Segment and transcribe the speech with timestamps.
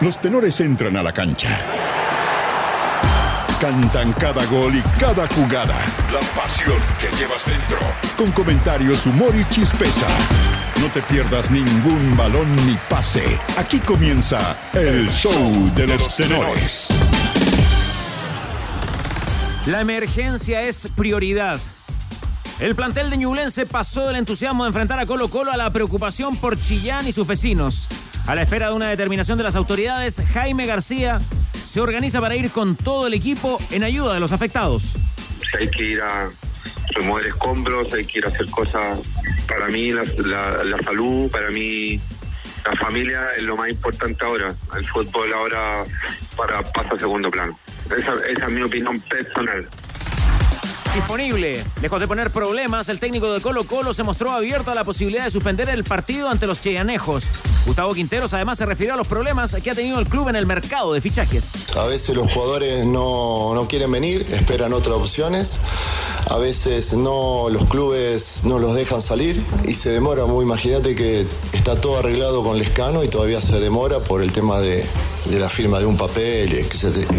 [0.00, 1.58] Los tenores entran a la cancha.
[3.58, 5.74] Cantan cada gol y cada jugada.
[6.12, 7.78] La pasión que llevas dentro.
[8.18, 10.06] Con comentarios, humor y chispeza.
[10.82, 13.38] No te pierdas ningún balón ni pase.
[13.56, 15.32] Aquí comienza el show
[15.74, 16.88] de los tenores.
[19.64, 21.58] La emergencia es prioridad.
[22.60, 26.36] El plantel de Ñublense pasó del entusiasmo de enfrentar a Colo Colo a la preocupación
[26.36, 27.88] por Chillán y sus vecinos.
[28.26, 31.20] A la espera de una determinación de las autoridades, Jaime García
[31.52, 34.94] se organiza para ir con todo el equipo en ayuda de los afectados.
[35.56, 36.28] Hay que ir a
[36.96, 38.98] remover escombros, hay que ir a hacer cosas.
[39.46, 40.04] Para mí la,
[40.84, 42.00] salud, para mí
[42.64, 44.52] la familia es lo más importante ahora.
[44.76, 45.84] El fútbol ahora
[46.36, 47.56] para, pasa a segundo plano.
[47.96, 49.68] esa es mi opinión personal
[50.96, 51.62] disponible.
[51.82, 55.24] Lejos de poner problemas, el técnico de Colo Colo se mostró abierto a la posibilidad
[55.24, 57.24] de suspender el partido ante los cheyanejos.
[57.66, 60.46] Gustavo Quinteros además se refirió a los problemas que ha tenido el club en el
[60.46, 61.76] mercado de fichajes.
[61.76, 65.58] A veces los jugadores no, no quieren venir, esperan otras opciones.
[66.30, 70.24] A veces no, los clubes no los dejan salir y se demora.
[70.24, 74.60] Muy, imagínate que está todo arreglado con Lescano y todavía se demora por el tema
[74.60, 74.86] de,
[75.26, 76.66] de la firma de un papel,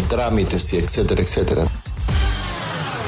[0.08, 1.68] trámites etcétera, etcétera.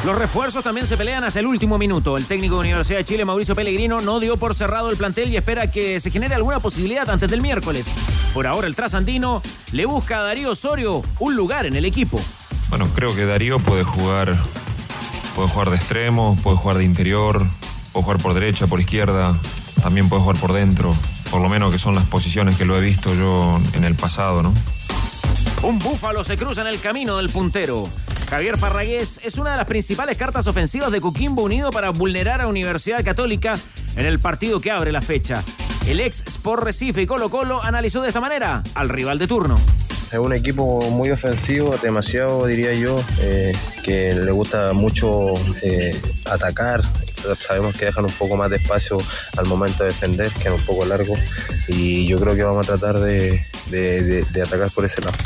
[0.02, 2.16] Los refuerzos también se pelean hasta el último minuto.
[2.16, 5.36] El técnico de Universidad de Chile, Mauricio Pellegrino, no dio por cerrado el plantel y
[5.36, 7.86] espera que se genere alguna posibilidad antes del miércoles.
[8.32, 12.18] Por ahora, el trasandino le busca a Darío Osorio un lugar en el equipo.
[12.70, 14.38] Bueno, creo que Darío puede jugar,
[15.36, 17.46] puede jugar de extremo, puede jugar de interior,
[17.92, 19.38] puede jugar por derecha, por izquierda,
[19.82, 20.96] también puede jugar por dentro.
[21.30, 24.42] Por lo menos que son las posiciones que lo he visto yo en el pasado,
[24.42, 24.54] ¿no?
[25.62, 27.84] Un búfalo se cruza en el camino del puntero.
[28.30, 32.48] Javier Parragués es una de las principales cartas ofensivas de Coquimbo Unido para vulnerar a
[32.48, 33.58] Universidad Católica
[33.94, 35.44] en el partido que abre la fecha.
[35.86, 39.60] El ex Sport Recife y Colo Colo analizó de esta manera al rival de turno.
[40.10, 43.52] Es un equipo muy ofensivo, demasiado diría yo, eh,
[43.84, 45.94] que le gusta mucho eh,
[46.24, 46.82] atacar.
[47.38, 48.96] Sabemos que dejan un poco más de espacio
[49.36, 51.14] al momento de defender, que es un poco largo.
[51.68, 53.42] Y yo creo que vamos a tratar de
[54.42, 55.18] atacar por ese lado.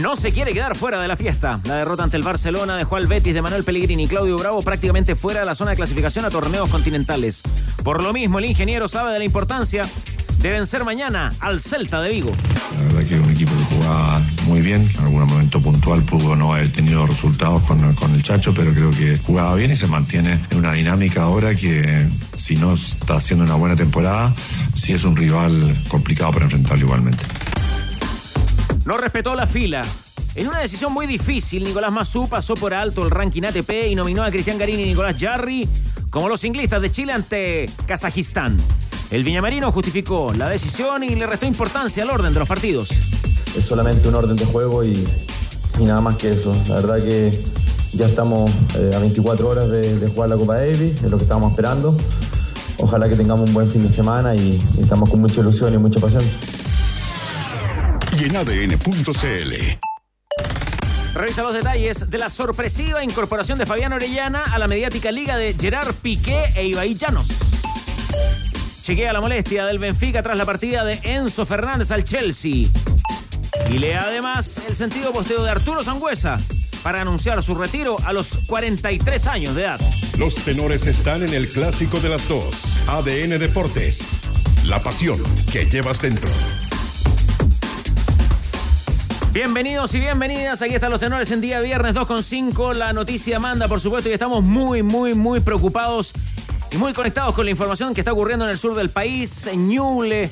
[0.00, 1.58] No se quiere quedar fuera de la fiesta.
[1.64, 5.16] La derrota ante el Barcelona dejó al Betis de Manuel Pellegrini y Claudio Bravo prácticamente
[5.16, 7.42] fuera de la zona de clasificación a torneos continentales.
[7.82, 9.82] Por lo mismo, el ingeniero sabe de la importancia
[10.40, 12.30] de vencer mañana al Celta de Vigo.
[12.76, 14.88] La verdad que es un equipo que jugaba muy bien.
[14.88, 18.92] En algún momento puntual pudo no haber tenido resultados con, con el Chacho, pero creo
[18.92, 22.06] que jugaba bien y se mantiene en una dinámica ahora que
[22.38, 24.32] si no está haciendo una buena temporada,
[24.76, 27.24] sí es un rival complicado para enfrentarlo igualmente.
[28.88, 29.82] No respetó la fila.
[30.34, 34.22] En una decisión muy difícil, Nicolás Mazú pasó por alto el ranking ATP y nominó
[34.22, 35.68] a Cristian Garín y Nicolás Jarry
[36.08, 38.56] como los inglistas de Chile ante Kazajistán.
[39.10, 42.88] El viñamarino justificó la decisión y le restó importancia al orden de los partidos.
[43.54, 45.06] Es solamente un orden de juego y,
[45.80, 46.56] nada más que eso.
[46.66, 47.30] La verdad que
[47.92, 51.50] ya estamos eh, a 24 horas de, jugar la Copa Davis, es lo que estábamos
[51.50, 51.94] esperando.
[52.78, 56.00] Ojalá que tengamos un buen fin de semana y estamos con mucha ilusión y mucha
[56.00, 56.24] pasión
[58.20, 59.54] y en ADN.cl.
[61.14, 65.54] Revisa los detalles de la sorpresiva incorporación de Fabián Orellana a la mediática liga de
[65.58, 67.28] Gerard Piqué e Ibai Llanos.
[68.82, 72.66] Chequea la molestia del Benfica tras la partida de Enzo Fernández al Chelsea.
[73.70, 76.38] Y lea además el sentido posteo de Arturo Sangüesa
[76.82, 79.80] para anunciar su retiro a los 43 años de edad.
[80.18, 82.78] Los tenores están en el clásico de las dos.
[82.88, 84.10] ADN Deportes.
[84.64, 86.30] La pasión que llevas dentro.
[89.32, 90.62] Bienvenidos y bienvenidas.
[90.62, 92.74] Aquí están los tenores en día viernes 2.5.
[92.74, 96.14] La noticia manda, por supuesto, y estamos muy, muy, muy preocupados
[96.72, 99.68] y muy conectados con la información que está ocurriendo en el sur del país, en
[99.68, 100.30] Ñuble,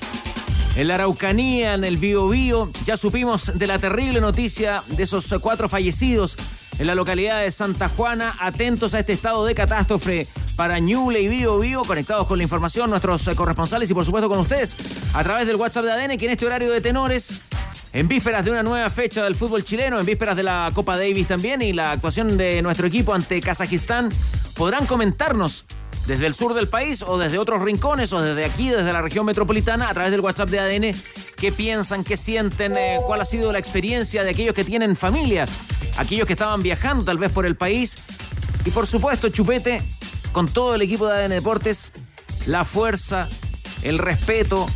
[0.76, 2.70] en la Araucanía, en el Biobío.
[2.86, 6.38] Ya supimos de la terrible noticia de esos cuatro fallecidos
[6.78, 8.34] en la localidad de Santa Juana.
[8.40, 10.26] Atentos a este estado de catástrofe
[10.56, 14.38] para Ñuble y Bio Bio, conectados con la información, nuestros corresponsales y por supuesto con
[14.38, 14.74] ustedes
[15.12, 17.42] a través del WhatsApp de ADN, que en este horario de tenores
[17.96, 21.26] en vísperas de una nueva fecha del fútbol chileno, en vísperas de la Copa Davis
[21.26, 24.10] también y la actuación de nuestro equipo ante Kazajistán,
[24.54, 25.64] podrán comentarnos
[26.06, 29.24] desde el sur del país o desde otros rincones o desde aquí, desde la región
[29.24, 30.94] metropolitana, a través del WhatsApp de ADN,
[31.38, 35.46] qué piensan, qué sienten, eh, cuál ha sido la experiencia de aquellos que tienen familia,
[35.96, 37.96] aquellos que estaban viajando tal vez por el país.
[38.66, 39.80] Y por supuesto, Chupete,
[40.32, 41.94] con todo el equipo de ADN Deportes,
[42.44, 43.26] la fuerza,
[43.82, 44.68] el respeto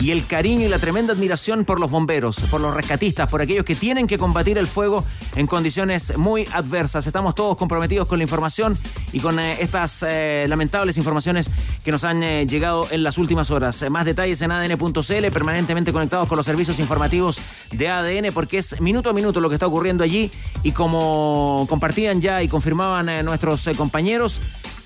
[0.00, 3.64] y el cariño y la tremenda admiración por los bomberos, por los rescatistas, por aquellos
[3.64, 5.04] que tienen que combatir el fuego
[5.36, 7.06] en condiciones muy adversas.
[7.06, 8.78] Estamos todos comprometidos con la información
[9.12, 11.50] y con eh, estas eh, lamentables informaciones
[11.84, 13.84] que nos han eh, llegado en las últimas horas.
[13.90, 17.38] más detalles en adn.cl, permanentemente conectados con los servicios informativos
[17.72, 20.30] de ADN, porque es minuto a minuto lo que está ocurriendo allí
[20.62, 24.40] y como compartían ya y confirmaban nuestros compañeros,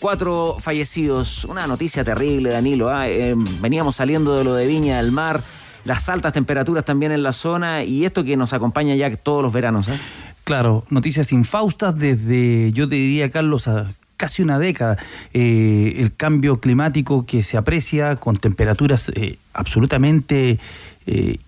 [0.05, 1.47] cuatro fallecidos.
[1.47, 2.91] Una noticia terrible, Danilo.
[2.91, 3.09] ¿ah?
[3.09, 5.43] Eh, veníamos saliendo de lo de Viña del Mar,
[5.87, 9.51] las altas temperaturas también en la zona y esto que nos acompaña ya todos los
[9.51, 9.89] veranos.
[9.89, 9.99] ¿eh?
[10.45, 13.87] Claro, noticias infaustas desde, yo te diría, Carlos, a
[14.19, 14.99] casi una década.
[15.33, 19.11] Eh, el cambio climático que se aprecia con temperaturas
[19.55, 20.59] absolutamente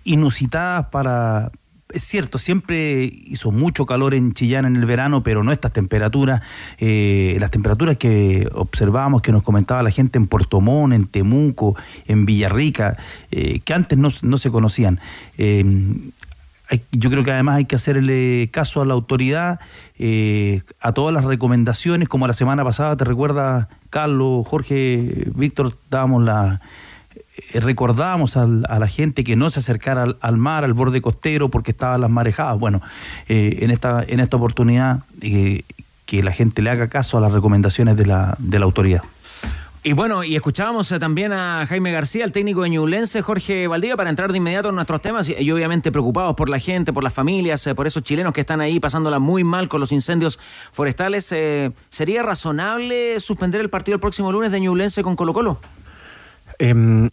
[0.03, 1.51] inusitadas para
[1.93, 6.41] es cierto, siempre hizo mucho calor en Chillán en el verano, pero no estas temperaturas,
[6.79, 11.75] eh, las temperaturas que observábamos, que nos comentaba la gente en Puerto Montt, en Temuco,
[12.05, 12.97] en Villarrica,
[13.31, 14.99] eh, que antes no, se conocían.
[15.37, 15.63] Eh,
[16.91, 19.61] yo creo que además hay que hacerle caso a la autoridad,
[20.81, 25.77] a todas las recomendaciones, como la semana pasada, ¿te recuerda, Carlos, Jorge, Víctor?
[25.89, 26.59] Dábamos la
[27.53, 31.71] eh, recordábamos a la gente que no se acercara al, mar, al borde costero, porque
[31.71, 32.59] estaban las marejadas.
[32.59, 32.81] Bueno,
[33.27, 35.63] eh, en, esta, en esta oportunidad eh,
[36.05, 39.01] que la gente le haga caso a las recomendaciones de la, de la autoridad.
[39.83, 44.09] Y bueno, y escuchábamos también a Jaime García, el técnico de Ñublense, Jorge Valdivia, para
[44.09, 47.69] entrar de inmediato en nuestros temas y, obviamente preocupados por la gente, por las familias,
[47.73, 50.39] por esos chilenos que están ahí pasándola muy mal con los incendios
[50.73, 51.33] forestales.
[51.89, 55.59] ¿Sería razonable suspender el partido el próximo lunes de Ñublense con Colo Colo?
[56.59, 57.09] Em,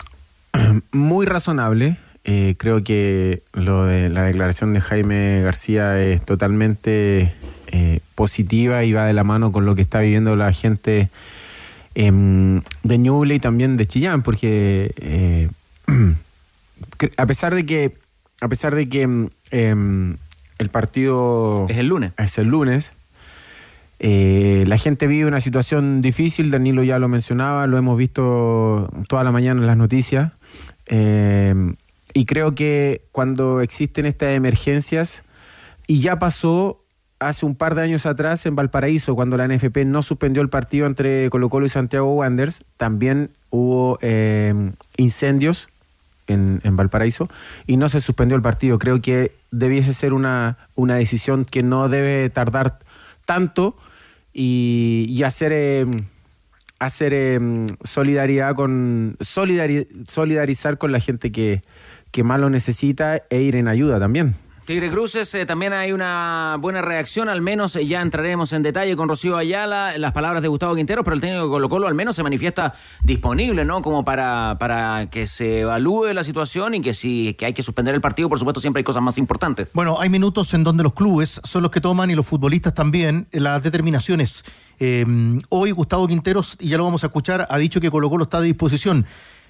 [0.92, 1.98] muy razonable.
[2.26, 7.34] Eh, creo que lo de la declaración de Jaime García es totalmente
[7.66, 11.10] eh, positiva y va de la mano con lo que está viviendo la gente
[11.94, 15.50] em, de Ñuble y también de Chillán, porque eh,
[17.18, 17.92] a pesar de que
[18.40, 19.02] a pesar de que
[19.50, 20.16] em,
[20.58, 22.92] el partido es el lunes, es el lunes
[23.98, 29.24] eh, la gente vive una situación difícil, Danilo ya lo mencionaba, lo hemos visto toda
[29.24, 30.32] la mañana en las noticias.
[30.86, 31.54] Eh,
[32.12, 35.24] y creo que cuando existen estas emergencias,
[35.86, 36.84] y ya pasó
[37.18, 40.86] hace un par de años atrás en Valparaíso, cuando la NFP no suspendió el partido
[40.86, 44.54] entre Colo Colo y Santiago Wanderers, también hubo eh,
[44.96, 45.68] incendios
[46.26, 47.28] en, en, Valparaíso
[47.66, 48.78] y no se suspendió el partido.
[48.78, 52.78] Creo que debiese ser una, una decisión que no debe tardar
[53.24, 53.76] tanto
[54.32, 55.90] y, hacer, em,
[56.78, 61.62] hacer em, solidaridad con solidarizar con la gente que,
[62.10, 64.34] que más lo necesita e ir en ayuda también.
[64.64, 68.96] Tigre Cruces, eh, también hay una buena reacción, al menos eh, ya entraremos en detalle
[68.96, 71.94] con Rocío Ayala, las palabras de Gustavo Quintero, pero el técnico de Colo Colo al
[71.94, 72.72] menos se manifiesta
[73.02, 73.82] disponible, ¿no?
[73.82, 77.94] Como para, para que se evalúe la situación y que si que hay que suspender
[77.94, 79.68] el partido, por supuesto, siempre hay cosas más importantes.
[79.74, 83.26] Bueno, hay minutos en donde los clubes son los que toman y los futbolistas también
[83.32, 84.46] las determinaciones.
[84.80, 85.04] Eh,
[85.50, 88.38] hoy Gustavo Quinteros, y ya lo vamos a escuchar, ha dicho que Colo Colo está
[88.38, 89.04] a disposición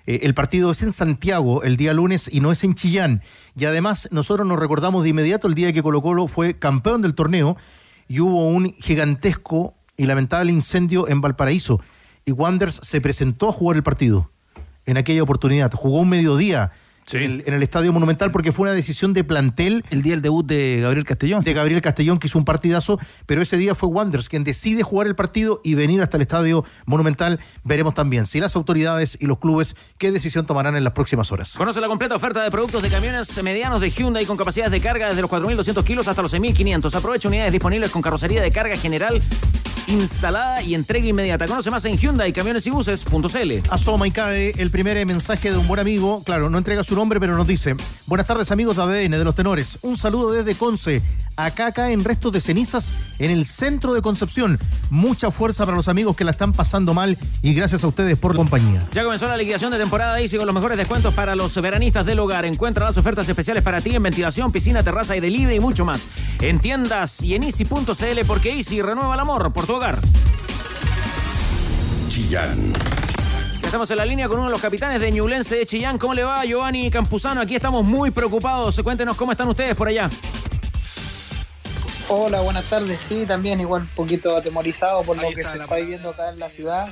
[0.06, 3.22] eh, el partido es en Santiago el día lunes y no es en Chillán.
[3.56, 7.14] Y además nosotros nos recordamos de inmediato el día que Colo Colo fue campeón del
[7.14, 7.56] torneo
[8.08, 11.80] y hubo un gigantesco y lamentable incendio en Valparaíso.
[12.24, 14.30] Y Wanders se presentó a jugar el partido
[14.86, 15.72] en aquella oportunidad.
[15.72, 16.72] Jugó un mediodía
[17.12, 19.84] en, el, Estadio Monumental porque fue una decisión de plantel.
[19.90, 21.44] El día del debut de Gabriel Castellón.
[21.44, 25.06] De Gabriel Castellón, que hizo un partidazo, pero ese día fue Wanderers quien decide jugar
[25.06, 27.40] el partido y venir hasta el Estadio Monumental.
[27.62, 31.54] Veremos también si las autoridades y los clubes qué decisión tomarán en las próximas horas.
[31.56, 35.08] Conoce la completa oferta de productos de camiones medianos de Hyundai con capacidades de carga
[35.08, 36.94] desde los 4.200 kilos hasta los 6.500.
[36.94, 39.20] Aprovecha unidades disponibles con carrocería de carga general
[39.86, 41.46] instalada y entrega inmediata.
[41.46, 43.52] Conoce más en Hyundai, camiones y buses.cl.
[43.70, 46.22] Asoma y cae el primer mensaje de un buen amigo.
[46.24, 49.34] Claro, no entrega su nombre, pero nos dice: Buenas tardes, amigos de ADN de los
[49.34, 49.78] tenores.
[49.82, 51.02] Un saludo desde Conce.
[51.36, 54.58] Acá caen restos de cenizas en el centro de Concepción.
[54.90, 58.36] Mucha fuerza para los amigos que la están pasando mal y gracias a ustedes por
[58.36, 58.86] compañía.
[58.92, 62.18] Ya comenzó la liquidación de temporada y con los mejores descuentos para los veranistas del
[62.18, 62.44] hogar.
[62.44, 66.08] Encuentra las ofertas especiales para ti en ventilación, piscina, terraza y delivery y mucho más.
[66.40, 70.00] En tiendas y en easy.cl porque Easy renueva el amor por tu hogar.
[72.08, 72.72] Chillán.
[73.74, 75.98] Estamos en la línea con uno de los capitanes de Ñublense de Chillán.
[75.98, 77.40] ¿Cómo le va, Giovanni Campuzano?
[77.40, 78.80] Aquí estamos muy preocupados.
[78.84, 80.08] Cuéntenos cómo están ustedes por allá.
[82.06, 83.00] Hola, buenas tardes.
[83.00, 86.50] Sí, también igual un poquito atemorizado por lo que se está viviendo acá en la
[86.50, 86.88] ciudad.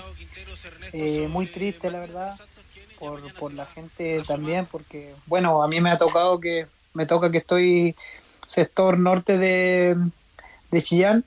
[0.93, 2.35] Eh, muy triste, la verdad,
[2.99, 7.31] por, por la gente también, porque, bueno, a mí me ha tocado que, me toca
[7.31, 7.95] que estoy
[8.45, 9.97] sector norte de,
[10.73, 11.25] de Chillán,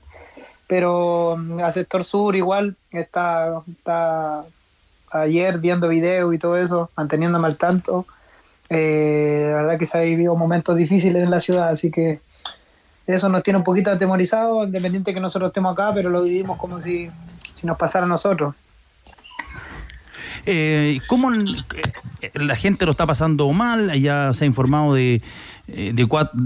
[0.66, 4.44] pero mm, a sector sur igual está, está
[5.10, 8.06] ayer viendo videos y todo eso, manteniéndome al tanto
[8.68, 12.18] Eh, la verdad que se ha vivido momentos difíciles en la ciudad, así que
[13.06, 16.80] eso nos tiene un poquito atemorizados, independiente que nosotros estemos acá, pero lo vivimos como
[16.80, 17.08] si,
[17.54, 18.56] si nos pasara a nosotros.
[20.46, 23.92] Eh, ¿Cómo eh, la gente lo está pasando mal?
[24.00, 25.22] Ya se ha informado de,
[25.68, 26.36] de cuatro,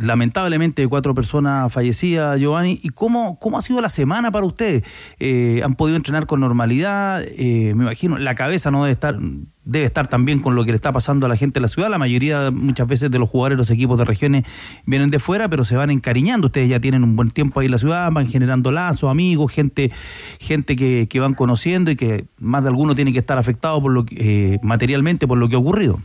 [0.00, 2.80] lamentablemente cuatro personas fallecidas, Giovanni.
[2.82, 4.84] ¿Y cómo, cómo ha sido la semana para ustedes?
[5.18, 7.22] Eh, ¿Han podido entrenar con normalidad?
[7.22, 9.18] Eh, me imagino, la cabeza no debe estar,
[9.64, 11.90] debe estar también con lo que le está pasando a la gente de la ciudad.
[11.90, 14.44] La mayoría, muchas veces, de los jugadores de los equipos de regiones
[14.86, 16.46] vienen de fuera, pero se van encariñando.
[16.46, 19.90] Ustedes ya tienen un buen tiempo ahí en la ciudad, van generando lazos, amigos, gente,
[20.38, 23.92] gente que, que van conociendo y que más de alguno tiene que estar afectado por
[23.92, 26.00] lo que, eh, materialmente por lo que ha ocurrido.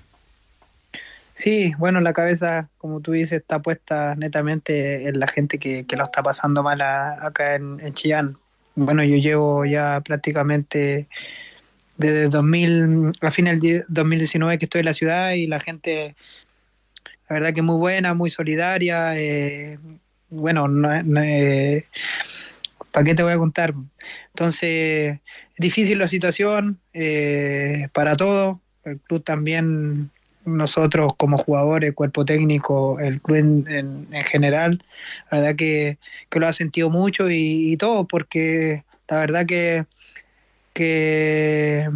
[1.34, 5.98] Sí, bueno, la cabeza, como tú dices, está puesta netamente en la gente que, que
[5.98, 8.38] lo está pasando mal acá en, en Chillán.
[8.76, 11.08] Bueno, yo llevo ya prácticamente
[11.98, 16.16] desde 2000, a final de 2019 que estoy en la ciudad y la gente,
[17.30, 19.18] la verdad que muy buena, muy solidaria.
[19.20, 19.80] eh,
[20.30, 21.86] bueno, no, eh,
[22.92, 23.74] ¿para qué te voy a contar?
[24.30, 25.20] Entonces,
[25.56, 28.58] es difícil la situación eh, para todos.
[28.84, 30.10] El club también
[30.46, 34.84] nosotros como jugadores, cuerpo técnico, el club en, en- en general,
[35.32, 39.86] la verdad que, que lo ha sentido mucho y, todo, porque la verdad que,
[40.74, 41.90] que,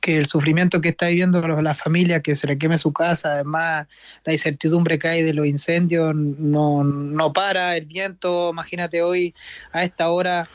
[0.00, 3.88] que el sufrimiento que está viviendo la familia, que se le queme su casa, además
[4.24, 9.34] la incertidumbre que hay de los incendios, no, no para, el viento, imagínate hoy
[9.72, 10.50] a esta hora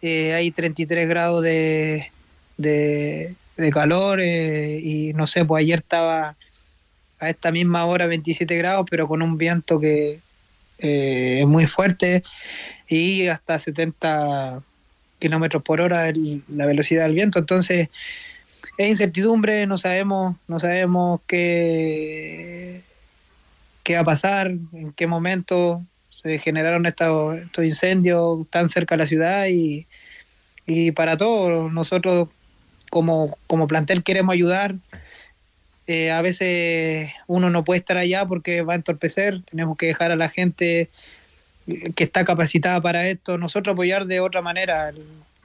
[0.00, 2.12] eh, hay 33 grados de,
[2.56, 6.38] de, de calor eh, y no sé, pues ayer estaba
[7.22, 10.18] a esta misma hora 27 grados, pero con un viento que
[10.78, 12.24] eh, es muy fuerte
[12.88, 14.60] y hasta 70
[15.20, 16.12] kilómetros por hora
[16.48, 17.38] la velocidad del viento.
[17.38, 17.90] Entonces,
[18.76, 22.82] es incertidumbre, no sabemos, no sabemos qué,
[23.84, 29.02] qué va a pasar, en qué momento se generaron estos, estos incendios tan cerca de
[29.04, 29.86] la ciudad y,
[30.66, 32.30] y para todos nosotros
[32.90, 34.74] como, como plantel queremos ayudar.
[35.92, 40.10] Eh, a veces uno no puede estar allá porque va a entorpecer, tenemos que dejar
[40.10, 40.88] a la gente
[41.66, 44.90] que está capacitada para esto, nosotros apoyar de otra manera,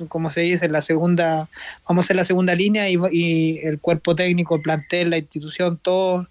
[0.07, 1.49] como se dice, la segunda,
[1.85, 6.29] vamos a ser la segunda línea y, el cuerpo técnico, el plantel, la institución, todo,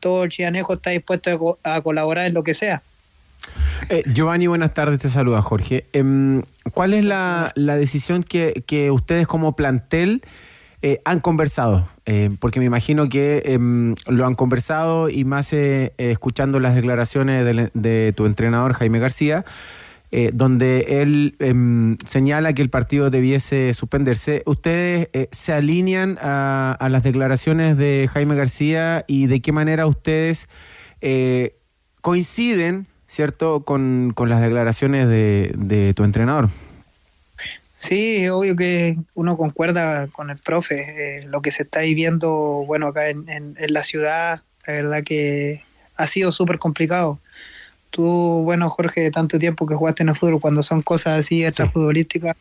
[0.00, 2.82] todo el chianejo está dispuesto a co- a colaborar en lo que sea.
[3.90, 5.84] Eh, Giovanni, buenas tardes, te saluda Jorge.
[5.92, 6.42] Em,
[6.74, 10.22] ¿Cuál es la, decisión que ustedes como plantel
[10.82, 11.88] eh, han conversado?
[12.06, 16.74] Eh, porque me imagino que em, lo han conversado y más eh, eh, escuchando las
[16.74, 19.44] declaraciones del- de, tu entrenador Jaime García,
[20.12, 24.42] eh, donde él em, señala que el partido debiese suspenderse.
[24.46, 29.86] ¿Ustedes eh, se alinean a, a las declaraciones de Jaime García y de qué manera
[29.86, 30.48] ustedes...
[31.00, 31.56] eh,
[32.02, 36.48] coinciden, ¿cierto?, con, con las declaraciones de, de tu entrenador.
[37.86, 41.18] Sí, obvio que uno concuerda con el profe.
[41.20, 45.02] eh, lo que se está viviendo, bueno, acá en, en- en la ciudad, la verdad
[45.04, 45.62] que
[45.96, 47.18] ha sido súper complicado.
[47.90, 48.02] Tú,
[48.42, 52.36] bueno, Jorge, de tanto tiempo que jugaste en el fútbol, cuando son cosas así extrafutbolísticas,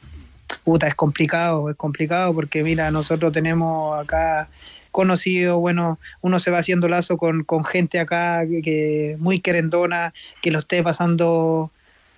[0.63, 4.49] puta, es complicado, es complicado porque, mira, nosotros tenemos acá
[4.91, 10.13] conocido, bueno, uno se va haciendo lazo con, con gente acá que, que muy querendona,
[10.41, 11.71] que lo esté pasando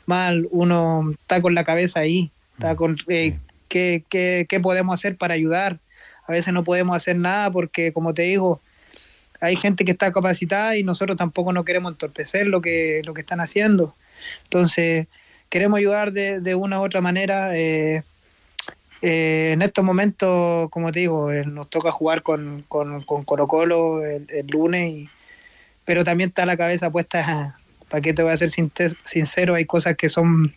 [0.05, 3.38] mal, uno está con la cabeza ahí, está con eh,
[3.70, 5.80] ¿qué, qué, qué podemos hacer para ayudar.
[6.26, 8.60] A veces no podemos hacer nada porque, como te digo,
[9.40, 13.22] hay gente que está capacitada y nosotros tampoco no queremos entorpecer lo que, lo que
[13.22, 13.96] están haciendo.
[14.44, 15.08] Entonces,
[15.50, 17.56] queremos ayudar de, de una u otra manera.
[17.58, 18.04] eh,
[19.02, 23.48] eh, en estos momentos, como te digo, eh, nos toca jugar con, con, con Colo
[23.48, 25.10] Colo el, el lunes, y,
[25.86, 27.56] pero también está la cabeza puesta,
[27.90, 30.54] para qué te voy a ser sincero, hay cosas que son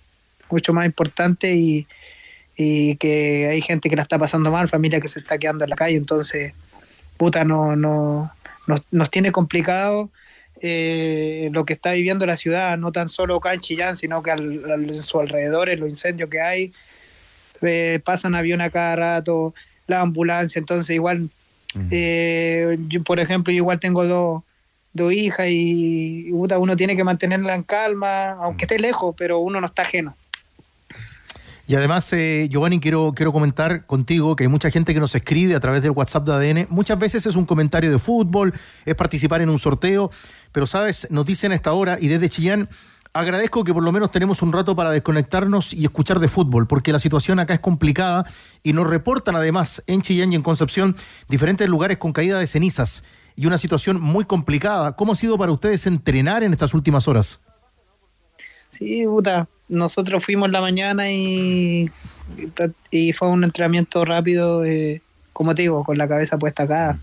[0.50, 1.86] mucho más importantes y,
[2.56, 5.70] y que hay gente que la está pasando mal, familia que se está quedando en
[5.70, 6.52] la calle, entonces,
[7.16, 8.32] puta, no, no,
[8.66, 10.10] nos, nos tiene complicado
[10.62, 14.30] eh, lo que está viviendo la ciudad, no tan solo acá en Chillán, sino que
[14.30, 16.72] al, al- en sus alrededores, los incendios que hay,
[17.62, 19.54] eh, pasan aviones a cada rato,
[19.86, 21.28] la ambulancia, entonces igual,
[21.90, 24.42] eh, yo, por ejemplo, yo igual tengo dos,
[24.92, 29.38] dos hijas y, y, puta, uno tiene que mantenerla en calma, aunque esté lejos, pero
[29.38, 30.16] uno no está ajeno.
[31.70, 35.54] Y además, eh, Giovanni, quiero, quiero comentar contigo que hay mucha gente que nos escribe
[35.54, 36.66] a través del WhatsApp de ADN.
[36.68, 38.52] Muchas veces es un comentario de fútbol,
[38.84, 40.10] es participar en un sorteo,
[40.50, 42.68] pero sabes, nos dicen a esta hora y desde Chillán
[43.12, 46.90] agradezco que por lo menos tenemos un rato para desconectarnos y escuchar de fútbol, porque
[46.90, 48.24] la situación acá es complicada
[48.64, 50.96] y nos reportan además en Chillán y en Concepción
[51.28, 53.04] diferentes lugares con caída de cenizas
[53.36, 54.96] y una situación muy complicada.
[54.96, 57.38] ¿Cómo ha sido para ustedes entrenar en estas últimas horas?
[58.70, 61.90] Sí, puta, nosotros fuimos la mañana y,
[62.90, 65.00] y fue un entrenamiento rápido, eh,
[65.32, 66.98] como te digo, con la cabeza puesta acá,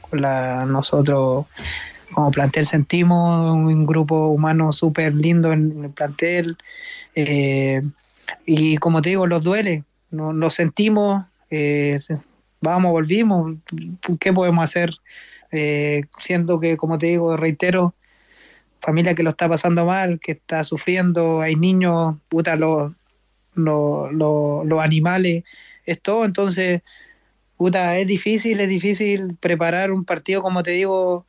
[0.00, 1.46] con la nosotros
[2.12, 6.56] como plantel sentimos un grupo humano súper lindo en el plantel
[7.14, 7.82] eh,
[8.46, 11.98] y como te digo, los duele, nos, sentimos, eh,
[12.60, 13.56] vamos, volvimos,
[14.20, 14.94] ¿qué podemos hacer?
[15.52, 17.94] Eh, siendo que, como te digo, reitero,
[18.84, 22.92] familia que lo está pasando mal, que está sufriendo, hay niños, puta, los,
[23.54, 25.44] los, los animales,
[25.86, 26.82] es todo, entonces,
[27.56, 31.24] puta, es difícil, es difícil preparar un partido, como te digo,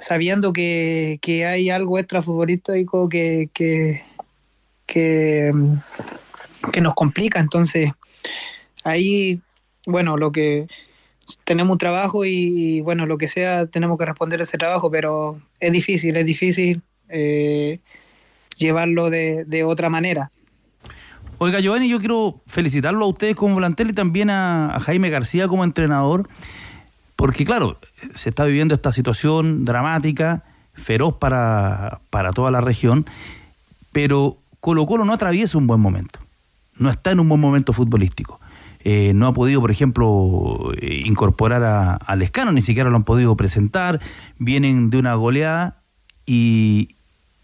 [0.00, 4.02] sabiendo que, que hay algo extrafutbolístico que, que,
[4.86, 5.52] que,
[6.72, 7.38] que nos complica.
[7.38, 7.92] Entonces,
[8.82, 9.40] ahí,
[9.86, 10.66] bueno, lo que
[11.44, 15.72] tenemos un trabajo y, bueno, lo que sea, tenemos que responder ese trabajo, pero es
[15.72, 17.80] difícil, es difícil eh,
[18.56, 20.30] llevarlo de, de, otra manera.
[21.38, 25.64] Oiga, Giovanni, yo quiero felicitarlo a ustedes como volantel y también a, Jaime García como
[25.64, 26.28] entrenador
[27.18, 27.78] porque claro,
[28.14, 33.06] se está viviendo esta situación dramática, feroz para, para toda la región,
[33.90, 36.20] pero Colo Colo no atraviesa un buen momento,
[36.76, 38.40] no está en un buen momento futbolístico.
[38.84, 42.16] Eh, no ha podido, por ejemplo, eh, incorporar a, a,
[42.52, 44.00] ni siquiera lo han podido presentar,
[44.38, 45.82] vienen de una goleada
[46.24, 46.90] y,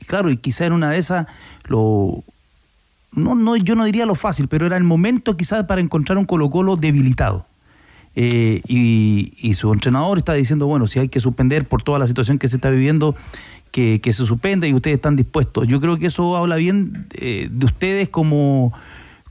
[0.05, 1.27] claro, y quizá en una de esas
[1.67, 2.23] lo...
[3.13, 6.25] No, no, yo no diría lo fácil, pero era el momento quizás para encontrar un
[6.25, 7.47] Colo Colo debilitado
[8.17, 12.39] eh, y, su entrenador está diciendo, bueno, si hay que suspender por toda la situación
[12.39, 13.15] que se está viviendo,
[13.71, 15.67] que, que se suspenda y ustedes están dispuestos.
[15.67, 18.73] Yo creo que eso habla bien eh, de ustedes como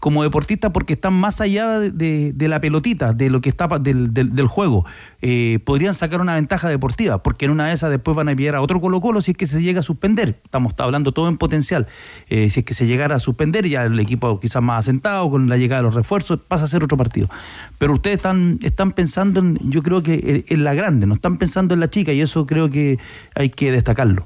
[0.03, 4.47] como deportistas porque están más allá de, la pelotita, de lo que está del, del,
[4.47, 4.85] juego.
[5.21, 8.57] Eh, podrían sacar una ventaja deportiva, porque en una de esas después van a enviar
[8.57, 10.41] a otro Colo Colo si es que se llega a suspender.
[10.43, 11.87] Estamos hablando todo en potencial.
[12.27, 15.47] Eh, si es que se llegara a suspender, ya el equipo quizás más asentado, con
[15.47, 17.29] la llegada de los refuerzos, pasa a ser otro partido.
[17.77, 21.73] Pero ustedes están, están pensando, en, yo creo que en la grande, no están pensando
[21.75, 22.99] en la chica, y eso creo que
[23.35, 24.21] hay que destacarlo.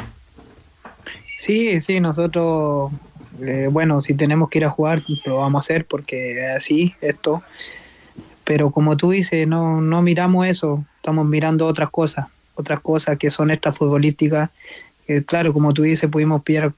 [1.37, 2.91] Sí, sí, nosotros
[3.45, 6.95] eh, bueno, si tenemos que ir a jugar, lo vamos a hacer porque es así,
[7.01, 7.43] esto.
[8.43, 13.29] Pero como tú dices, no, no miramos eso, estamos mirando otras cosas, otras cosas que
[13.29, 14.49] son estas futbolísticas.
[15.25, 16.73] claro, como tú dices, pudimos pillar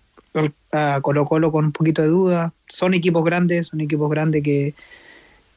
[0.72, 2.54] a Colo Colo con un poquito de duda.
[2.67, 4.74] Son equipos grandes, son equipos grandes que,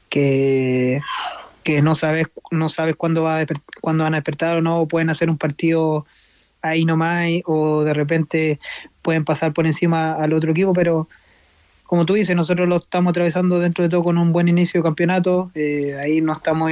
[0.09, 1.01] que,
[1.63, 3.45] que no sabes, no sabes cuándo, va a
[3.81, 6.05] cuándo van a despertar o no, pueden hacer un partido
[6.61, 8.59] ahí nomás o de repente
[9.03, 11.07] pueden pasar por encima al otro equipo, pero
[11.83, 14.85] como tú dices, nosotros lo estamos atravesando dentro de todo con un buen inicio de
[14.85, 16.71] campeonato, eh, ahí nos estamos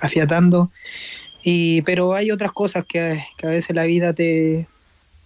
[0.00, 0.70] afiatando,
[1.42, 4.66] y, pero hay otras cosas que, a veces la vida te,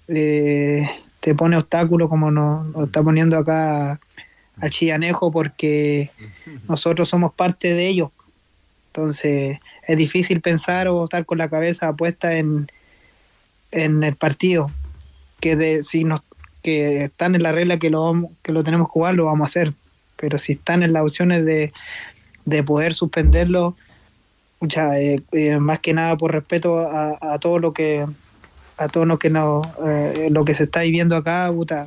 [0.08, 4.00] te pone obstáculos, como nos, está poniendo acá
[4.60, 6.10] al Chillanejo, porque
[6.68, 8.10] nosotros somos parte de ellos.
[8.88, 12.68] Entonces es difícil pensar o estar con la cabeza puesta en,
[13.70, 14.70] en el partido,
[15.40, 16.22] que de, si nos
[16.68, 19.46] que están en la regla que lo, que lo tenemos que jugar, lo vamos a
[19.46, 19.72] hacer.
[20.16, 21.72] Pero si están en las opciones de,
[22.44, 23.74] de poder suspenderlo,
[24.60, 28.04] ya, eh, eh, más que nada por respeto a, a, todo lo que
[28.76, 31.86] a todo lo que no, eh, lo que se está viviendo acá, puta,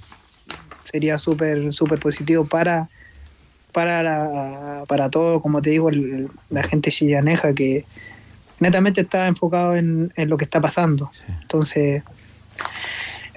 [0.84, 2.89] sería súper súper positivo para
[3.72, 5.89] para la, para todo, como te digo,
[6.50, 7.86] la gente chillaneja que
[8.60, 11.12] netamente está enfocado en, en lo que está pasando.
[11.41, 12.04] Entonces,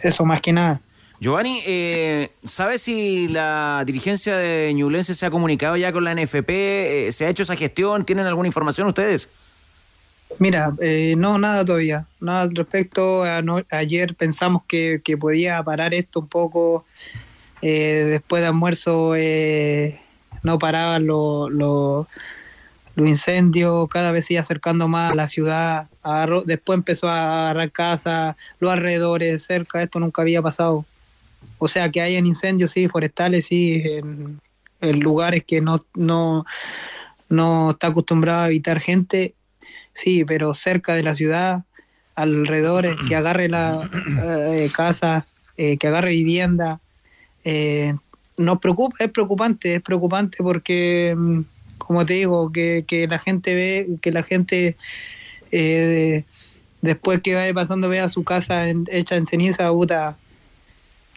[0.02, 0.80] eso más que nada.
[1.24, 6.50] Giovanni, eh, ¿sabes si la dirigencia de Ñublense se ha comunicado ya con la NFP?
[6.50, 8.04] Eh, ¿Se ha hecho esa gestión?
[8.04, 9.30] ¿Tienen alguna información ustedes?
[10.38, 12.04] Mira, eh, no, nada todavía.
[12.20, 13.24] Nada al respecto.
[13.70, 16.84] ayer pensamos que, podía parar esto un poco.
[17.62, 19.14] Eh, después de almuerzo
[20.42, 22.06] no paraban los lo,
[22.98, 25.88] incendios, cada vez iba acercando más a la ciudad.
[26.44, 29.80] después empezó a agarrar casas, los alrededores, cerca.
[29.80, 30.84] Esto nunca había pasado.
[31.64, 34.40] O sea, que hayan incendios, sí, forestales, sí, en,
[35.00, 36.44] lugares que no, no,
[37.30, 39.34] no está acostumbrado a habitar gente,
[39.94, 41.62] sí, pero cerca de la ciudad,
[42.16, 43.88] alrededor, que agarre la
[44.52, 46.82] eh, casa, eh, que agarre vivienda.
[47.44, 47.94] Eh,
[48.36, 51.40] nos preocupa, es preocupante, es preocupante porque, mm,
[51.78, 54.76] como te digo, que, que la gente ve, que la gente
[56.82, 60.18] después que vaya pasando vea su casa hecha en ceniza, puta,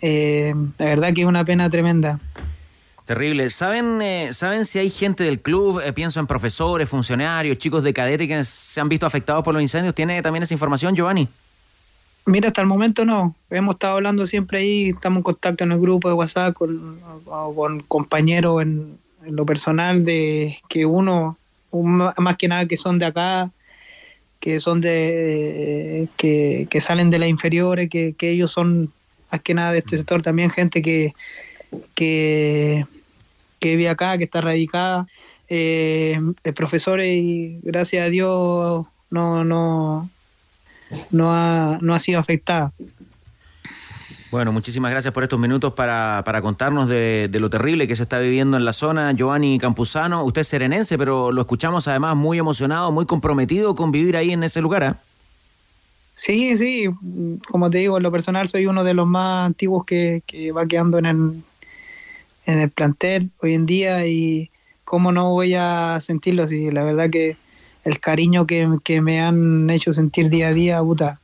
[0.01, 2.19] eh, la verdad que es una pena tremenda.
[3.05, 3.49] Terrible.
[3.49, 7.93] ¿Saben, eh, ¿Saben si hay gente del club, eh, pienso en profesores, funcionarios, chicos de
[7.93, 9.95] cadete que se han visto afectados por los incendios?
[9.95, 11.27] ¿Tiene también esa información, Giovanni?
[12.25, 13.33] Mira, hasta el momento no.
[13.49, 17.79] Hemos estado hablando siempre ahí, estamos en contacto en el grupo de WhatsApp con, con
[17.83, 21.37] compañeros en, lo personal de que uno,
[21.71, 23.51] más que nada que son de acá,
[24.41, 28.91] que son de que, que salen de las inferiores, que, que ellos son
[29.31, 31.13] más que nada de este sector también gente que,
[31.95, 32.85] que,
[33.59, 35.07] que vive acá, que está radicada,
[35.49, 36.19] eh,
[36.55, 40.09] profesores y gracias a Dios no, no,
[41.11, 42.73] no, ha, no ha sido afectada.
[44.29, 48.03] Bueno, muchísimas gracias por estos minutos para, para contarnos de, de, lo terrible que se
[48.03, 49.13] está viviendo en la zona.
[49.13, 54.17] Giovanni Campuzano, usted es serenense, pero lo escuchamos además muy emocionado, muy comprometido con vivir
[54.17, 54.83] ahí en ese lugar.
[54.83, 54.93] ¿eh?
[56.17, 56.85] Sí, sí,
[57.47, 60.97] como te digo, en lo personal soy uno de los más antiguos que, va quedando
[60.97, 61.43] en
[62.47, 64.49] el, plantel hoy en día y
[64.83, 66.71] cómo no voy a sentirlo así.
[66.71, 67.37] La verdad que
[67.83, 68.67] el cariño que,
[68.99, 71.21] me han hecho sentir día a día, puta,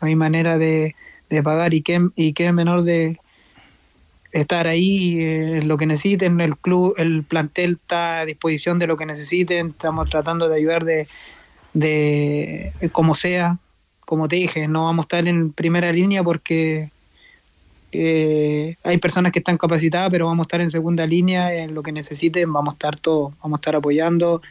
[0.00, 0.96] no hay manera de,
[1.30, 3.20] de pagar y qué, y qué menor de
[4.32, 6.40] estar ahí eh, lo que necesiten.
[6.40, 9.68] El club, el plantel está a disposición de lo que necesiten.
[9.68, 11.06] Estamos tratando de ayudar de,
[11.72, 13.60] de como sea.
[14.04, 16.90] Como te dije, no vamos a estar en primera línea porque
[17.92, 21.82] eh, hay personas que están capacitadas, pero vamos a estar en segunda línea, en lo
[21.82, 24.42] que necesiten, vamos a estar todos, vamos a estar apoyando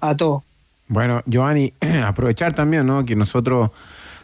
[0.00, 0.42] a todos.
[0.88, 1.72] Bueno, Giovanni,
[2.04, 3.04] aprovechar también, ¿no?
[3.04, 3.70] Que nosotros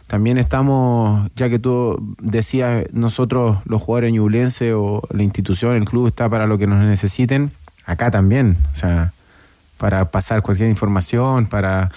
[0.07, 6.07] también estamos, ya que tú decías, nosotros los jugadores ñublenses o la institución, el club
[6.07, 7.51] está para lo que nos necesiten,
[7.85, 9.13] acá también, o sea,
[9.77, 11.91] para pasar cualquier información, para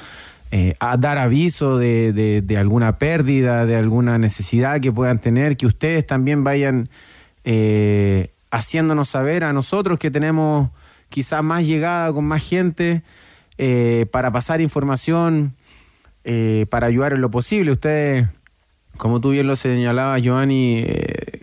[0.53, 5.67] eh, a dar aviso de, de, alguna pérdida, de alguna necesidad que puedan tener, que
[5.67, 6.89] ustedes también vayan
[7.45, 10.71] eh, haciéndonos saber a nosotros que tenemos
[11.09, 13.05] quizás más llegada con más gente
[13.59, 15.55] eh, para pasar información,
[16.69, 17.73] para ayudar en lo posible.
[17.73, 18.29] Ustedes,
[18.97, 20.87] como tú bien lo señalabas, Giovanni,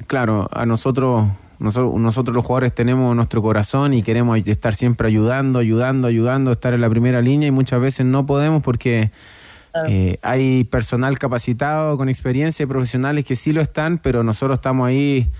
[0.07, 1.27] claro, a nosotros
[1.59, 6.73] nosotros, nosotros los jugadores tenemos nuestro corazón y queremos estar siempre ayudando, ayudando, ayudando, estar
[6.73, 9.11] en la primera línea y muchas veces no podemos porque
[9.87, 14.87] eh, hay personal capacitado con experiencia y profesionales que sí lo están, pero nosotros estamos
[14.87, 15.31] ahí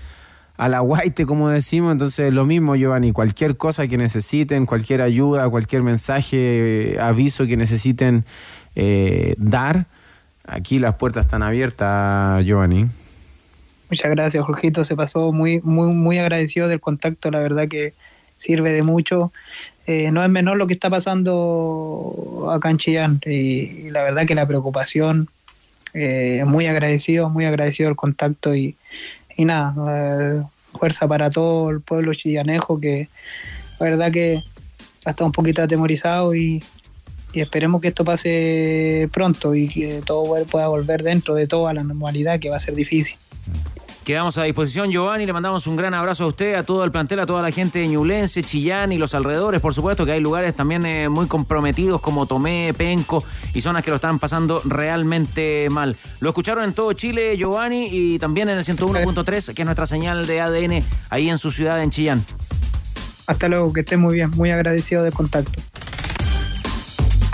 [0.56, 5.48] a la guaite, como decimos, entonces lo mismo, Giovanni, cualquier cosa que necesiten, cualquier ayuda,
[5.48, 8.24] cualquier mensaje, aviso que necesiten
[8.74, 9.86] eh, dar,
[10.44, 12.88] aquí las puertas están abiertas, Giovanni.
[13.90, 14.84] Muchas gracias, Jorgito.
[14.84, 17.30] Se pasó muy, muy, muy agradecido del contacto.
[17.30, 17.94] La verdad que
[18.36, 19.32] sirve de mucho.
[19.86, 23.20] Eh, no es menor lo que está pasando acá en Chillán.
[23.24, 25.28] Y, la verdad que la preocupación,
[25.94, 28.54] eh, muy agradecido, muy agradecido el contacto.
[28.54, 28.76] Y,
[29.38, 30.42] nada, eh,
[30.78, 33.08] fuerza para todo el pueblo chillanejo que
[33.80, 34.42] la verdad que
[35.06, 36.62] ha estado un poquito atemorizado y
[37.32, 42.40] esperemos que esto pase pronto y que todo pueda volver dentro de toda la normalidad
[42.40, 43.16] que va a ser difícil.
[44.08, 45.26] Quedamos a disposición, Giovanni.
[45.26, 47.80] Le mandamos un gran abrazo a usted, a todo el plantel, a toda la gente
[47.80, 49.60] de Ñublense, Chillán y los alrededores.
[49.60, 53.90] Por supuesto que hay lugares también eh, muy comprometidos como Tomé, Penco y zonas que
[53.90, 55.94] lo están pasando realmente mal.
[56.20, 60.24] Lo escucharon en todo Chile, Giovanni, y también en el 101.3, que es nuestra señal
[60.24, 62.24] de ADN ahí en su ciudad, en Chillán.
[63.26, 64.30] Hasta luego, que esté muy bien.
[64.30, 65.60] Muy agradecido del contacto.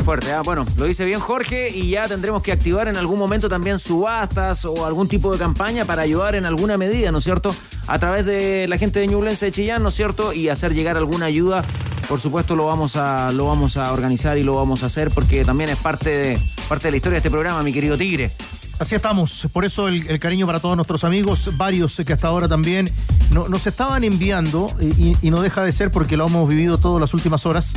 [0.05, 3.49] Fuerte, ah, bueno, lo dice bien Jorge y ya tendremos que activar en algún momento
[3.49, 7.57] también subastas o algún tipo de campaña para ayudar en alguna medida, ¿no es cierto?
[7.87, 10.35] A través de la gente de Ñublense de Chillán, ¿no es cierto?
[10.35, 11.65] Y hacer llegar alguna ayuda,
[12.07, 15.43] por supuesto lo vamos a, lo vamos a organizar y lo vamos a hacer porque
[15.43, 16.39] también es parte de,
[16.69, 18.31] parte de la historia de este programa, mi querido Tigre.
[18.79, 22.91] Así estamos, por eso el, cariño para todos nuestros amigos, varios que hasta ahora también
[23.31, 27.15] no, nos estaban enviando, y, no deja de ser porque lo hemos vivido todas las
[27.15, 27.73] últimas horas,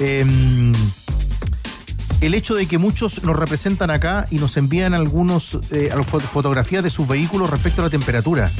[0.00, 0.24] eh,
[2.20, 6.90] el hecho de que muchos nos representan acá y nos envían algunos eh, fotografías de
[6.90, 8.50] sus vehículos respecto a la temperatura.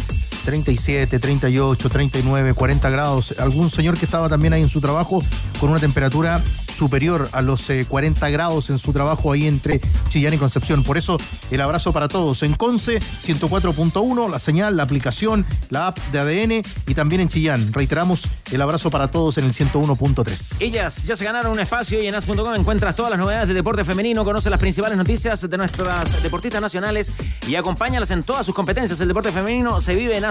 [0.44, 3.34] 37, 38, 39, 40 grados.
[3.38, 5.22] Algún señor que estaba también ahí en su trabajo
[5.60, 6.42] con una temperatura
[6.78, 10.84] superior a los eh, 40 grados en su trabajo ahí entre Chillán y Concepción.
[10.84, 11.18] Por eso
[11.50, 12.42] el abrazo para todos.
[12.42, 17.72] En Conce 104.1, la señal, la aplicación, la app de ADN y también en Chillán.
[17.72, 20.60] Reiteramos el abrazo para todos en el 101.3.
[20.60, 23.84] Ellas ya se ganaron un espacio y en as.com encuentras todas las novedades de deporte
[23.84, 27.12] femenino, conoce las principales noticias de nuestras deportistas nacionales
[27.46, 29.00] y acompáñalas en todas sus competencias.
[29.00, 30.24] El deporte femenino se vive en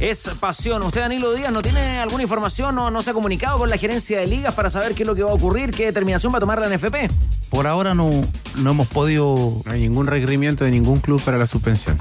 [0.00, 0.82] es pasión.
[0.82, 4.20] ¿Usted, Danilo Díaz, no tiene alguna información o no se ha comunicado con la gerencia
[4.20, 6.40] de ligas para saber qué es lo que va a ocurrir, qué determinación va a
[6.40, 7.10] tomar la NFP?
[7.50, 8.10] Por ahora no,
[8.56, 9.62] no hemos podido...
[9.64, 11.96] No hay ningún requerimiento de ningún club para la suspensión.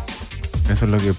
[0.70, 1.14] Eso es lo que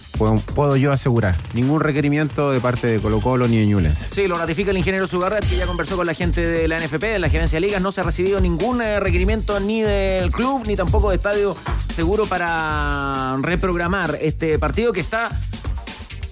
[0.55, 1.37] puedo, yo asegurar.
[1.55, 4.09] Ningún requerimiento de parte de Colo Colo ni de Ñublense.
[4.11, 7.03] Sí, lo ratifica el ingeniero Sugarret, que ya conversó con la gente de la NFP,
[7.03, 7.81] de la gerencia de ligas.
[7.81, 11.57] No se ha recibido ningún eh, requerimiento ni del club, ni tampoco de estadio
[11.89, 15.31] seguro para reprogramar este partido que está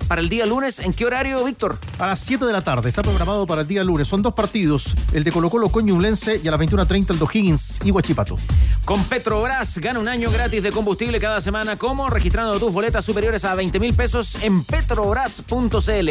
[0.08, 0.80] para el día lunes.
[0.80, 1.78] ¿En qué horario, Víctor?
[1.98, 2.88] A las 7 de la tarde.
[2.88, 4.08] Está programado para el día lunes.
[4.08, 4.94] Son dos partidos.
[5.12, 8.36] El de Colo Colo con Ñublense y a las 21.30 el de O'Higgins y Huachipato.
[8.84, 11.76] Con Petrobras gana un año gratis de combustible cada semana.
[11.76, 12.10] ¿Cómo?
[12.10, 16.10] Registrando tus boletas superiores a 20 mil pesos en petrobras.cl.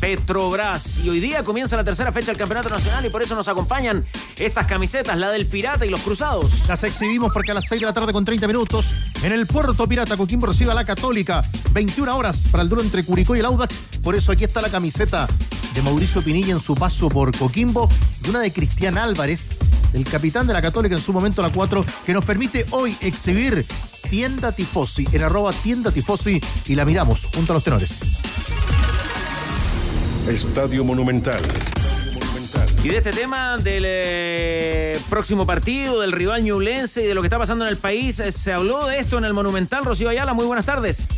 [0.00, 0.98] Petrobras.
[0.98, 4.04] Y hoy día comienza la tercera fecha del Campeonato Nacional y por eso nos acompañan
[4.38, 6.68] estas camisetas, la del Pirata y los Cruzados.
[6.68, 9.86] Las exhibimos porque a las 6 de la tarde con 30 minutos en el Puerto
[9.86, 11.42] Pirata Coquimbo recibe a la Católica.
[11.72, 13.98] 21 horas para el duelo entre Curicó y el Audax.
[14.02, 15.26] Por eso aquí está la camiseta
[15.74, 17.88] de Mauricio Pinilla en su paso por Coquimbo
[18.24, 19.58] y una de Cristian Álvarez,
[19.94, 23.66] el capitán de la Católica en su momento la 4, que nos permite hoy exhibir
[24.08, 28.02] Tienda Tifosi en arroba Tienda Tifosi y la miramos junto a los tenores.
[30.28, 31.42] Estadio Monumental.
[32.82, 37.26] Y de este tema del eh, próximo partido, del rival ñublense y de lo que
[37.26, 39.84] está pasando en el país, eh, se habló de esto en el Monumental.
[39.84, 41.08] Rocío Ayala, muy buenas tardes.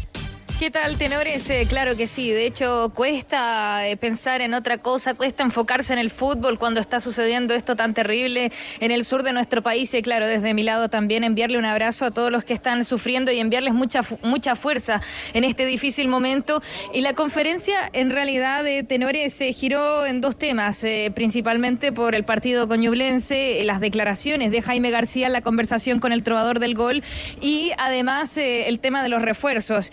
[0.59, 1.49] ¿Qué tal, tenores?
[1.51, 2.33] Eh, claro que sí.
[2.33, 6.99] De hecho, cuesta eh, pensar en otra cosa, cuesta enfocarse en el fútbol cuando está
[6.99, 9.95] sucediendo esto tan terrible en el sur de nuestro país.
[9.95, 13.31] Y claro, desde mi lado también enviarle un abrazo a todos los que están sufriendo
[13.31, 15.01] y enviarles mucha, mucha fuerza
[15.33, 16.61] en este difícil momento.
[16.93, 22.17] Y la conferencia, en realidad, de tenores se giró en dos temas, eh, principalmente por
[22.17, 27.05] el partido coñublense, las declaraciones de Jaime García, la conversación con el trovador del gol
[27.41, 29.93] y además el tema de los refuerzos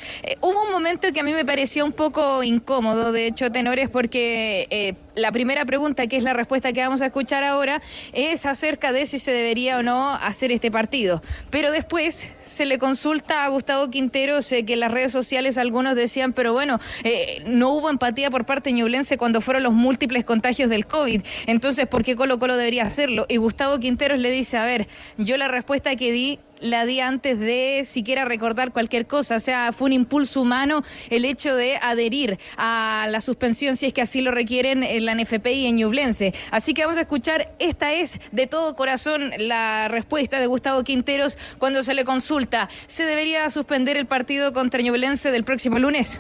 [0.56, 4.68] hubo un momento que a mí me pareció un poco incómodo, de hecho, tenores, porque
[4.70, 7.82] eh, la primera pregunta, que es la respuesta que vamos a escuchar ahora,
[8.14, 11.22] es acerca de si se debería o no hacer este partido.
[11.50, 16.34] Pero después se le consulta a Gustavo Quinteros que en las redes sociales algunos decían,
[16.34, 20.86] pero bueno, eh, no hubo empatía por parte ñublense cuando fueron los múltiples contagios del
[20.86, 21.22] COVID.
[21.48, 23.26] Entonces, ¿por qué Colo Colo debería hacerlo?
[23.30, 27.40] Y Gustavo Quinteros le dice, a ver, yo la respuesta que di la di antes
[27.40, 29.36] de siquiera recordar cualquier cosa.
[29.36, 33.94] O sea, fue un impulso humano el hecho de adherir a la suspensión, si es
[33.94, 36.34] que así lo requieren la NFP y en Ñublense.
[36.52, 41.38] Así que vamos a escuchar, esta es de todo corazón la respuesta de Gustavo Quinteros
[41.58, 46.20] cuando se le consulta, ¿se debería suspender el partido contra Ñublense del próximo lunes?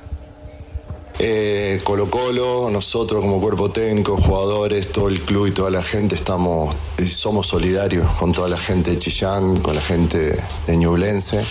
[1.17, 6.15] Eh, Colo Colo, nosotros como cuerpo técnico, jugadores, todo el club y toda la gente
[6.15, 6.75] estamos,
[7.07, 11.41] somos solidarios con toda la gente de Chillán, con la gente de Ñublense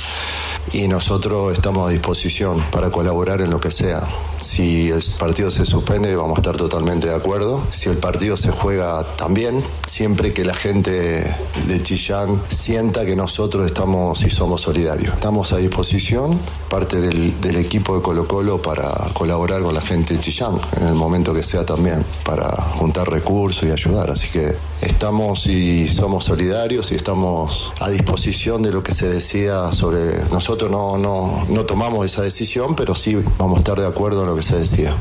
[0.75, 4.03] y nosotros estamos a disposición para colaborar en lo que sea.
[4.41, 7.63] Si el partido se suspende, vamos a estar totalmente de acuerdo.
[7.71, 11.35] Si el partido se juega también, siempre que la gente
[11.67, 15.15] de Chillán sienta que nosotros estamos y somos solidarios.
[15.15, 20.15] Estamos a disposición, parte del, del equipo de Colo Colo, para colaborar con la gente
[20.15, 24.11] de Chillán en el momento que sea también, para juntar recursos y ayudar.
[24.11, 29.73] Así que estamos y somos solidarios y estamos a disposición de lo que se decía
[29.73, 34.23] sobre nosotros no, no, no tomamos esa decisión, pero sí vamos a estar de acuerdo
[34.23, 34.95] en lo que se decía.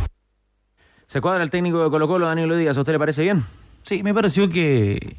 [1.08, 2.78] ¿Se cuadra el técnico de Colo Colo, Daniel Díaz?
[2.78, 3.44] ¿A usted le parece bien?
[3.84, 5.18] Sí, me pareció que,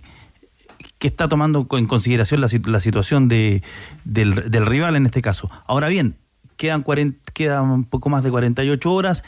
[0.99, 3.63] que está tomando en consideración la, la situación de,
[4.05, 5.51] del, del, rival en este caso.
[5.67, 6.17] Ahora bien,
[6.57, 9.25] quedan, 40, quedan un poco más de 48 horas.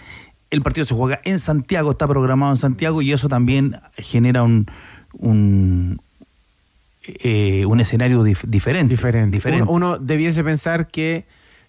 [0.50, 4.66] El partido se juega en Santiago, está programado en Santiago y eso también genera un,
[5.12, 6.00] un,
[7.06, 8.94] eh, un escenario dif diferente.
[8.94, 9.36] Diferente.
[9.36, 9.62] diferente.
[9.64, 11.24] Uno, uno, debiese pensar que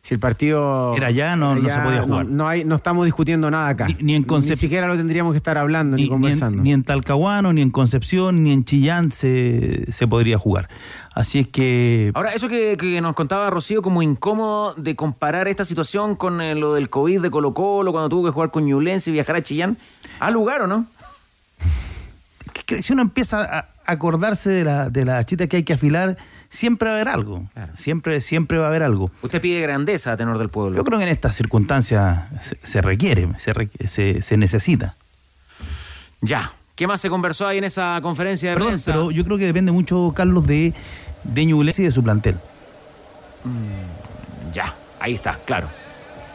[0.07, 2.25] si el partido era ya, no, no se podía jugar.
[2.25, 3.87] No, no, hay, no estamos discutiendo nada acá.
[3.87, 4.51] Ni, ni en Concep...
[4.51, 6.59] Ni siquiera lo tendríamos que estar hablando ni, ni conversando.
[6.59, 10.69] En, ni en, Talcahuano, ni en Concepción, ni en Chillán se, se podría jugar.
[11.13, 12.11] Así es que.
[12.13, 16.55] Ahora, eso que, que, nos contaba Rocío, como incómodo de comparar esta situación con eh,
[16.55, 19.75] lo del COVID de Colo-Colo, cuando tuvo que jugar con Ñublense y viajar a Chillán,
[20.21, 20.85] ¿ha lugar o no?
[22.81, 26.17] Si uno empieza a acordarse de la, de la chita que hay que afilar,
[26.49, 27.43] siempre va a haber algo.
[27.53, 27.73] Claro.
[27.77, 29.09] Siempre, siempre va a haber algo.
[29.21, 30.75] Usted pide grandeza a tenor del pueblo.
[30.75, 33.53] Yo creo que en estas circunstancias se, se requiere, se,
[33.87, 34.95] se, se, necesita.
[36.21, 36.51] Ya.
[36.75, 38.91] ¿Qué más se conversó ahí en esa conferencia de Perdón, prensa?
[38.91, 40.73] Pero yo creo que depende mucho, Carlos, de,
[41.23, 42.35] de Ñublense y de su plantel.
[43.45, 45.67] Mm, ya, ahí está, claro.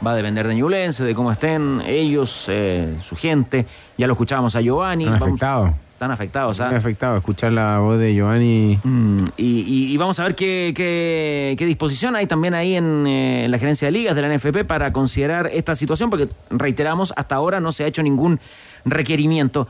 [0.05, 3.67] Va a depender de Ñublense, de cómo estén ellos, eh, su gente.
[3.97, 5.05] Ya lo escuchábamos a Giovanni.
[5.05, 5.71] Están afectados.
[6.03, 6.61] Están afectados.
[6.61, 6.65] ¿ah?
[6.65, 7.19] Están afectados.
[7.19, 8.77] Escuchar la voz de Giovanni.
[8.83, 13.07] Mm, y, y, y, vamos a ver qué, qué, qué, disposición hay también ahí en,
[13.07, 17.37] eh, la gerencia de ligas de la NFP para considerar esta situación, porque reiteramos, hasta
[17.37, 18.41] ahora no se ha hecho ningún
[18.85, 19.69] requerimiento.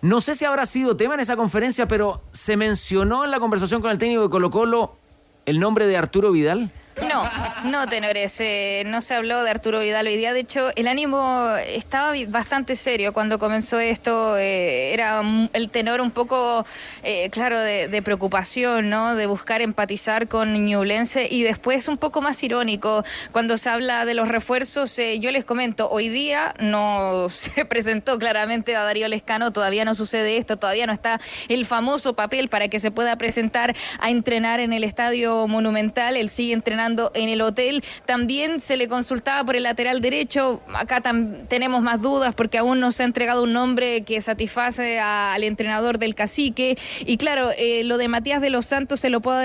[0.00, 3.82] No sé si habrá sido tema en esa conferencia, pero se mencionó en la conversación
[3.82, 4.96] con el técnico de Colo Colo
[5.44, 6.70] el nombre de Arturo Vidal.
[7.02, 7.28] No,
[7.64, 8.40] no, tenores.
[8.40, 10.32] Eh, no se habló de Arturo Vidal hoy día.
[10.32, 14.36] De hecho, el ánimo estaba bastante serio cuando comenzó esto.
[14.36, 16.64] Eh, era el tenor un poco,
[17.02, 19.16] eh, claro, de, preocupación, ¿no?
[19.16, 21.26] De buscar empatizar con Ñublense.
[21.28, 23.02] Y después un poco más irónico,
[23.32, 28.76] cuando se habla de los refuerzos, yo les comento, hoy día no se presentó claramente
[28.76, 29.52] a Darío Lescano.
[29.52, 30.58] Todavía no sucede esto.
[30.58, 34.84] Todavía no está el famoso papel para que se pueda presentar a entrenar en el
[34.84, 36.16] Estadio Monumental.
[36.16, 36.83] Él sigue entrenando
[37.14, 37.82] en el hotel.
[38.06, 40.60] También se le consultaba por el lateral derecho.
[40.74, 41.02] Acá
[41.48, 45.98] tenemos más dudas porque aún no se ha entregado un nombre que satisface al entrenador
[45.98, 46.76] del cacique.
[47.06, 49.38] Y claro, eh, lo de Matías de los Santos se lo puedo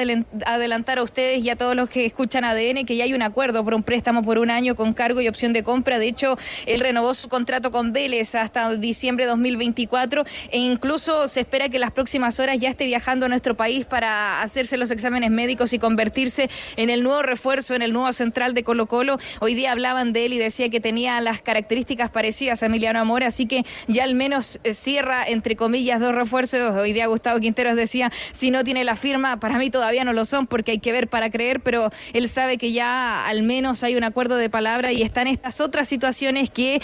[0.46, 3.64] adelantar a ustedes y a todos los que escuchan ADN que ya hay un acuerdo
[3.64, 6.00] por un préstamo por un año con cargo y opción de compra.
[6.00, 11.42] De hecho, él renovó su contrato con Vélez hasta diciembre de 2024 e incluso se
[11.42, 15.32] espera que las próximas horas ya esté viajando a nuestro país para hacerse los exámenes
[15.32, 19.20] médicos y convertirse en el nuevo refuerzo en el nuevo central de Colo Colo.
[19.40, 23.24] Hoy día hablaban de él y decía que tenía las características parecidas a Emiliano Amor,
[23.24, 26.76] así que ya al menos eh, cierra, entre comillas, dos refuerzos.
[26.76, 30.26] Hoy día Gustavo Quinteros decía, si no tiene la firma, para mí todavía no lo
[30.26, 33.96] son porque hay que ver para creer, pero él sabe que ya al menos hay
[33.96, 36.82] un acuerdo de palabra y están estas otras situaciones que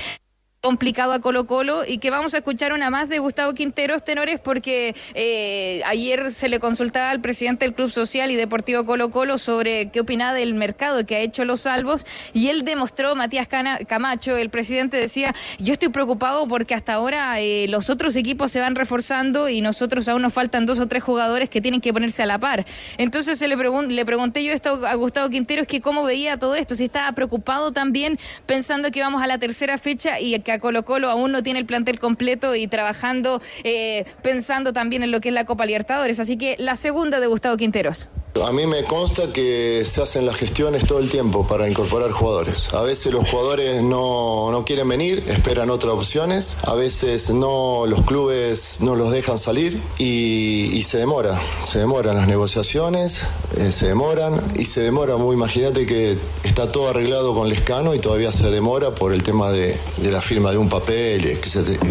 [0.65, 4.39] complicado a Colo Colo y que vamos a escuchar una más de Gustavo Quinteros, tenores,
[4.39, 9.37] porque eh, ayer se le consultaba al presidente del Club Social y Deportivo Colo Colo
[9.37, 14.37] sobre qué opinaba del mercado que ha hecho los salvos y él demostró, Matías Camacho,
[14.37, 18.73] el presidente decía, yo estoy preocupado porque hasta ahora eh, los otros equipos se van
[18.73, 22.25] reforzando y nosotros aún nos faltan dos o tres jugadores que tienen que ponerse a
[22.25, 22.65] la par.
[22.97, 26.73] Entonces se le, le pregunté yo esto a Gustavo Quinteros que cómo veía todo esto,
[26.73, 31.09] si estaba preocupado también pensando que vamos a la tercera fecha y que Colo Colo
[31.09, 35.33] aún no tiene el plantel completo y trabajando, eh, pensando también en lo que es
[35.33, 36.19] la Copa Libertadores.
[36.19, 38.07] Así que la segunda de Gustavo Quinteros.
[38.43, 42.73] A mí me consta que se hacen las gestiones todo el tiempo para incorporar jugadores.
[42.73, 46.57] A veces los jugadores no, no, quieren venir, esperan otras opciones.
[46.63, 51.39] A veces no, los clubes no los dejan salir y, se demora.
[51.65, 53.23] Se demoran las negociaciones,
[53.57, 55.35] eh, se demoran y se demora muy.
[55.35, 59.79] Imagínate que está todo arreglado con Lescano y todavía se demora por el tema de,
[59.97, 61.39] de la firma de un papel, eh,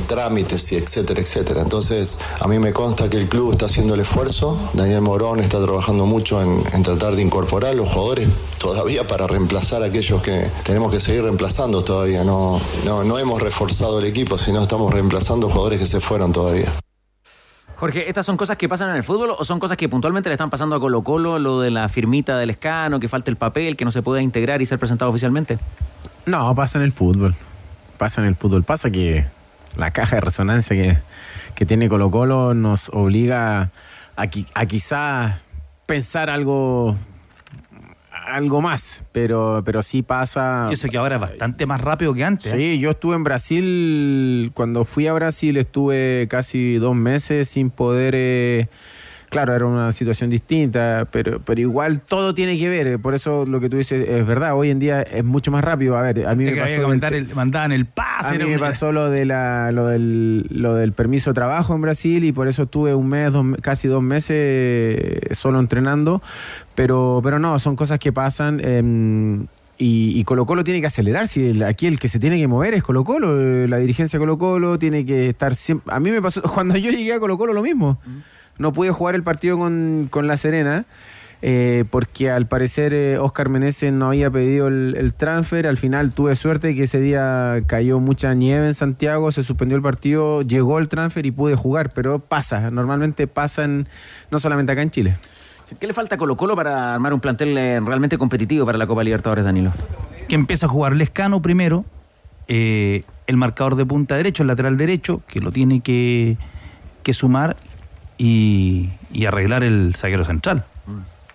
[0.06, 1.62] trámites y etcétera, etcétera.
[1.62, 4.56] Entonces, a mí me consta que el club está haciendo el esfuerzo.
[4.74, 9.82] Daniel Morón está trabajando mucho en, tratar de incorporar a los jugadores todavía para reemplazar
[9.82, 12.24] a aquellos que tenemos que seguir reemplazando todavía.
[12.24, 16.68] No, no, no hemos reforzado el equipo, sino estamos reemplazando jugadores que se fueron todavía.
[17.76, 20.34] Jorge, ¿estas son cosas que pasan en el fútbol o son cosas que puntualmente le
[20.34, 23.76] están pasando a Colo Colo, lo de la firmita del escano, que falta el papel,
[23.76, 25.58] que no se pueda integrar y ser presentado oficialmente?
[26.24, 27.34] No, pasa en el fútbol.
[27.98, 28.62] Pasa en el fútbol.
[28.62, 29.26] Pasa que
[29.76, 30.98] la caja de resonancia que,
[31.54, 33.70] que tiene Colo Colo nos obliga
[34.16, 34.22] a,
[34.54, 35.34] a quizás
[35.86, 36.96] pensar algo
[38.26, 40.68] algo más, pero, pero sí pasa.
[40.70, 42.52] Yo sé que ahora es bastante más rápido que antes.
[42.52, 42.78] Sí, ¿eh?
[42.78, 48.68] yo estuve en Brasil, cuando fui a Brasil estuve casi dos meses sin poder eh,
[49.34, 53.00] claro, era una situación distinta, pero, pero igual todo tiene que ver.
[53.00, 54.54] Por eso lo que tú dices es verdad.
[54.54, 55.98] Hoy en día es mucho más rápido.
[55.98, 56.92] A ver, a mí me pasó.
[56.92, 58.36] el, mandaban el pase.
[58.36, 61.82] A mí me pasó lo, de la, lo, del, lo del permiso de trabajo en
[61.82, 66.22] Brasil y por eso tuve un mes, casi dos meses solo entrenando.
[66.76, 68.60] Pero, pero no, son cosas que pasan.
[68.62, 71.26] Em, y, Colo Colo tiene que acelerar.
[71.26, 73.66] Si aquí el que se tiene que mover es Colo Colo.
[73.66, 75.92] La dirigencia Colo Colo tiene que estar siempre.
[75.92, 77.98] A mí me pasó, cuando yo llegué a Colo Colo, lo mismo
[78.58, 80.86] no pude jugar el partido con, La Serena.
[81.46, 85.66] Eh, porque al parecer eh, Oscar Meneses no había pedido el, transfer.
[85.66, 89.82] Al final tuve suerte que ese día cayó mucha nieve en Santiago, se suspendió el
[89.82, 94.90] partido, llegó el transfer y pude jugar, pero pasa, normalmente pasa no solamente acá en
[94.90, 95.16] Chile.
[95.78, 98.86] ¿Qué le falta a Colo Colo para armar un plantel eh, realmente competitivo para la
[98.86, 99.70] Copa Libertadores, Danilo?
[100.28, 101.84] Que empieza a jugar Lescano primero,
[102.46, 106.38] el marcador de punta derecho, el lateral derecho, que lo tiene que,
[107.02, 107.56] que sumar
[108.18, 108.90] y,
[109.26, 110.64] arreglar el zaguero central.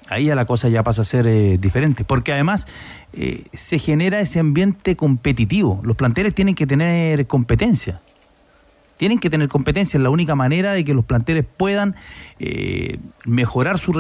[0.10, 2.68] Ahí ya la cosa ya pasa a ser eh, diferente, porque además
[3.14, 5.82] eh, se genera ese ambiente competitivo.
[5.84, 8.02] Los planteles tienen que tener competencia.
[8.98, 11.96] Tienen que tener competencia, es la única manera de que los planteles puedan
[12.40, 13.94] eh, mejorar su,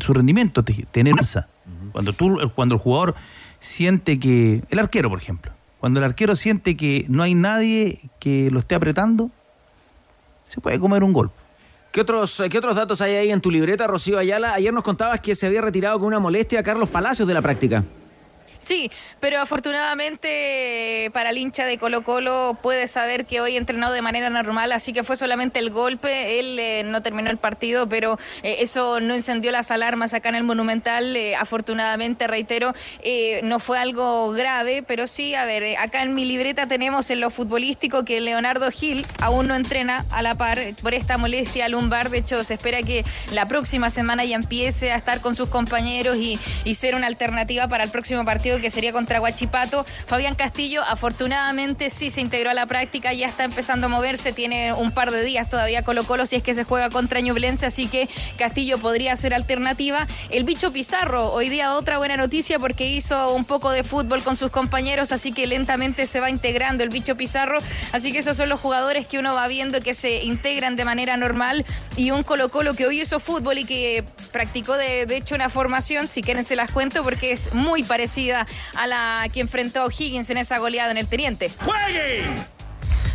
[0.00, 1.48] su, rendimiento, tener fuerza.
[1.92, 3.16] Cuando, tú, cuando el jugador
[3.58, 4.62] siente que.
[4.70, 5.52] El arquero, por ejemplo.
[5.78, 9.30] Cuando el arquero siente que no hay nadie que lo esté apretando,
[10.44, 11.45] se puede comer un golpe.
[11.96, 14.52] ¿Qué otros, ¿Qué otros datos hay ahí en tu libreta, Rocío Ayala?
[14.52, 17.40] Ayer nos contabas que se había retirado con una molestia a Carlos Palacios de la
[17.40, 17.84] práctica.
[18.58, 18.90] Sí,
[19.20, 24.30] pero afortunadamente para el hincha de Colo Colo puede saber que hoy entrenó de manera
[24.30, 28.56] normal, así que fue solamente el golpe, él eh, no terminó el partido, pero eh,
[28.60, 32.72] eso no encendió las alarmas acá en el Monumental, eh, afortunadamente, reitero,
[33.42, 37.30] no fue algo grave, pero sí, a ver, acá en mi libreta tenemos en lo
[37.30, 42.18] futbolístico que Leonardo Gil aún no entrena a la par por esta molestia lumbar, de
[42.18, 46.38] hecho se espera que la próxima semana ya empiece a estar con sus compañeros y,
[46.64, 49.84] y ser una alternativa para el próximo partido que sería contra Guachipato.
[50.06, 54.72] Fabián Castillo, afortunadamente, sí se integró a la práctica, ya está empezando a moverse, tiene
[54.72, 57.88] un par de días todavía Colo Colo si es que se juega contra Ñublense, así
[57.88, 60.06] que Castillo podría ser alternativa.
[60.30, 64.36] El bicho Pizarro, hoy día otra buena noticia porque hizo un poco de fútbol con
[64.36, 67.58] sus compañeros, así que lentamente se va integrando el bicho Pizarro,
[67.92, 71.16] así que esos son los jugadores que uno va viendo que se integran de manera
[71.16, 71.64] normal
[71.96, 76.08] y un Colo Colo que hoy hizo fútbol y que practicó de hecho una formación,
[76.08, 78.35] si quieren se las cuento porque es muy parecida
[78.74, 81.50] a la que enfrentó Higgins en esa goleada en el Teniente.
[81.64, 82.55] ¡Jueguen!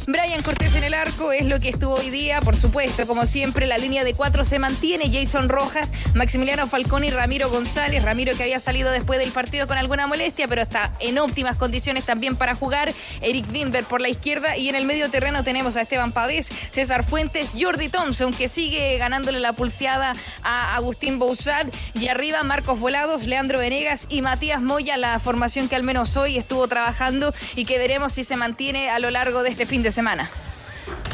[0.08, 3.68] Brian Cortés en el arco es lo que estuvo hoy día, por supuesto, como siempre,
[3.68, 8.42] la línea de cuatro se mantiene, Jason Rojas, Maximiliano Falcón y Ramiro González, Ramiro que
[8.42, 12.56] había salido después del partido con alguna molestia, pero está en óptimas condiciones también para
[12.56, 12.92] jugar,
[13.22, 17.04] Eric Wimber por la izquierda y en el medio terreno tenemos a Esteban Pavés, César
[17.04, 23.28] Fuentes, Jordi Thompson que sigue ganándole la pulseada a Agustín Bouzat y arriba Marcos Volados,
[23.28, 27.78] Leandro Venegas y Matías Moya, la formación que al menos hoy estuvo trabajando y que
[27.78, 30.28] veremos si se mantiene a lo largo de este fin de semana.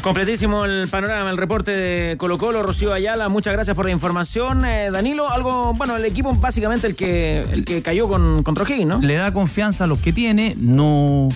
[0.02, 4.64] Completísimo el panorama, el reporte de Colo Colo, Rocío Ayala, muchas gracias por la información.
[4.64, 8.54] Eh, Danilo, algo, bueno, el equipo básicamente el que, el que cayó con, con
[8.86, 9.00] ¿no?
[9.00, 11.28] Le da confianza a los que tiene, no,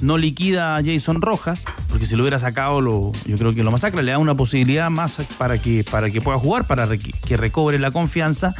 [0.00, 3.70] no liquida a Jason Rojas, porque si lo hubiera sacado, lo, yo creo que lo
[3.70, 7.78] masacra, le da una posibilidad más para que, para que pueda jugar, para que recobre
[7.78, 8.52] la confianza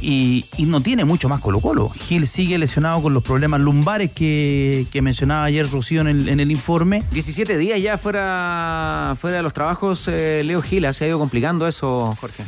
[0.00, 1.88] y, no tiene mucho más Colo Colo.
[1.88, 6.50] Gil sigue lesionado con los problemas lumbares que, mencionaba ayer Rocío en el, en el,
[6.50, 7.02] informe.
[7.12, 11.66] 17 días ya fuera, fuera de los trabajos, eh, Leo Gil, ¿se ha ido complicando
[11.66, 12.42] eso, Jorge?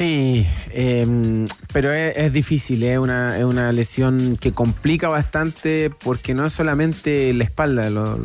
[0.00, 6.46] Sí, em, pero es, difícil, es una, es una lesión que complica bastante porque no
[6.46, 8.16] es solamente la espalda, lo,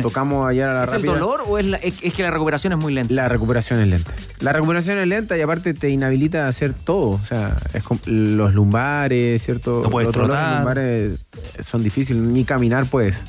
[0.00, 2.94] tocamos ayer a la ¿Es el dolor o es, es, que la recuperación es muy
[2.94, 3.12] lenta?
[3.12, 4.14] La recuperación es lenta.
[4.38, 8.54] La recuperación es lenta y aparte te inhabilita a hacer todo, o sea, es los
[8.54, 9.80] lumbares, ¿cierto?
[9.82, 11.18] No puedes los lumbares
[11.58, 13.24] son difíciles, ni caminar puedes.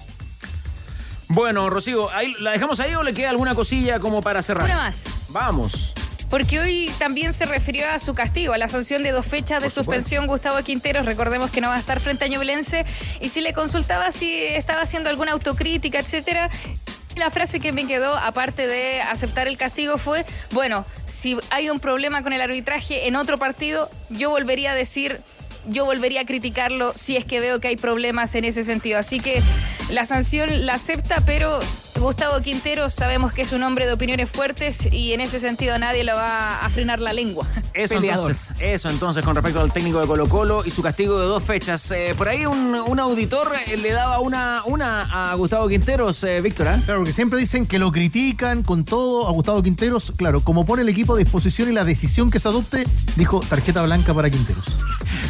[1.28, 4.66] Bueno, Rocío, ¿la dejamos ahí o le queda alguna cosilla como para cerrar?
[4.66, 5.06] Una más.
[5.30, 5.96] Vamos
[6.30, 9.70] porque hoy también se refirió a su castigo, a la sanción de dos fechas de
[9.70, 10.28] suspensión.
[10.28, 12.86] Gustavo Quinteros, recordemos que no va a estar frente a Ñublense,
[13.22, 16.50] y si le consultaba si estaba haciendo alguna autocrítica, etcétera,
[17.16, 21.80] la frase que me quedó, aparte de aceptar el castigo, fue, bueno, si hay un
[21.80, 25.22] problema con el arbitraje en otro partido, yo volvería a decir
[25.68, 29.00] yo volvería a criticarlo si es que veo que hay problemas en ese sentido.
[29.00, 29.42] Así que
[29.90, 31.60] la sanción la acepta, pero
[32.00, 36.04] Gustavo Quintero sabemos que es un hombre de opiniones fuertes y en ese sentido nadie
[36.04, 37.48] le va a frenar la lengua.
[37.74, 41.26] Eso entonces, eso entonces con respecto al técnico de Colo Colo y su castigo de
[41.26, 41.92] dos fechas.
[41.92, 46.68] Eh, por ahí un, auditor eh, le daba una, una a Gustavo Quinteros, eh, Víctor.
[46.86, 50.14] Claro, porque siempre dicen que lo critican con todo a Gustavo Quinteros.
[50.16, 52.86] Claro, como pone el equipo a disposición y la decisión que se adopte,
[53.18, 54.78] dijo tarjeta blanca para Quinteros.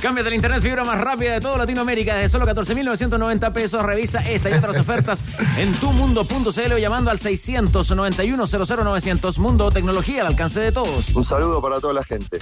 [0.01, 3.83] Cambia del internet fibra más rápida de toda Latinoamérica desde solo 14.990 pesos.
[3.83, 5.23] Revisa esta y otras ofertas
[5.57, 11.15] en tumundo.cl o llamando al 691 00900 Mundo Tecnología al alcance de todos.
[11.15, 12.39] Un saludo para toda la gente.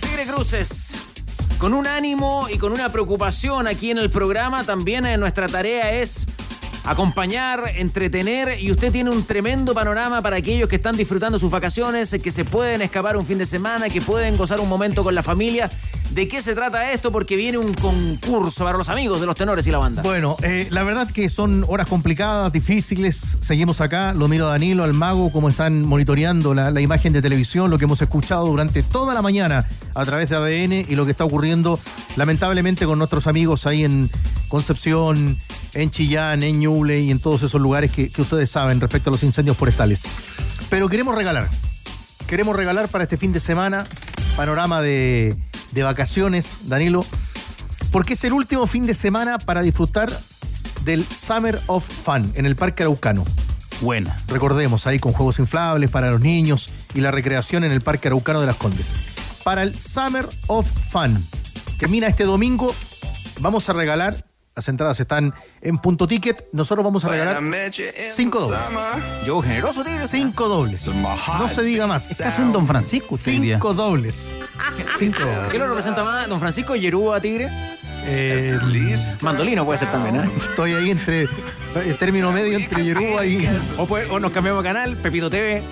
[0.00, 0.94] Tigre Cruces.
[1.58, 5.92] Con un ánimo y con una preocupación aquí en el programa, también en nuestra tarea
[5.92, 6.26] es
[6.84, 12.14] acompañar, entretener y usted tiene un tremendo panorama para aquellos que están disfrutando sus vacaciones,
[12.22, 15.22] que se pueden escapar un fin de semana, que pueden gozar un momento con la
[15.22, 15.70] familia.
[16.10, 17.10] ¿De qué se trata esto?
[17.10, 20.02] Porque viene un concurso para los amigos de los tenores y la banda.
[20.02, 23.36] Bueno, eh, la verdad que son horas complicadas, difíciles.
[23.40, 27.70] Seguimos acá, lo miro a Danilo, al mago, cómo están monitoreando la, imagen de televisión,
[27.70, 31.10] lo que hemos escuchado durante toda la mañana a través de ADN y lo que
[31.10, 31.80] está ocurriendo
[32.16, 34.10] lamentablemente con nuestros amigos ahí en
[34.48, 35.36] Concepción,
[35.72, 39.22] en Chillán, en Ñuble y en todos esos lugares que, ustedes saben respecto a los
[39.24, 40.04] incendios forestales.
[40.70, 41.50] Pero queremos regalar,
[42.28, 43.84] queremos regalar para este fin de semana,
[44.36, 45.36] panorama de,
[45.74, 47.04] de vacaciones, Danilo,
[47.90, 50.10] porque es el último fin de semana para disfrutar
[50.84, 53.24] del Summer of Fun en el Parque Araucano.
[53.80, 54.16] Buena.
[54.28, 58.40] Recordemos, ahí con juegos inflables para los niños y la recreación en el Parque Araucano
[58.40, 58.94] de las Condes.
[59.42, 61.22] Para el Summer of Fun,
[61.64, 62.74] que termina este domingo,
[63.40, 66.46] vamos a regalar las entradas están en punto ticket.
[66.52, 67.42] Nosotros vamos a regalar
[68.10, 68.60] cinco dobles.
[69.26, 70.06] Yo generoso, Tigre.
[70.06, 70.86] Cinco dobles.
[70.86, 72.10] No se diga más.
[72.10, 74.32] Es casi un Don Francisco, Cinco dobles.
[74.98, 75.50] Cinco dobles.
[75.50, 76.28] ¿Qué lo representa más?
[76.28, 77.50] ¿Don Francisco Yerúa, Tigre?
[78.06, 78.58] Eh,
[79.22, 80.30] Mandolino puede ser también, ¿eh?
[80.50, 81.22] Estoy ahí entre
[81.86, 83.48] el término medio entre Yoruba y.
[83.78, 85.62] O, puede- o nos cambiamos de canal, Pepito TV.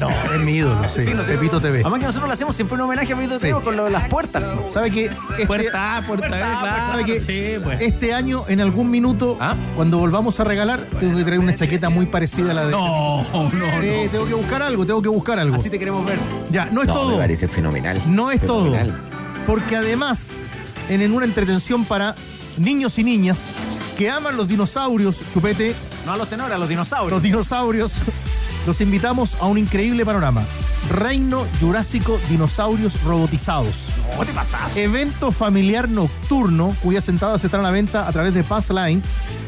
[0.00, 1.04] No, es mi ídolo, sí.
[1.04, 1.32] Sí, no sé.
[1.34, 1.80] Pepito TV.
[1.80, 3.48] Además que nosotros le hacemos siempre un homenaje a Pepito Sí.
[3.48, 4.42] TV con lo de las puertas.
[4.68, 5.04] ¿Sabe qué?
[5.06, 6.92] Este, Puerta A, puerta B, claro.
[6.92, 7.20] ¿sabe qué?
[7.20, 7.80] Sí, pues.
[7.80, 9.54] Este año, en algún minuto, ¿Ah?
[9.76, 12.70] cuando volvamos a regalar, tengo que traer una chaqueta muy parecida a la de.
[12.72, 13.50] No, no,
[13.82, 15.56] Sí, tengo que buscar algo, tengo que buscar algo.
[15.56, 16.18] Así te queremos ver.
[16.50, 17.18] Ya, no es No, me todo.
[17.18, 18.00] parece fenomenal.
[18.06, 18.88] No es Fenomenal.
[18.88, 19.12] todo.
[19.46, 20.38] Porque además,
[20.92, 22.14] en, una entretención para
[22.58, 23.44] niños y niñas
[23.96, 25.74] que aman los dinosaurios, chupete,
[26.04, 27.12] No a los tenores, a los dinosaurios.
[27.12, 27.94] los dinosaurios,
[28.66, 30.44] los invitamos a un increíble panorama.
[30.90, 33.88] Reino Jurásico Dinosaurios Robotizados.
[34.10, 34.58] ¿Cómo te pasa?
[34.74, 39.00] Evento familiar nocturno cuyas entradas estarán a la venta a través de Pass Line.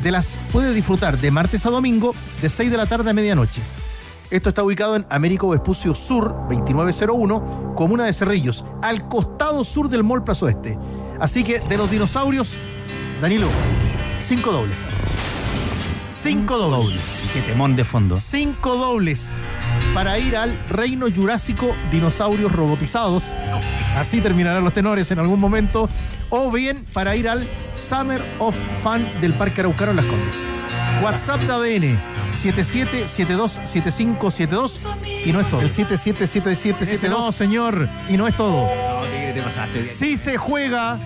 [0.03, 3.62] De las puede disfrutar de martes a domingo de 6 de la tarde a medianoche.
[4.30, 10.03] Esto está ubicado en Américo Vespucio Sur, 2901, comuna de Cerrillos, al costado sur del
[10.03, 10.78] Mall Plaza Oeste.
[11.21, 12.59] Así que de los dinosaurios,
[13.21, 13.49] Danilo,
[14.21, 14.87] cinco dobles.
[16.07, 17.01] Cinco dobles.
[17.25, 18.19] Y qué temón de fondo.
[18.19, 19.41] Cinco dobles
[19.93, 23.35] para ir al reino jurásico dinosaurios robotizados.
[23.97, 25.89] Así terminarán los tenores en algún momento.
[26.31, 30.53] O bien para ir al Summer of Fun del Parque Araucano en Las Condes.
[31.03, 34.87] WhatsApp de ADN 77727572
[35.26, 35.61] y no es todo.
[35.61, 38.66] El 777772, señor, y no es todo.
[38.66, 39.82] No, Tigre, te pasaste.
[39.85, 40.99] Si se juega,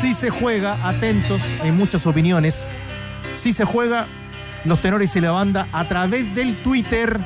[0.00, 2.66] si se juega, atentos, hay muchas opiniones.
[3.34, 4.06] Si se juega,
[4.64, 7.20] los tenores y la banda a través del Twitter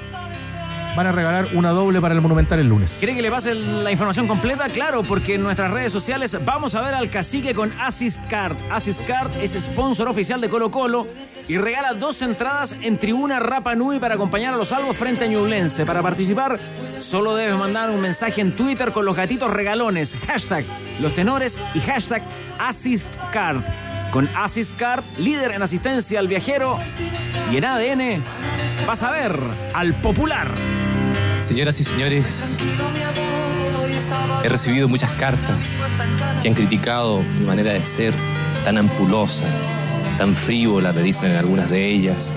[0.98, 2.96] van a regalar una doble para el Monumental el lunes.
[2.98, 4.68] ¿Quiere que le pase la información completa?
[4.68, 8.56] Claro, porque en nuestras redes sociales vamos a ver al cacique con Assist Card.
[8.68, 11.06] Assist Card es sponsor oficial de Colo Colo
[11.46, 15.28] y regala dos entradas en tribuna Rapa Nui para acompañar a los salvos frente a
[15.28, 15.86] Ñublense.
[15.86, 16.58] Para participar,
[16.98, 20.64] solo debes mandar un mensaje en Twitter con los gatitos regalones, hashtag
[21.00, 22.22] los tenores y hashtag
[22.58, 23.62] Assist Card.
[24.10, 26.76] Con Assist Card, líder en asistencia al viajero
[27.52, 28.24] y en ADN,
[28.84, 29.38] vas a ver
[29.74, 30.87] al popular.
[31.40, 32.56] Señoras y señores,
[34.42, 35.78] he recibido muchas cartas
[36.42, 38.12] que han criticado mi manera de ser
[38.64, 39.44] tan ampulosa,
[40.18, 42.34] tan frívola, me dicen algunas de ellas,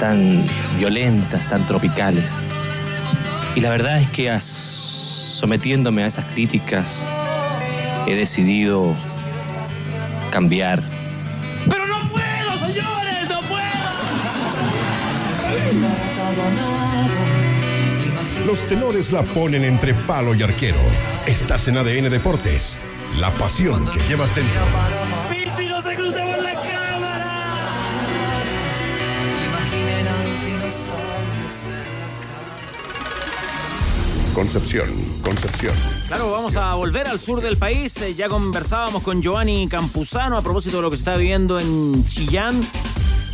[0.00, 0.40] tan
[0.78, 2.30] violentas, tan tropicales.
[3.54, 7.04] Y la verdad es que sometiéndome a esas críticas,
[8.06, 8.94] he decidido
[10.30, 10.82] cambiar.
[11.70, 13.28] ¡Pero no puedo, señores!
[13.30, 13.74] ¡No puedo!
[18.46, 20.78] Los tenores la ponen entre palo y arquero.
[21.26, 22.78] Estás en ADN Deportes.
[23.16, 24.60] La pasión que llevas dentro.
[25.30, 27.26] ¡Pinti no se cruza por la cámara!
[29.46, 31.54] Imaginen a los dinosaurios
[34.34, 34.88] Concepción,
[35.22, 35.74] Concepción.
[36.08, 37.96] Claro, vamos a volver al sur del país.
[38.02, 42.04] Eh, Ya conversábamos con Giovanni Campuzano a propósito de lo que se está viviendo en
[42.06, 42.60] Chillán.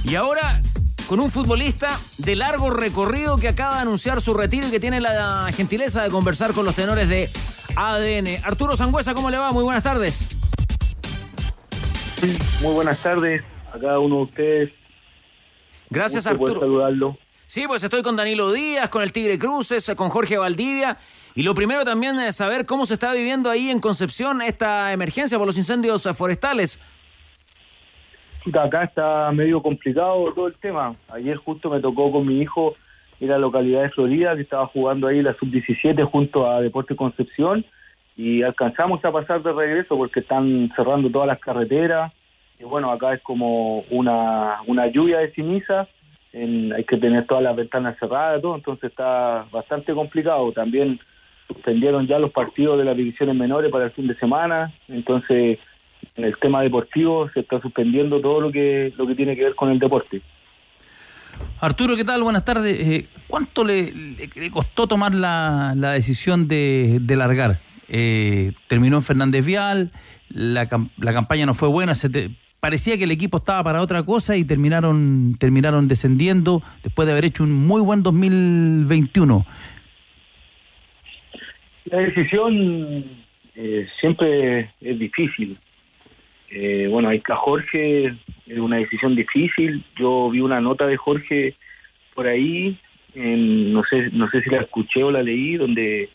[0.05, 0.63] Y ahora
[1.11, 5.01] con un futbolista de largo recorrido que acaba de anunciar su retiro y que tiene
[5.01, 7.29] la gentileza de conversar con los tenores de
[7.75, 8.45] ADN.
[8.45, 9.51] Arturo Sangüesa, ¿cómo le va?
[9.51, 10.29] Muy buenas tardes.
[12.63, 13.43] Muy buenas tardes
[13.75, 14.73] a cada uno de ustedes.
[15.91, 16.61] Gracias, Arturo.
[16.61, 17.19] saludarlo.
[17.49, 20.97] Sí, pues estoy con Danilo Díaz, con el Tigre Cruces, con Jorge Valdivia.
[21.35, 25.39] Y lo primero también es saber cómo se está viviendo ahí en Concepción esta emergencia
[25.39, 26.81] por los incendios forestales.
[28.59, 30.95] Acá está medio complicado todo el tema.
[31.13, 32.75] Ayer justo me tocó con mi hijo
[33.21, 36.97] ir a la localidad de Florida, que estaba jugando ahí la sub-17 junto a Deporte
[36.97, 37.65] Concepción,
[38.17, 42.13] y alcanzamos a pasar de regreso porque están cerrando todas las carreteras.
[42.59, 45.87] Y bueno, acá es como una, una lluvia de ceniza,
[46.33, 50.51] en- hay que tener todas las ventanas cerradas, todo, entonces está bastante complicado.
[50.53, 50.99] También
[51.47, 55.59] suspendieron ya los partidos de las divisiones menores para el fin de semana, entonces
[56.21, 59.55] en el tema deportivo se está suspendiendo todo lo que lo que tiene que ver
[59.55, 60.21] con el deporte.
[61.61, 62.23] Arturo, ¿qué tal?
[62.23, 62.79] Buenas tardes.
[62.87, 63.93] Eh, ¿Cuánto le,
[64.53, 67.57] costó tomar la, la decisión de, de largar?
[67.89, 69.91] Eh, terminó en Fernández Vial,
[70.29, 70.69] la,
[70.99, 74.37] la campaña no fue buena, se te- parecía que el equipo estaba para otra cosa
[74.37, 79.47] y terminaron, terminaron descendiendo después de haber hecho un muy buen 2021.
[81.87, 83.05] La decisión
[83.57, 85.59] eh, siempre es difícil.
[86.51, 88.07] Eh, bueno, hay que a Jorge
[88.47, 89.85] es una decisión difícil.
[89.97, 91.55] Yo vi una nota de Jorge
[92.15, 92.77] por ahí,
[93.15, 96.09] en- no sé no sé si la escuché o la leí, donde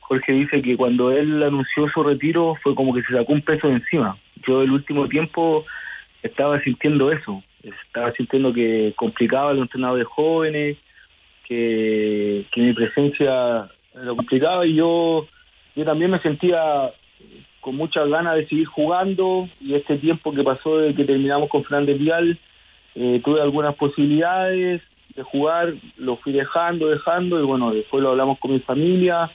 [0.00, 3.68] Jorge dice que cuando él anunció su retiro fue como que se sacó un peso
[3.68, 4.16] de encima.
[4.46, 5.64] Yo el último tiempo
[6.22, 10.76] estaba sintiendo eso, estaba sintiendo que complicaba el entrenado de jóvenes,
[11.46, 15.26] que, que mi presencia lo complicaba y yo
[15.76, 16.90] yo también me sentía
[17.60, 21.64] con muchas ganas de seguir jugando y este tiempo que pasó de que terminamos con
[21.64, 22.38] Fernández Vial,
[22.94, 24.82] eh, tuve algunas posibilidades
[25.14, 29.30] de jugar, lo fui dejando, dejando y bueno, después lo hablamos con mi familia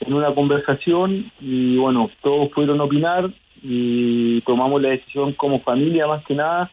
[0.00, 3.30] en una conversación y bueno, todos pudieron opinar
[3.62, 6.70] y tomamos la decisión como familia más que nada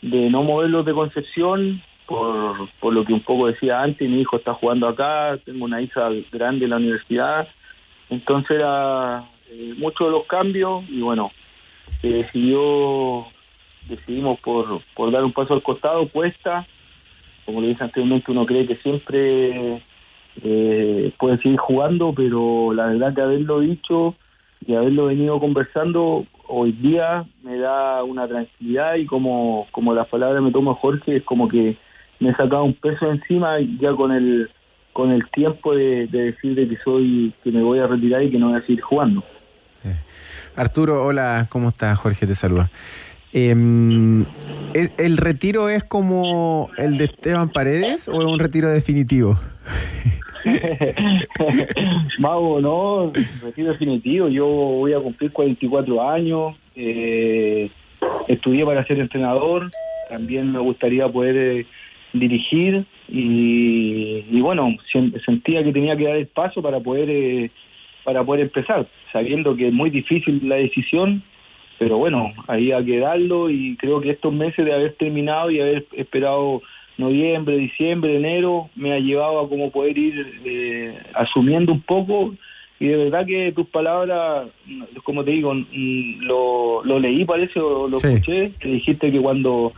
[0.00, 4.36] de no moverlos de Concepción por, por lo que un poco decía antes, mi hijo
[4.36, 7.48] está jugando acá, tengo una hija grande en la universidad,
[8.10, 11.30] entonces era eh, muchos de los cambios y bueno,
[12.00, 13.26] se decidió,
[13.88, 16.66] decidimos por, por dar un paso al costado, cuesta,
[17.44, 19.82] como le dije anteriormente, uno cree que siempre
[20.42, 24.14] eh, puede seguir jugando, pero la verdad que haberlo dicho
[24.66, 30.42] y haberlo venido conversando hoy día me da una tranquilidad y como, como las palabras
[30.42, 31.76] me tomó Jorge, es como que
[32.20, 34.48] me he sacado un peso encima ya con el
[34.92, 38.30] con el tiempo de, de decir de que soy que me voy a retirar y
[38.30, 39.24] que no voy a seguir jugando.
[40.56, 41.98] Arturo, hola, ¿cómo estás?
[41.98, 42.70] Jorge te saluda.
[43.32, 44.22] Em,
[44.74, 49.38] ¿es- ¿El retiro es como el de Esteban Paredes o es un retiro definitivo?
[52.18, 54.28] Mago, no, retiro definitivo.
[54.28, 56.54] Yo voy a cumplir 44 años.
[56.74, 57.70] eh,
[58.28, 59.70] estudié para ser entrenador.
[60.10, 61.66] También me gustaría poder eh,
[62.12, 62.84] dirigir.
[63.08, 67.50] Y, y bueno, sen- sentía que tenía que dar el paso para poder, eh,
[68.04, 71.22] para poder empezar, sabiendo que es muy difícil la decisión.
[71.78, 75.86] Pero bueno, había que darlo y creo que estos meses de haber terminado y haber
[75.96, 76.62] esperado
[76.98, 82.34] noviembre, diciembre, enero, me ha llevado a como poder ir eh, asumiendo un poco
[82.78, 84.48] y de verdad que tus palabras,
[85.04, 88.08] como te digo, mm, lo, lo leí parece o lo Sí.
[88.08, 89.72] escuché, que dijiste que cuando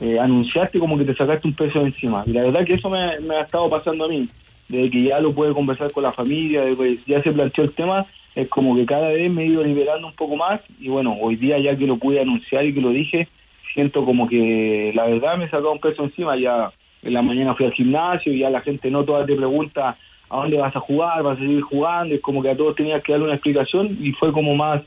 [0.00, 2.88] eh, anunciaste como que te sacaste un peso de encima y la verdad que eso
[2.88, 4.28] me, me ha estado pasando a mí,
[4.72, 7.72] de que ya lo pude conversar con la familia, de que ya se planteó el
[7.72, 11.14] tema, es como que cada vez me he ido liberando un poco más y bueno,
[11.20, 13.28] hoy día ya que lo pude anunciar y que lo dije,
[13.74, 17.54] siento como que la verdad me he sacado un peso encima, ya en la mañana
[17.54, 19.94] fui al gimnasio y ya la gente no toda te pregunta
[20.30, 23.02] a dónde vas a jugar, vas a seguir jugando, es como que a todos tenías
[23.02, 24.80] que darle una explicación y fue como más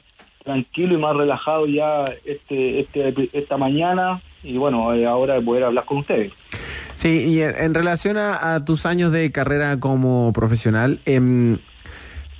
[0.43, 5.63] tranquilo y más relajado ya este, este esta mañana y bueno, eh, ahora de poder
[5.63, 6.31] hablar con ustedes.
[6.93, 11.57] Sí, y en, en relación a, a tus años de carrera como profesional, em,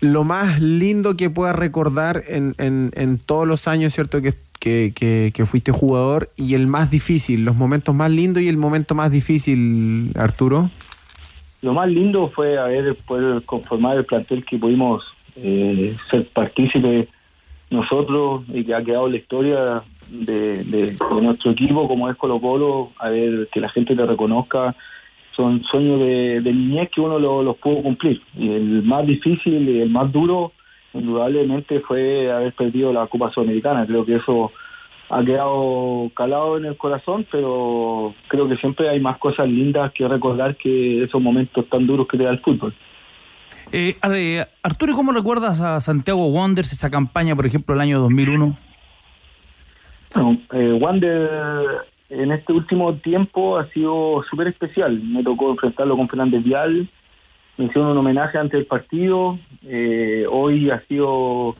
[0.01, 4.21] lo más lindo que puedas recordar en, en- en todos los años, ¿cierto?
[4.21, 8.47] Que, que, que- que fuiste jugador y el más difícil, los momentos más lindos y
[8.47, 10.69] el momento más difícil, Arturo.
[11.61, 15.03] Lo más lindo fue haber poder conformar el plantel que pudimos
[15.35, 17.07] eh, ser partícipes
[17.71, 23.09] nosotros y que ha quedado la historia de, nuestro equipo como es Colo Colo, a
[23.09, 24.75] ver que la gente te reconozca,
[25.35, 28.21] son sueños de, niñez que uno lo- los pudo cumplir.
[28.37, 30.53] Y el más difícil y el más duro,
[30.93, 33.85] indudablemente, fue haber perdido la Copa Sudamericana.
[33.85, 34.51] Creo que eso
[35.09, 40.07] ha quedado calado en el corazón, pero creo que siempre hay más cosas lindas que
[40.07, 42.73] recordar que esos momentos tan duros que te da el fútbol.
[43.71, 47.99] Eh, Ar- Arturo, ¿y ¿cómo recuerdas a Santiago Wanderers esa campaña, por ejemplo, el año
[47.99, 48.55] 2001?
[50.53, 51.29] Eh, Wander
[52.09, 55.01] en este último tiempo ha sido súper especial.
[55.03, 56.87] Me tocó enfrentarlo con Fernández Vial,
[57.57, 59.37] me hicieron un homenaje antes del partido.
[59.63, 61.55] Eh, hoy ha sido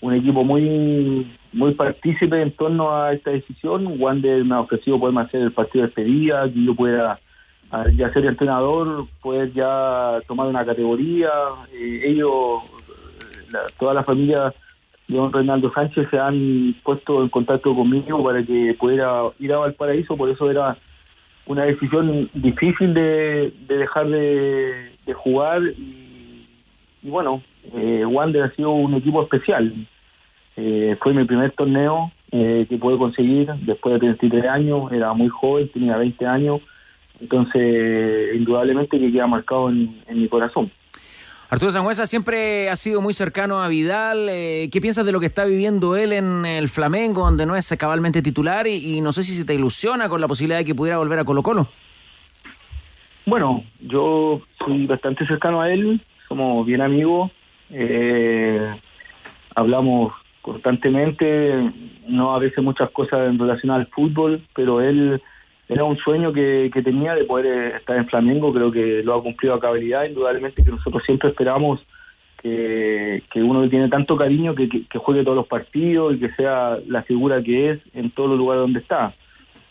[0.00, 3.94] un equipo muy muy partícipe en torno a esta decisión.
[3.98, 7.16] Wander me ha ofrecido poderme hacer el partido de despedida, que yo pueda
[7.96, 11.30] ya ser entrenador, poder ya tomar una categoría.
[11.72, 12.62] Eh, ellos,
[13.78, 14.52] toda la familia
[15.08, 20.16] don Reinaldo Sánchez se han puesto en contacto conmigo para que pudiera ir a Valparaíso,
[20.16, 20.76] por eso era
[21.46, 26.46] una decisión difícil de, de dejar de, jugar y,
[27.02, 27.42] y bueno,
[27.74, 29.72] eh, Wander ha sido un equipo especial.
[30.56, 35.28] Eh, fue mi primer torneo eh, que pude conseguir después de 33 años, era muy
[35.28, 36.60] joven, tenía 20 años,
[37.20, 40.70] entonces indudablemente que queda marcado en, en mi corazón.
[41.54, 44.26] Arturo Sangüesa siempre ha sido muy cercano a Vidal.
[44.28, 47.72] eh, ¿Qué piensas de lo que está viviendo él en el Flamengo, donde no es
[47.78, 48.66] cabalmente titular?
[48.66, 51.24] Y, no sé si se te ilusiona con la posibilidad de que pudiera volver a
[51.24, 51.68] Colo Colo.
[53.24, 57.30] Bueno, yo soy bastante cercano a él, somos bien amigos,
[57.70, 58.74] eh,
[59.54, 61.70] hablamos constantemente,
[62.08, 65.22] no a veces muchas cosas en relación al fútbol, pero él
[65.68, 69.14] era un sueño que, que tenía de poder eh, estar en Flamengo, creo que lo
[69.14, 71.80] ha cumplido a cabalidad, indudablemente que nosotros siempre esperamos
[72.42, 76.30] que, que uno que tiene tanto cariño que, que, juegue todos los partidos y que
[76.32, 79.14] sea la figura que es en todos los lugares donde está.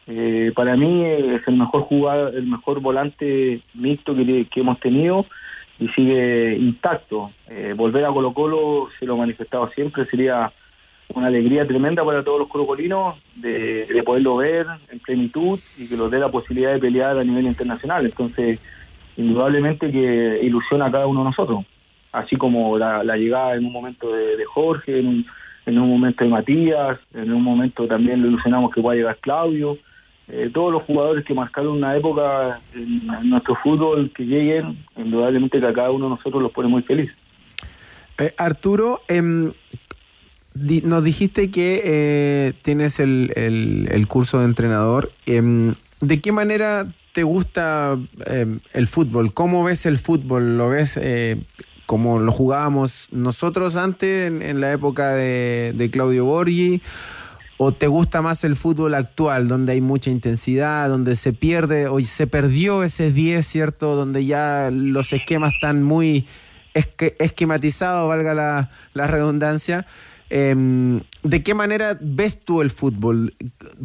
[0.08, 5.26] Eh, para mí es el mejor jugador, el mejor volante mixto que, hemos tenido
[5.80, 7.32] y sigue intacto.
[7.50, 10.52] Eh, volver a Colo Colo, se lo he manifestado siempre, sería
[11.14, 15.96] una alegría tremenda para todos los colocolinos de, de poderlo ver en plenitud y que
[15.96, 18.06] nos dé la posibilidad de pelear a nivel internacional.
[18.06, 18.60] Entonces,
[19.18, 21.66] indudablemente que ilusiona a cada uno de nosotros,
[22.12, 25.26] así como la, la llegada en un momento de, Jorge, en un,
[25.66, 29.78] en un momento de Matías, en un momento también lo ilusionamos que pueda llegar Claudio.
[30.30, 35.68] Eh, todos los jugadores que marcaron una época en, nuestro fútbol que lleguen, indudablemente que
[35.68, 37.12] a cada uno de nosotros los pone muy feliz.
[38.18, 39.52] Eh, Arturo, em,
[40.56, 45.12] nos dijiste que eh, tienes el, el- curso de entrenador.
[45.26, 47.98] Em, ¿De qué manera te gusta
[48.28, 49.34] em, el fútbol?
[49.34, 50.58] ¿Cómo ves el fútbol?
[50.58, 51.42] ¿Lo ves eh,
[51.86, 56.82] como lo jugábamos nosotros antes, en, la época de, de Claudio Borghi?
[57.58, 62.00] ¿O te gusta más el fútbol actual, donde hay mucha intensidad, donde se pierde, o
[62.02, 63.96] se perdió ese 10, ¿cierto?
[63.96, 66.26] Donde ya los esquemas están muy
[66.74, 68.34] esque- esquematizados, valga
[68.94, 69.86] la redundancia.
[70.36, 73.36] Em, ¿De qué manera ves tú el fútbol?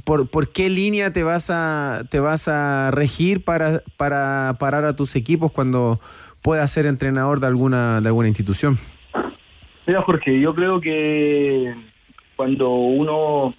[0.06, 4.96] ¿Por, por qué línea te vas a, te vas a regir para, para parar a
[4.96, 6.00] tus equipos cuando
[6.40, 8.78] puedas ser entrenador de alguna, de alguna institución?
[9.86, 11.74] Mira, Jorge, yo creo que
[12.34, 13.52] cuando uno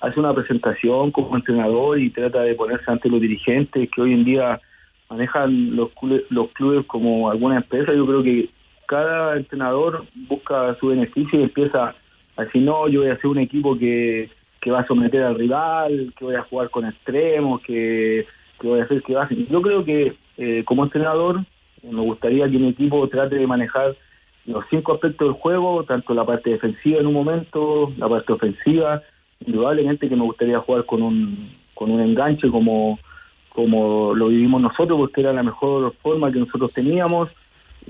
[0.00, 4.24] hace una presentación como entrenador y trata de ponerse ante los dirigentes que hoy en
[4.24, 4.58] día
[5.10, 8.48] manejan los clubes, los clubes como alguna empresa, yo creo que
[8.86, 11.94] cada entrenador busca su beneficio y empieza
[12.36, 15.36] a decir, no, yo voy a hacer un equipo que, que va a someter al
[15.36, 18.26] rival, que voy a jugar con extremos, que,
[18.60, 19.38] que voy a hacer que va a hacer.
[19.48, 21.40] Yo creo que eh, como entrenador
[21.82, 23.96] eh, me gustaría que mi equipo trate de manejar
[24.46, 29.02] los cinco aspectos del juego, tanto la parte defensiva en un momento, la parte ofensiva,
[29.44, 32.98] indudablemente que me gustaría jugar con un, con un enganche como,
[33.48, 37.30] como lo vivimos nosotros, porque era la mejor forma que nosotros teníamos.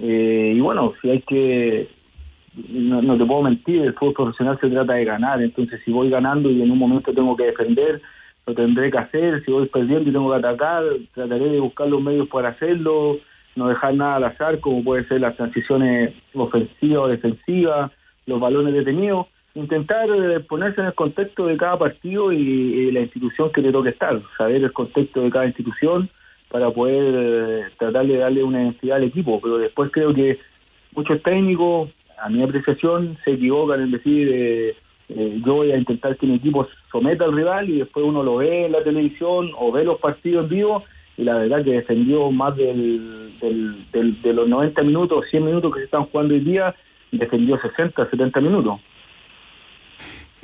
[0.00, 1.88] Eh, y bueno, si hay que,
[2.54, 6.10] no, no te puedo mentir, el fútbol profesional se trata de ganar, entonces si voy
[6.10, 8.00] ganando y en un momento tengo que defender,
[8.46, 10.82] lo tendré que hacer, si voy perdiendo y tengo que atacar,
[11.14, 13.18] trataré de buscar los medios para hacerlo,
[13.56, 17.92] no dejar nada al azar, como puede ser las transiciones ofensivas o defensivas,
[18.26, 23.00] los balones detenidos, intentar eh, ponerse en el contexto de cada partido y, y la
[23.00, 26.08] institución que le toque estar, saber el contexto de cada institución
[26.50, 30.38] para poder eh, tratar de darle una identidad al equipo, pero después creo que
[30.94, 31.90] muchos técnicos,
[32.20, 34.76] a mi apreciación, se equivocan en decir eh,
[35.08, 38.36] eh, yo voy a intentar que mi equipo someta al rival y después uno lo
[38.36, 40.84] ve en la televisión o ve los partidos en vivo
[41.16, 45.84] y la verdad que defendió más del, de los 90 minutos, 100 minutos que se
[45.86, 46.74] están jugando hoy día,
[47.10, 48.80] defendió 60, 70 minutos.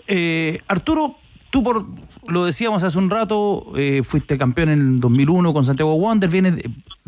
[0.07, 1.15] Eh, Arturo,
[1.51, 1.85] tú por
[2.29, 6.63] lo decíamos hace un rato, eh, fuiste campeón en el 2001 con Santiago Wander, vienes,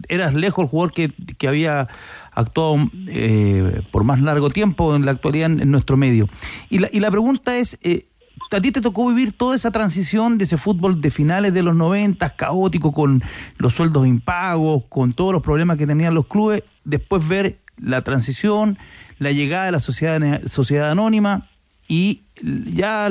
[0.09, 1.88] eras lejos el jugador que, que había
[2.32, 2.76] actuado
[3.09, 6.28] eh, por más largo tiempo en la actualidad en, nuestro medio.
[6.70, 8.07] Y la, y la pregunta es, eh,
[8.51, 11.74] ¿a ti te tocó vivir toda esa transición de ese fútbol de finales de los
[11.74, 13.22] 90, caótico, con
[13.57, 18.78] los sueldos impagos, con todos los problemas que tenían los clubes, después ver la transición,
[19.18, 21.49] la llegada de la sociedad, sociedad anónima
[21.88, 23.11] y ya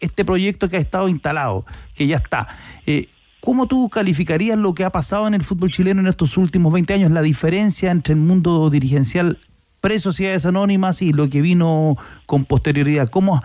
[0.00, 1.64] este proyecto que ha estado instalado,
[1.94, 2.46] que ya está.
[2.86, 3.08] Eh,
[3.48, 6.92] ¿Cómo tú calificarías lo que ha pasado en el fútbol chileno en estos últimos 20
[6.92, 9.38] años, la diferencia entre el mundo dirigencial
[9.80, 11.96] pre-sociedades anónimas y lo que vino
[12.26, 13.08] con posterioridad?
[13.08, 13.42] ¿Cómo,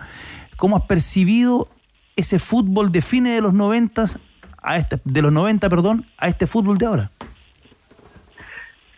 [0.58, 1.68] cómo has percibido
[2.16, 4.04] ese fútbol de fines de los 90
[4.62, 7.10] a este, de los 90, perdón, a este fútbol de ahora?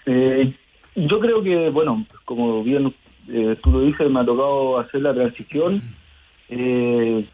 [0.07, 0.57] Eh,
[0.97, 2.93] yo creo que, bueno, como bien
[3.29, 5.81] eh, tú lo dices, me ha tocado hacer la transición.
[6.49, 7.25] Eh,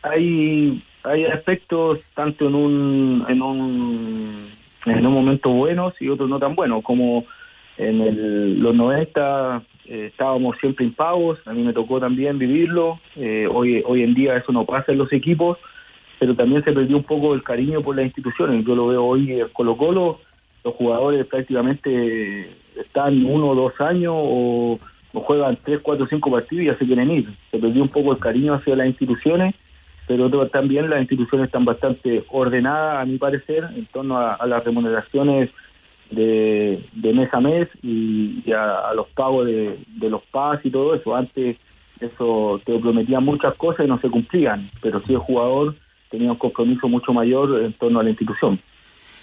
[0.00, 4.46] hay hay aspectos tanto en un en un
[4.86, 7.24] en un momento buenos y otros no tan buenos como
[7.78, 13.46] en el- los 90 eh, estábamos siempre impagos a mí me tocó también vivirlo eh,
[13.52, 15.58] hoy hoy en día eso no pasa en los equipos
[16.18, 19.32] pero también se perdió un poco el cariño por las instituciones yo lo veo hoy
[19.40, 20.20] en Colo Colo
[20.64, 22.48] los jugadores prácticamente
[22.80, 24.78] están uno o dos años o,
[25.12, 27.28] o juegan tres, cuatro, cinco partidos y ya se quieren ir.
[27.50, 29.54] Se perdió un poco el cariño hacia las instituciones,
[30.06, 35.50] pero también las instituciones están bastante ordenadas, a mi parecer, en torno a, las remuneraciones
[36.10, 41.16] de, mes a mes y, a, los pagos de, los PAS y todo eso.
[41.16, 41.56] Antes
[42.00, 45.74] eso te prometían muchas cosas y no se cumplían, pero sí el jugador
[46.10, 48.60] tenía un compromiso mucho mayor en torno a la institución.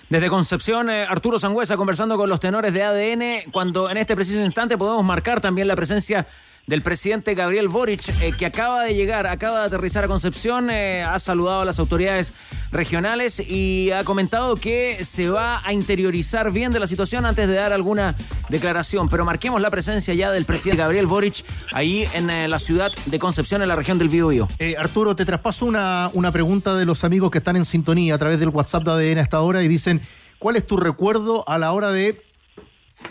[0.09, 4.41] Desde Concepción, eh, Arturo Sangüesa conversando con los tenores de ADN, cuando en este preciso
[4.41, 6.25] instante podemos marcar también la presencia
[6.67, 11.03] del presidente Gabriel Boric, eh, que acaba de llegar, acaba de aterrizar a Concepción, eh,
[11.03, 12.33] ha saludado a las autoridades
[12.71, 17.55] regionales y ha comentado que se va a interiorizar bien de la situación antes de
[17.55, 18.15] dar alguna
[18.49, 19.09] declaración.
[19.09, 21.43] Pero marquemos la presencia ya del presidente Gabriel Boric
[21.73, 24.47] ahí en eh, la ciudad de Concepción, en la región del Biobío.
[24.77, 28.39] Arturo, te traspaso una, una pregunta de los amigos que están en sintonía a través
[28.39, 30.01] del WhatsApp de ADN hasta ahora y dicen,
[30.39, 32.23] ¿cuál es tu recuerdo a la hora de,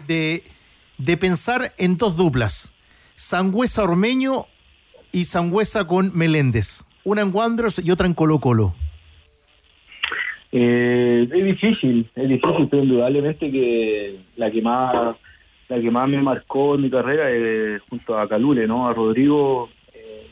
[0.07, 0.45] de,
[0.99, 2.71] de pensar en dos duplas?
[3.21, 4.47] Sangüesa Ormeño
[5.13, 6.87] y Sangüesa con Meléndez.
[7.05, 8.75] Una en Wanderers y otra en Colo Colo.
[10.51, 15.17] Eh, es difícil, es difícil, pero indudablemente que la que más
[15.69, 18.89] la que más me marcó en mi carrera es junto a Calule, ¿no?
[18.89, 20.27] A Rodrigo eh,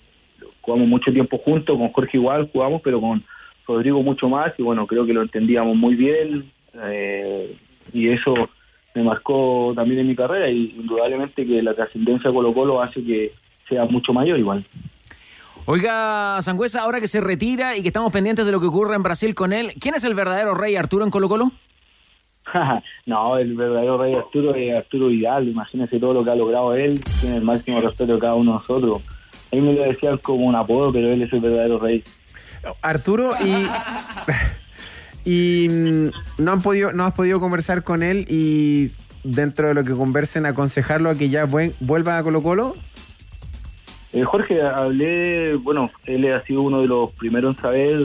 [0.63, 3.23] jugamos mucho tiempo juntos, con Jorge igual jugamos, pero con
[3.67, 6.51] Rodrigo mucho más y bueno, creo que lo entendíamos muy bien
[6.85, 7.55] eh,
[7.93, 8.49] y eso
[8.95, 13.03] me marcó también en mi carrera y indudablemente que la trascendencia de Colo Colo hace
[13.05, 13.33] que
[13.69, 14.65] sea mucho mayor igual.
[15.67, 19.03] Oiga, Sangüesa, ahora que se retira y que estamos pendientes de lo que ocurre en
[19.03, 21.53] Brasil con él, ¿quién es el verdadero rey Arturo en Colo Colo?
[23.07, 27.01] no, el verdadero rey Arturo es Arturo Vidal, imagínese todo lo que ha logrado él,
[27.21, 29.05] tiene el máximo respeto de cada uno de nosotros.
[29.53, 32.03] A mí me lo decían como un apodo, pero él es el verdadero rey.
[32.83, 33.67] Arturo, y,
[35.29, 38.93] y mm, no han podido, no has podido conversar con él y
[39.25, 42.75] dentro de lo que conversen aconsejarlo a que ya vuelva a Colo Colo.
[44.15, 47.99] Eh, Jorge, hablé, bueno, él ha sido uno de los primeros en saber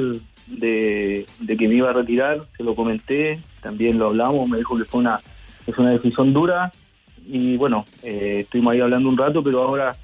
[0.47, 4.77] de, de que me iba a retirar, se lo comenté, también lo hablamos, me dijo
[4.77, 5.21] que fue una,
[5.65, 6.73] es una decisión dura
[7.25, 9.95] y bueno, eh, estuvimos ahí hablando un rato, pero ahora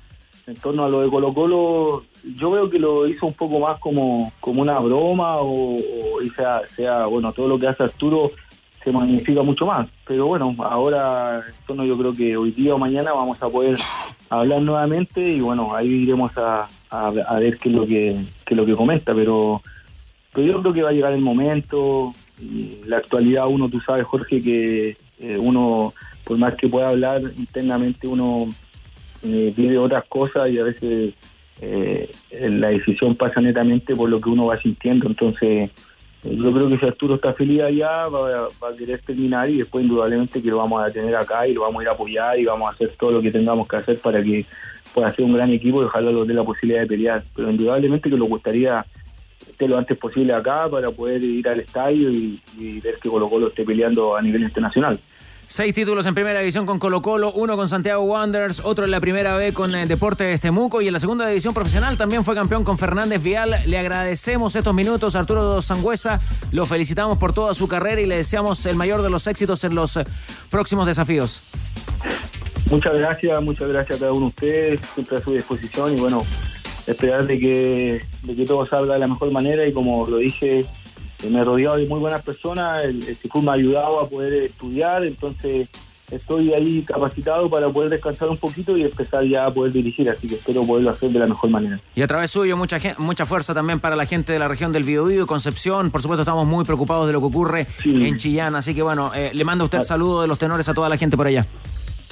[0.50, 2.04] en torno a lo de Colo Colo,
[2.36, 6.30] yo veo que lo hizo un poco más como, como una broma o, o y
[6.30, 8.32] sea, sea, bueno, todo lo que hace Arturo
[8.84, 9.88] se magnifica mucho más.
[10.08, 13.78] Pero bueno, ahora torno yo creo que hoy día o mañana vamos a poder
[14.30, 18.58] hablar nuevamente y bueno, ahí iremos a, a, ver qué es lo que, qué es
[18.58, 19.62] lo que comenta, pero,
[20.34, 22.14] pero yo creo que va a llegar el momento,
[22.86, 25.93] la actualidad uno, tú sabes Jorge, que eh, uno,
[26.24, 28.50] por más que pueda hablar internamente, uno
[29.24, 31.13] eh, vive otras cosas y a veces
[31.61, 32.09] eh,
[32.41, 35.70] la decisión pasa netamente por lo que uno va sintiendo, entonces
[36.24, 39.84] eh, yo creo que si Arturo está feliz allá, va, a querer terminar y después
[39.84, 42.45] indudablemente que lo vamos a tener acá y lo vamos a ir a apoyar y
[42.45, 44.45] vamos a hacer todo lo que tengamos que hacer para que
[44.93, 47.24] pueda ser un gran equipo y ojalá lo dé la posibilidad de pelear.
[47.36, 48.86] Pero indudablemente que nos gustaría
[49.47, 53.30] esté lo antes posible acá para poder ir al estadio y, y ver que Colo
[53.30, 54.99] Colo esté peleando a nivel internacional.
[55.52, 59.00] Seis títulos en primera división con Colo Colo, uno con Santiago Wanderers, otro en la
[59.00, 62.64] primera B con eh, Deportes Temuco y en la segunda división profesional también fue campeón
[62.64, 63.56] con Fernández Vial.
[63.66, 66.20] Le agradecemos estos minutos Arturo Sangüesa,
[66.52, 69.74] lo felicitamos por toda su carrera y le deseamos el mayor de los éxitos en
[69.74, 70.04] los eh,
[70.52, 71.41] próximos desafíos.
[72.70, 76.24] Muchas gracias, muchas gracias a cada uno de ustedes, siempre a su disposición y bueno,
[76.86, 80.68] esperar de que, de que todo salga de la mejor manera y como lo dije,
[81.28, 84.34] me he rodeado de muy buenas personas, el, el CIFUR me ha ayudado a poder
[84.45, 85.70] estudiar, entonces
[86.11, 90.28] estoy ahí capacitado para poder descansar un poquito y empezar ya a poder dirigir, así
[90.28, 91.80] que espero poderlo hacer de la mejor manera.
[91.95, 94.84] Y a través suyo, mucha, mucha fuerza también para la gente de la región del
[94.84, 95.91] Biobío, Concepción.
[95.91, 98.55] Por supuesto, estamos muy preocupados de lo que ocurre en Chillán.
[98.55, 100.97] Así que bueno, eh, le manda usted el saludo de los tenores a toda la
[100.97, 101.41] gente por allá.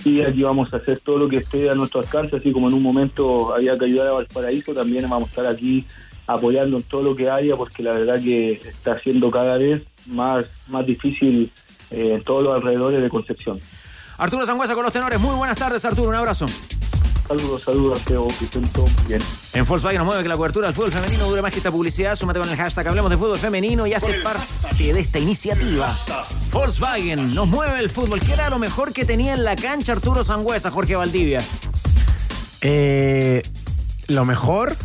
[0.05, 2.75] Y aquí vamos a hacer todo lo que esté a nuestro alcance, así como en
[2.75, 5.85] un momento había que ayudar a Valparaíso, también vamos a estar aquí
[6.27, 10.45] apoyando en todo lo que haya, porque la verdad que está siendo cada vez más,
[10.67, 11.51] más difícil
[11.89, 13.59] eh, en todos los alrededores de Concepción.
[14.17, 15.19] Arturo Sangüesa con los tenores.
[15.19, 16.09] Muy buenas tardes, Arturo.
[16.09, 16.45] Un abrazo.
[17.27, 19.21] Saludos, saludos, Teo, que estén todos bien.
[19.51, 22.15] En Volkswagen nos mueve que la cobertura del fútbol femenino dure más que esta publicidad.
[22.15, 25.93] Súmate con el hashtag Hablemos de Fútbol Femenino y hazte parte de esta iniciativa.
[26.53, 28.21] Volkswagen nos mueve el fútbol.
[28.21, 31.41] ¿Qué era lo mejor que tenía en la cancha Arturo Sangüesa, Jorge Valdivia?
[32.61, 33.41] Eh,
[34.07, 34.77] lo mejor,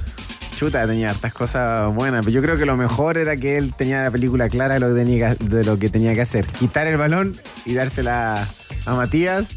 [0.62, 4.04] chuta, tenía hartas cosas buenas, pero yo creo que lo mejor era que él tenía
[4.04, 6.46] la película clara de lo que tenía que, de lo que, tenía que hacer.
[6.46, 7.36] Quitar el balón
[7.66, 8.46] y dársela
[8.86, 9.56] a Matías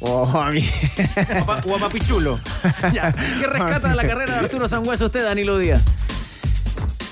[0.00, 0.68] o a mí.
[1.66, 2.40] O a, Papichulo.
[2.92, 3.12] Ya.
[3.12, 5.82] ¿Qué rescata de la carrera de Arturo Sangüesa usted, Danilo Díaz?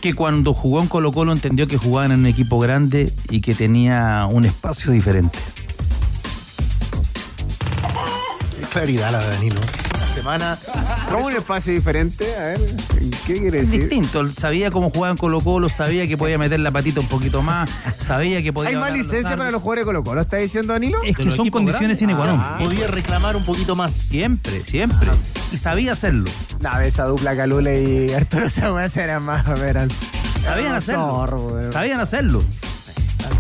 [0.01, 3.55] que cuando jugó en Colo Colo entendió que jugaban en un equipo grande y que
[3.55, 5.39] tenía un espacio diferente.
[8.73, 9.61] Claridad la de Danilo.
[9.95, 10.59] Una semana.
[11.11, 12.37] ¿Cómo un espacio diferente?
[12.37, 12.61] A ver,
[13.27, 13.81] ¿qué quiere Es decir?
[13.89, 17.41] distinto, sabía cómo jugaba en Colo Colo, sabía que podía meter la patita un poquito
[17.43, 18.71] más, sabía que podía...
[18.71, 20.21] ¿Hay más licencia para los jugadores de Colo Colo?
[20.21, 20.99] ¿Está diciendo Danilo?
[21.05, 22.59] Es que son condiciones sine qua non.
[22.59, 23.93] Podía reclamar un poquito más.
[23.93, 25.09] Siempre, siempre.
[25.53, 26.31] Y sabía hacerlo.
[26.61, 29.89] No, esa dupla Calule y Arturo Sagüez eran más, eran,
[30.43, 31.07] Sabían hacerlo.
[31.07, 31.73] zorro.
[31.73, 32.43] Sabían hacerlo.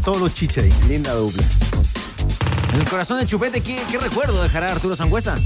[0.04, 0.72] todos los chiches ahí.
[0.88, 1.42] Linda dupla.
[2.72, 5.36] En el corazón de Chupete, ¿qué, qué recuerdo dejará Arturo Sangüesa?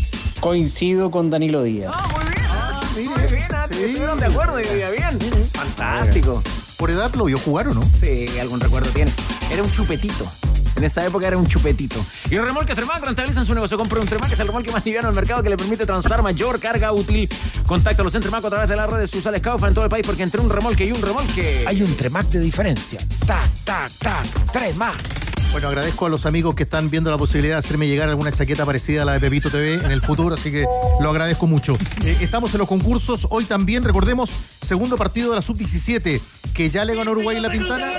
[0.41, 1.93] Coincido con Danilo Díaz.
[1.95, 3.11] Ah, muy bien.
[3.11, 5.19] muy bien, ah, estuvieron de acuerdo y bien.
[5.53, 6.43] Fantástico.
[6.77, 7.83] ¿Por edad lo vio jugar o no?
[7.99, 9.13] Sí, algún recuerdo tiene.
[9.53, 10.27] Era un chupetito.
[10.75, 12.05] En esa época era un chupetito.
[12.29, 13.79] Y el remolque Tremac rentabilizan su negocio.
[13.79, 16.23] Compra un Tremac, que es el remolque más liviano del mercado que le permite transportar
[16.23, 17.29] mayor carga útil.
[17.67, 20.25] Contáctalos en Tremac a través de las redes sociales Caufa en todo el país, porque
[20.25, 21.65] entre un remolque y un remolque.
[21.69, 22.99] Hay un Tremac de diferencia.
[23.27, 24.53] Tac, tac, tac.
[24.53, 25.22] Tremac.
[25.53, 28.65] Bueno, agradezco a los amigos que están viendo la posibilidad de hacerme llegar alguna chaqueta
[28.65, 30.65] parecida a la de Pepito TV en el futuro, así que
[30.99, 31.77] lo agradezco mucho.
[32.03, 33.27] Eh, estamos en los concursos.
[33.29, 34.31] Hoy también, recordemos,
[34.63, 36.23] segundo partido de la Sub-17,
[36.55, 37.93] que ya le ganó Uruguay en la Pintana.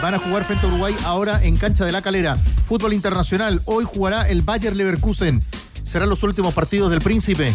[0.00, 2.36] Van a jugar frente a Uruguay ahora en cancha de la calera.
[2.64, 3.60] Fútbol internacional.
[3.64, 5.40] Hoy jugará el Bayer Leverkusen.
[5.82, 7.54] Serán los últimos partidos del Príncipe.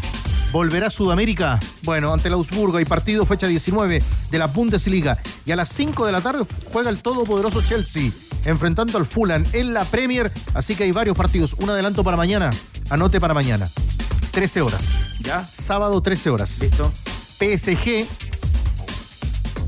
[0.52, 1.60] ¿Volverá a Sudamérica?
[1.84, 5.18] Bueno, ante el Augsburgo hay partido fecha 19 de la Bundesliga.
[5.46, 8.12] Y a las 5 de la tarde juega el todopoderoso Chelsea
[8.46, 10.32] enfrentando al Fulham en la Premier.
[10.54, 11.54] Así que hay varios partidos.
[11.60, 12.52] Un adelanto para mañana.
[12.90, 13.70] Anote para mañana.
[14.32, 14.96] 13 horas.
[15.22, 15.46] ¿Ya?
[15.52, 16.60] Sábado 13 horas.
[16.60, 16.92] Listo.
[17.40, 18.08] PSG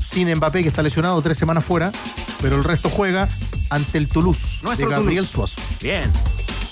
[0.08, 1.92] sin Mbappé que está lesionado tres semanas fuera,
[2.40, 3.28] pero el resto juega
[3.68, 5.54] ante el Toulouse Nuestro de Gabriel Toulouse.
[5.54, 5.76] Suazo.
[5.82, 6.10] Bien.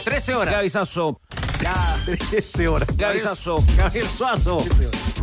[0.05, 0.55] 13 horas.
[0.55, 1.21] Gaby Sasso.
[1.63, 1.97] Ya.
[2.31, 2.89] 13 horas.
[2.97, 3.29] Gabriel
[4.07, 4.65] Suazo.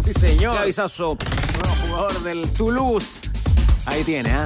[0.05, 0.55] Sí, señor.
[0.55, 1.17] Gaby Sasso.
[1.61, 3.21] Nuevo jugador del Toulouse.
[3.85, 4.45] Ahí tiene, ¿ah?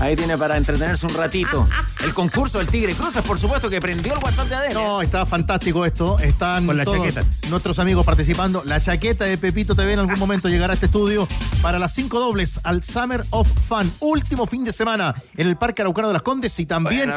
[0.00, 1.68] Ahí tiene para entretenerse un ratito.
[2.04, 4.74] El concurso del Tigre Cruces, por supuesto, que prendió el WhatsApp de ADN.
[4.74, 6.18] No, está fantástico esto.
[6.20, 7.24] Están Con la todos chaqueta.
[7.48, 8.62] nuestros amigos participando.
[8.64, 11.26] La chaqueta de Pepito TV en algún momento llegará a este estudio
[11.62, 13.92] para las cinco dobles al Summer of Fun.
[13.98, 17.12] Último fin de semana en el Parque Araucano de las Condes y también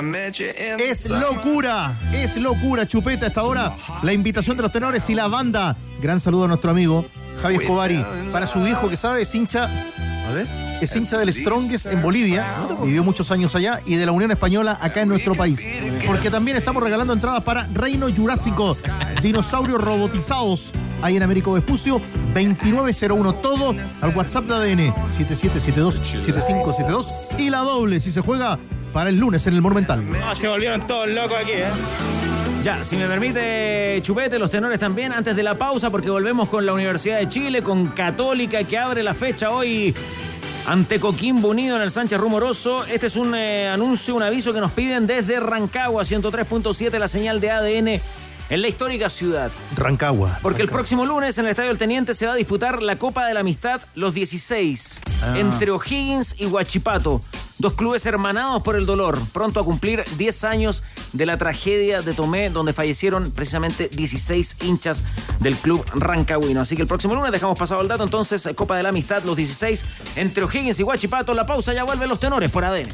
[0.79, 1.99] es locura.
[2.13, 3.75] Es locura, chupeta, a esta hora.
[4.01, 5.77] La invitación de los tenores y la banda.
[6.01, 7.05] Gran saludo a nuestro amigo
[7.43, 8.03] Javi Escobari.
[8.31, 9.69] Para su hijo que sabe, es hincha.
[10.27, 10.47] A ver.
[10.81, 12.45] Es hincha del Strongest en Bolivia,
[12.83, 15.67] vivió muchos años allá, y de la Unión Española acá en nuestro país.
[16.05, 18.75] Porque también estamos regalando entradas para Reino Jurásico,
[19.21, 22.01] dinosaurios robotizados, ahí en Américo Vespucio,
[22.33, 28.57] 2901, todo al WhatsApp de ADN, 7772-7572, y la doble si se juega
[28.93, 30.01] para el lunes en el Monumental.
[30.33, 31.65] se volvieron todos locos aquí, ¿eh?
[32.63, 36.63] Ya, si me permite, Chupete, los tenores también, antes de la pausa, porque volvemos con
[36.63, 39.95] la Universidad de Chile, con Católica, que abre la fecha hoy
[40.67, 42.85] ante Coquimbo Unido en el Sánchez Rumoroso.
[42.85, 47.41] Este es un eh, anuncio, un aviso que nos piden desde Rancagua, 103.7, la señal
[47.41, 48.01] de ADN
[48.51, 49.49] en la histórica ciudad.
[49.75, 50.37] Rancagua.
[50.43, 53.25] Porque el próximo lunes en el Estadio del Teniente se va a disputar la Copa
[53.25, 55.33] de la Amistad los 16 Ah.
[55.37, 57.21] entre O'Higgins y Huachipato.
[57.59, 60.83] Dos clubes hermanados por el dolor, pronto a cumplir 10 años
[61.13, 65.03] de la tragedia de Tomé, donde fallecieron precisamente 16 hinchas
[65.39, 66.59] del club rancagüino.
[66.61, 69.37] Así que el próximo lunes dejamos pasado el dato, entonces Copa de la Amistad los
[69.37, 69.85] 16
[70.15, 71.33] entre O'Higgins y Huachipato.
[71.35, 72.89] La pausa ya vuelven los tenores por ADN.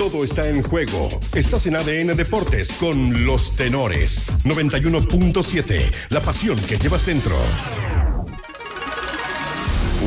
[0.00, 1.10] Todo está en juego.
[1.34, 4.32] Estás en ADN Deportes con los tenores.
[4.44, 5.92] 91.7.
[6.08, 7.36] La pasión que llevas dentro.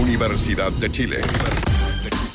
[0.02, 1.22] Universidad de Chile.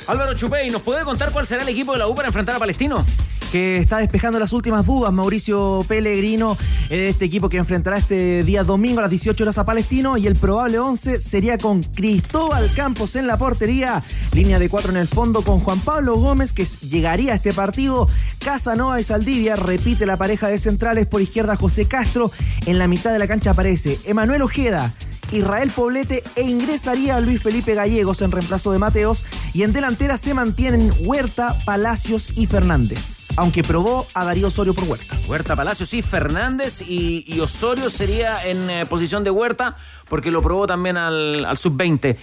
[0.07, 2.59] Álvaro Chupey, ¿nos puede contar cuál será el equipo de la U para enfrentar a
[2.59, 3.05] Palestino?
[3.51, 5.11] Que está despejando las últimas dudas.
[5.11, 6.57] Mauricio Pellegrino,
[6.89, 10.17] eh, este equipo que enfrentará este día domingo a las 18 horas a Palestino.
[10.17, 14.03] Y el probable 11 sería con Cristóbal Campos en la portería.
[14.33, 18.07] Línea de cuatro en el fondo con Juan Pablo Gómez, que llegaría a este partido.
[18.43, 22.31] Casanova y Saldivia repite la pareja de centrales por izquierda José Castro.
[22.65, 24.93] En la mitad de la cancha aparece Emanuel Ojeda.
[25.31, 30.33] Israel Poblete e ingresaría Luis Felipe Gallegos en reemplazo de Mateos y en delantera se
[30.33, 35.15] mantienen Huerta, Palacios y Fernández, aunque probó a Darío Osorio por Huerta.
[35.27, 39.75] Huerta, Palacios y Fernández y, y Osorio sería en eh, posición de Huerta
[40.09, 42.17] porque lo probó también al, al sub-20.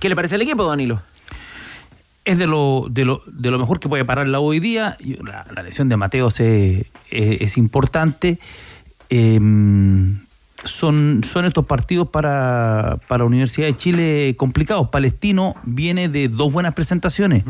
[0.00, 1.02] ¿Qué le parece el equipo, Danilo?
[2.26, 4.96] es de lo, de lo, de lo mejor que puede parar la U hoy día.
[5.22, 8.38] La, la lesión de Mateos es, es- es importante.
[9.10, 9.38] Eh,
[10.64, 14.88] son, son estos partidos para, para Universidad de Chile complicados.
[14.88, 17.44] Palestino viene de dos buenas presentaciones.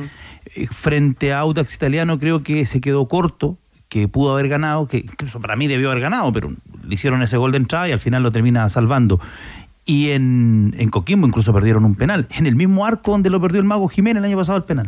[0.55, 3.59] Eh, Frente a Audax Italiano creo que se quedó corto,
[3.89, 6.51] que pudo haber ganado, que incluso para mí debió haber ganado, pero
[6.83, 9.21] le hicieron ese gol de entrada y al final lo termina salvando.
[9.87, 12.27] Y en, en Coquimbo incluso perdieron un penal.
[12.31, 14.87] En el mismo arco donde lo perdió el Mago Jiménez el año pasado el penal.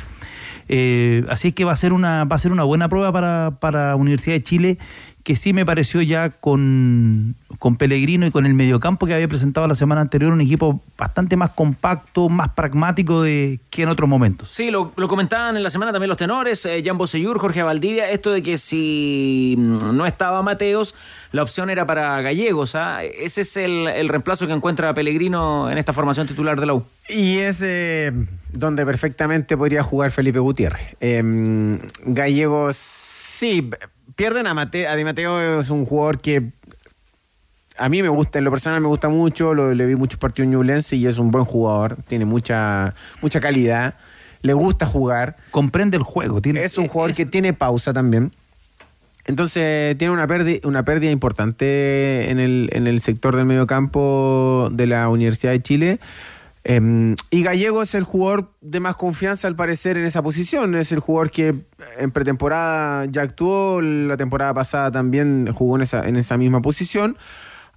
[0.69, 3.95] Eh, así que va a ser una, va a ser una buena prueba para, para
[3.95, 4.79] Universidad de Chile
[5.27, 9.67] que sí me pareció ya con, con Pellegrino y con el mediocampo que había presentado
[9.67, 14.51] la semana anterior, un equipo bastante más compacto, más pragmático de, que en otros momentos.
[14.51, 18.09] Sí, lo, lo comentaban en la semana también los tenores, eh, Jan Bosellur, Jorge Valdivia,
[18.09, 20.95] esto de que si mm, no estaba Mateos,
[21.33, 22.77] la opción era para Gallegos.
[22.77, 23.03] ¿ah?
[23.03, 26.87] Ese es el, el reemplazo que encuentra Pellegrino en esta formación titular de la U.
[27.09, 28.13] Y es eh,
[28.53, 30.97] donde perfectamente podría jugar Felipe Gutiérrez.
[31.01, 33.69] Eh, Gallegos, sí,
[34.15, 34.91] pierden a Mateo.
[34.91, 36.53] A Di Mateo es un jugador que
[37.79, 39.55] a mí me gusta, en lo personal me gusta mucho.
[39.55, 41.97] Lo, le vi muchos partidos en Ñublense y es un buen jugador.
[42.07, 43.95] Tiene mucha, mucha calidad.
[44.43, 45.37] Le gusta jugar.
[45.51, 46.41] Comprende el juego.
[46.41, 48.33] Tiene, es un jugador que tiene pausa también.
[49.27, 54.87] Entonces tiene una pérdida, una pérdida importante en el, en el sector del mediocampo de
[54.87, 56.01] la Universidad de Chile.
[56.69, 60.75] Eh, y Gallego es el jugador de más confianza al parecer en esa posición.
[60.75, 61.55] Es el jugador que
[61.99, 65.83] en pretemporada ya actuó, la temporada pasada también jugó en
[66.17, 67.17] esa, misma posición.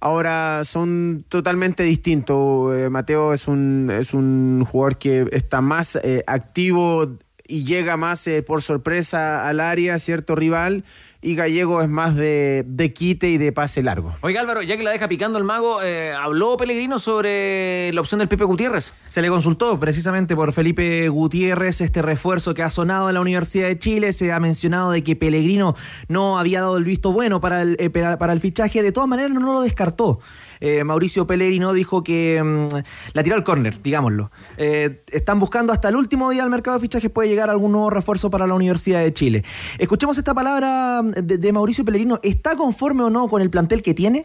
[0.00, 2.76] Ahora son totalmente distintos.
[2.76, 7.16] Eh, Mateo es un, es un jugador que está más eh, activo
[7.50, 10.84] y llega más eh, por sorpresa al área, cierto rival,
[11.22, 14.14] y Gallego es más de, de quite y de pase largo.
[14.22, 18.20] Oiga Álvaro, ya que la deja picando el mago, eh, ¿habló Pellegrino sobre la opción
[18.20, 18.94] del Pepe Gutiérrez?
[19.08, 23.68] Se le consultó precisamente por Felipe Gutiérrez, este refuerzo que ha sonado en la Universidad
[23.68, 24.12] de Chile.
[24.12, 25.74] Se ha mencionado de que Pellegrino
[26.08, 28.82] no había dado el visto bueno para el, eh, para, para el fichaje.
[28.82, 30.20] De todas maneras, no lo descartó.
[30.60, 32.68] Eh, Mauricio Pellegrino dijo que mmm,
[33.12, 34.30] la tiró al córner, digámoslo.
[34.56, 37.90] Eh, están buscando hasta el último día del mercado de fichajes puede llegar algún nuevo
[37.90, 39.44] refuerzo para la Universidad de Chile.
[39.78, 42.20] Escuchemos esta palabra de, de Mauricio Pellegrino.
[42.22, 44.24] ¿Está conforme o no con el plantel que tiene?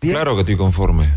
[0.00, 0.14] ¿Bien?
[0.14, 1.08] Claro que estoy conforme.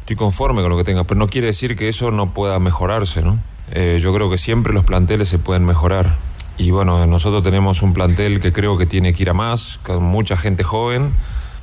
[0.00, 3.22] Estoy conforme con lo que tenga, pero no quiere decir que eso no pueda mejorarse,
[3.22, 3.38] ¿no?
[3.70, 6.16] Eh, yo creo que siempre los planteles se pueden mejorar.
[6.58, 10.02] Y bueno, nosotros tenemos un plantel que creo que tiene que ir a más, con
[10.02, 11.12] mucha gente joven,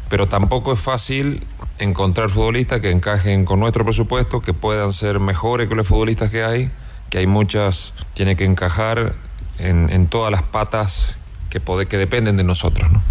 [0.09, 1.43] pero tampoco es fácil
[1.79, 6.43] encontrar futbolistas que encajen con nuestro presupuesto, que puedan ser mejores que los futbolistas que
[6.43, 6.71] hay,
[7.09, 9.13] que hay muchas, tiene que encajar
[9.59, 11.17] en, en todas las patas
[11.49, 13.01] que, pode, que dependen de nosotros, ¿no?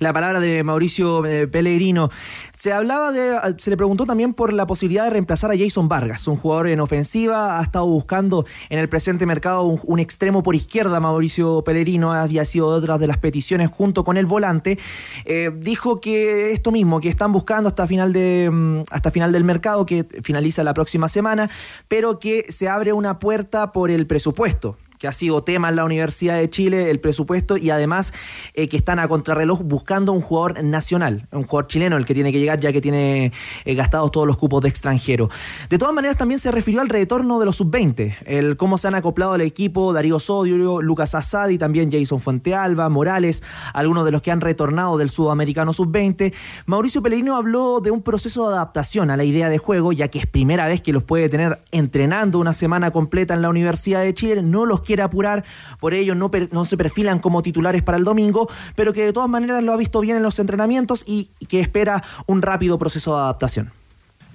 [0.00, 2.10] La palabra de Mauricio eh, Pellegrino.
[2.56, 6.26] Se hablaba de, se le preguntó también por la posibilidad de reemplazar a Jason Vargas,
[6.26, 10.98] un jugador en ofensiva, ha estado buscando en el presente mercado un, extremo por izquierda,
[11.00, 14.78] Mauricio Pellegrino había sido otra de las peticiones junto con el volante.
[15.26, 19.84] Eh, dijo que esto mismo, que están buscando hasta final de hasta final del mercado,
[19.84, 21.50] que finaliza la próxima semana,
[21.88, 25.86] pero que se abre una puerta por el presupuesto que ha sido tema en la
[25.86, 28.12] Universidad de Chile, el presupuesto, y además
[28.52, 32.30] eh, que están a contrarreloj buscando un jugador nacional, un jugador chileno, el que tiene
[32.32, 33.32] que llegar ya que tiene
[33.64, 35.30] eh, gastados todos los cupos de extranjero.
[35.70, 38.94] De todas maneras, también se refirió al retorno de los sub-20, el cómo se han
[38.94, 43.42] acoplado al equipo Darío Sodio, Lucas Asadi, también Jason Fuentealba, Morales,
[43.72, 46.34] algunos de los que han retornado del sudamericano sub-20.
[46.66, 50.18] Mauricio Pellegrino habló de un proceso de adaptación a la idea de juego, ya que
[50.18, 54.12] es primera vez que los puede tener entrenando una semana completa en la Universidad de
[54.12, 55.44] Chile, no los quiere apurar,
[55.78, 59.30] por ello no, no, se perfilan como titulares para el domingo, pero que de todas
[59.30, 63.22] maneras lo ha visto bien en los entrenamientos y que espera un rápido proceso de
[63.22, 63.70] adaptación.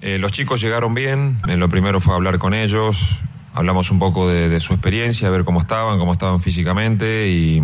[0.00, 3.20] Eh, los chicos llegaron bien, eh, lo primero fue hablar con ellos,
[3.52, 7.62] hablamos un poco de, su experiencia, ver cómo estaban, cómo estaban físicamente y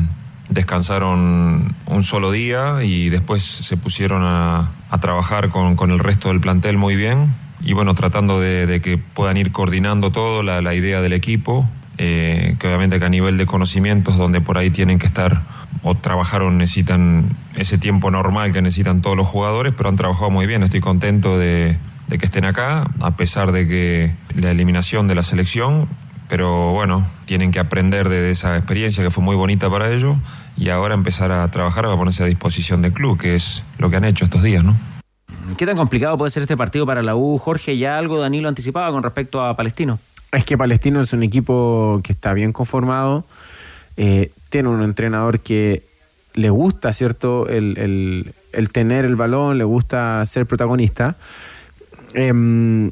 [0.50, 4.68] descansaron un solo día y después se pusieron a,
[5.00, 7.32] trabajar con, el resto del plantel muy bien
[7.62, 11.66] y bueno, tratando de, que puedan ir coordinando todo, la idea del equipo,
[11.98, 15.42] eh, que obviamente que a nivel de conocimientos, donde por ahí tienen que estar
[15.82, 17.24] o trabajar o necesitan
[17.56, 21.38] ese tiempo normal que necesitan todos los jugadores, pero han trabajado muy bien, estoy contento
[21.38, 21.76] de,
[22.08, 25.88] que estén acá, a pesar de que la eliminación de la selección,
[26.28, 30.16] pero bueno, tienen que aprender de, de esa experiencia que fue muy bonita para ellos
[30.56, 33.96] y ahora empezar a trabajar a ponerse a disposición del club, que es lo que
[33.96, 34.74] han hecho estos días, ¿no?
[35.58, 37.76] ¿Qué tan complicado puede ser este partido para la U, Jorge?
[37.76, 39.98] Ya algo Danilo anticipaba con respecto a Palestino.
[40.34, 43.24] Es que Palestino es un equipo que está bien conformado,
[43.96, 45.82] eh, tiene un entrenador que
[46.34, 51.16] le gusta, ¿cierto?, el, el, el tener el balón, le gusta ser protagonista.
[52.14, 52.90] Eh,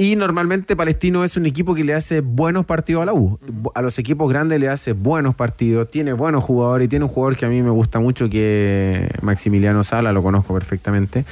[0.00, 3.38] y normalmente Palestino es un equipo que le hace buenos partidos a la U.
[3.74, 7.36] A los equipos grandes le hace buenos partidos, tiene buenos jugadores y tiene un jugador
[7.36, 11.24] que a mí me gusta mucho que Maximiliano Sala, lo conozco perfectamente.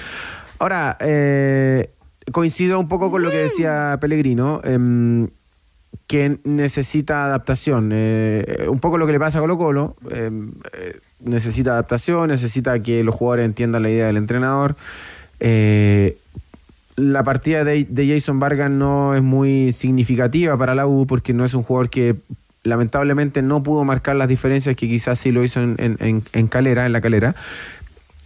[0.59, 1.91] Ahora, eh,
[2.33, 5.29] coincido un poco con lo que decía Pellegrino, eh,
[6.07, 7.91] que necesita adaptación.
[7.93, 10.31] Eh, un poco lo que le pasa a Colo Colo, eh,
[11.20, 14.77] necesita adaptación, necesita que los jugadores entiendan la idea del entrenador.
[15.41, 16.16] Eh,
[16.97, 21.55] la partida de, Jason Vargas no es muy significativa para la U porque no es
[21.55, 22.16] un jugador que
[22.62, 25.77] lamentablemente no pudo marcar las diferencias que quizás sí lo hizo en,
[26.33, 27.34] en- Calera, en la Calera.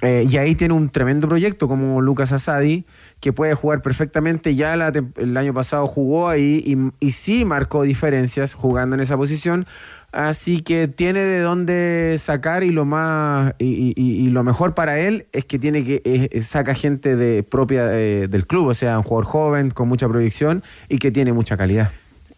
[0.02, 2.84] Eh, y ahí tiene un tremendo proyecto como Lucas Asadi,
[3.20, 4.54] que puede jugar perfectamente.
[4.54, 9.66] Ya el año pasado jugó ahí y, sí marcó diferencias jugando en esa posición.
[10.10, 15.44] Así que tiene de dónde sacar y lo más y, lo mejor para él es
[15.44, 19.88] que tiene que saca gente de propia del club, o sea, un jugador joven con
[19.88, 21.90] mucha proyección y que tiene mucha calidad.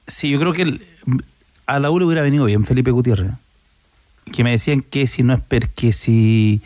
[0.07, 0.87] Sí, yo creo que el-
[1.67, 3.31] a la U hubiera venido bien Felipe Gutiérrez.
[4.33, 5.41] Que me decían que si no es
[5.75, 6.61] que si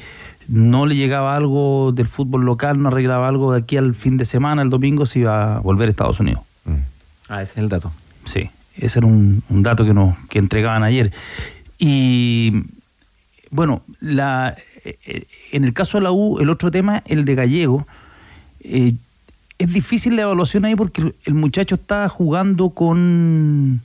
[0.48, 4.24] no le llegaba algo del fútbol local, no arreglaba algo de aquí al fin de
[4.24, 6.42] semana, el domingo, se iba a volver a Estados Unidos.
[7.28, 7.92] Ah, ese es el dato.
[8.24, 11.12] Sí, ese era un, un dato que nos que entregaban ayer.
[11.78, 12.62] Y
[13.50, 17.34] bueno, la, eh, eh, en el caso de la U, el otro tema, el de
[17.34, 17.86] Gallego,
[18.60, 18.94] eh,
[19.58, 23.80] es difícil la evaluación ahí porque el- el muchacho está jugando con...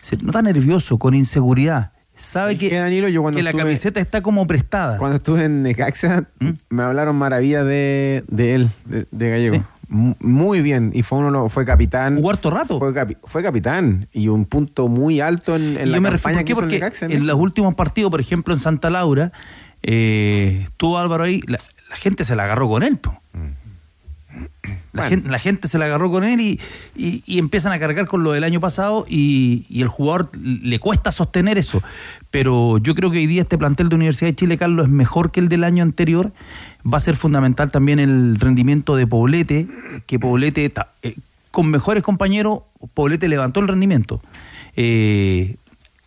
[0.00, 1.92] se nota nervioso, con inseguridad.
[2.18, 4.98] Sabe que, cuando que la estuve- camiseta está como prestada.
[4.98, 6.48] Cuando estuve en Necaxa, ¿Mm?
[6.70, 9.64] me hablaron maravilla de, de él, de, de Gallego.
[9.88, 12.16] Muy bien, y fue uno fue capitán.
[12.16, 12.78] ¿Jugó harto rato?
[12.78, 16.10] Fue, capi- fue capitán y un punto muy alto en, en Y la yo me
[16.10, 16.78] campaña refiero, ¿por qué?
[16.80, 19.32] Porque en los últimos partidos, por ejemplo, en Santa Laura,
[19.82, 21.58] eh, estuvo Álvaro ahí, la,
[21.88, 22.98] la gente se la agarró con él.
[22.98, 23.18] po.
[24.92, 26.60] La, gente, la gente se la agarró con él y,
[26.96, 30.78] y- y empiezan a cargar con lo del año pasado y, y el jugador le
[30.78, 31.82] cuesta sostener eso.
[32.30, 35.30] Pero yo creo que hoy día este plantel de Universidad de Chile, Carlos, es mejor
[35.30, 36.32] que el del año anterior.
[36.90, 39.66] Va a ser fundamental también el rendimiento de Poblete,
[40.06, 40.72] que Poblete,
[41.02, 41.14] eh,
[41.50, 42.60] con mejores compañeros,
[42.94, 44.20] Poblete levantó el rendimiento.
[44.76, 45.56] Eh,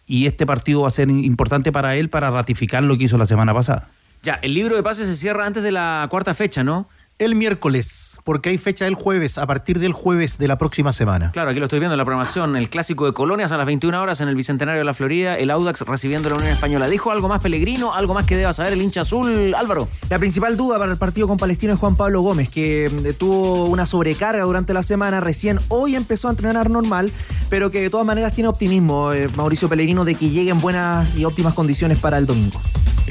[0.07, 3.25] y este partido va a ser importante para él para ratificar lo que hizo la
[3.25, 3.89] semana pasada.
[4.23, 6.87] Ya, el libro de pases se cierra antes de la cuarta fecha, ¿no?
[7.21, 11.29] El miércoles, porque hay fecha el jueves, a partir del jueves de la próxima semana.
[11.31, 12.55] Claro, aquí lo estoy viendo en la programación.
[12.55, 15.37] El clásico de Colonias a las 21 horas en el Bicentenario de la Florida.
[15.37, 16.89] El Audax recibiendo la Unión Española.
[16.89, 17.93] ¿Dijo algo más Pellegrino?
[17.93, 19.87] ¿Algo más que deba saber el hincha azul, Álvaro?
[20.09, 23.65] La principal duda para el partido con Palestino es Juan Pablo Gómez, que eh, tuvo
[23.65, 25.19] una sobrecarga durante la semana.
[25.19, 27.13] Recién hoy empezó a entrenar normal,
[27.51, 31.15] pero que de todas maneras tiene optimismo, eh, Mauricio Pellegrino, de que llegue en buenas
[31.15, 32.59] y óptimas condiciones para el domingo.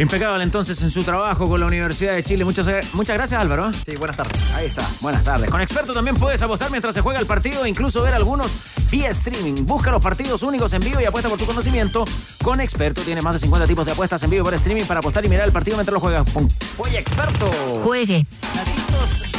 [0.01, 2.44] Impecable entonces en su trabajo con la Universidad de Chile.
[2.44, 3.70] Muchas, muchas gracias, Álvaro.
[3.72, 4.51] Sí, buenas tardes.
[4.55, 5.51] Ahí está, buenas tardes.
[5.51, 8.51] Con Experto también puedes apostar mientras se juega el partido e incluso ver algunos
[8.90, 9.66] vía streaming.
[9.66, 12.05] Busca los partidos únicos en vivo y apuesta por tu conocimiento.
[12.43, 15.24] Con Experto tienes más de 50 tipos de apuestas en vivo por streaming para apostar
[15.24, 16.28] y mirar el partido mientras lo juegas.
[16.31, 16.48] Pum.
[16.78, 17.51] Oye, Experto.
[17.85, 18.27] Juegue.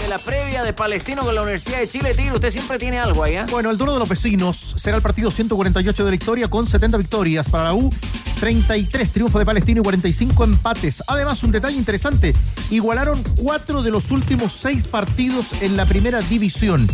[0.02, 2.14] De la previa de Palestino con la Universidad de Chile.
[2.14, 3.46] Tigre, usted siempre tiene algo ahí, ¿eh?
[3.50, 6.98] Bueno, el duelo de los vecinos será el partido 148 de la historia con 70
[6.98, 7.90] victorias para la U,
[8.40, 11.04] 33 triunfos de Palestino y 45 empates.
[11.08, 12.34] Además, un detalle interesante,
[12.70, 16.88] igualaron cuatro de los últimos seis partidos en la primera división.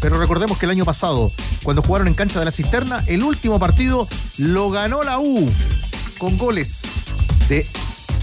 [0.00, 1.30] Pero recordemos que el año pasado,
[1.64, 4.06] cuando jugaron en cancha de la cisterna, el último partido
[4.38, 5.50] lo ganó la U
[6.18, 6.82] con goles
[7.48, 7.66] de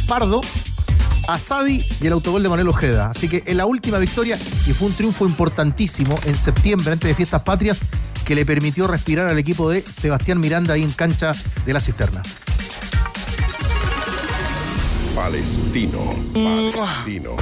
[0.07, 0.41] Pardo,
[1.27, 3.09] Asadi y el autogol de Manuel Ojeda.
[3.09, 4.37] Así que en la última victoria,
[4.67, 7.81] y fue un triunfo importantísimo en septiembre, antes de Fiestas Patrias,
[8.25, 11.33] que le permitió respirar al equipo de Sebastián Miranda ahí en cancha
[11.65, 12.23] de la cisterna.
[15.15, 15.99] Palestino.
[16.33, 17.35] Palestino.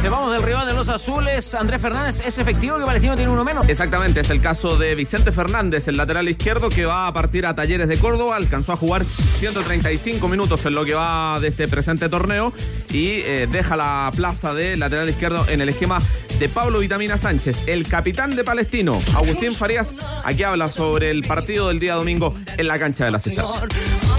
[0.00, 1.54] Se vamos del rival de los azules.
[1.54, 3.68] Andrés Fernández, ¿es efectivo que Palestino tiene uno menos?
[3.68, 7.54] Exactamente, es el caso de Vicente Fernández, el lateral izquierdo que va a partir a
[7.54, 8.36] Talleres de Córdoba.
[8.36, 12.52] Alcanzó a jugar 135 minutos en lo que va de este presente torneo
[12.90, 16.00] y eh, deja la plaza de lateral izquierdo en el esquema
[16.38, 18.98] de Pablo Vitamina Sánchez, el capitán de Palestino.
[19.14, 19.94] Agustín Farías
[20.24, 23.50] aquí habla sobre el partido del día domingo en la cancha de la Cisterna.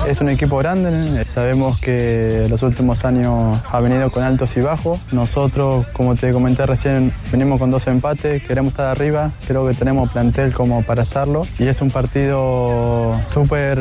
[0.08, 1.26] Es un equipo grande, ¿no?
[1.26, 5.02] sabemos que los últimos años ha venido con altos y bajos.
[5.12, 10.10] Nosotros, como te comenté recién, venimos con dos empates, queremos estar arriba, creo que tenemos
[10.12, 13.80] plantel como para estarlo y es un partido súper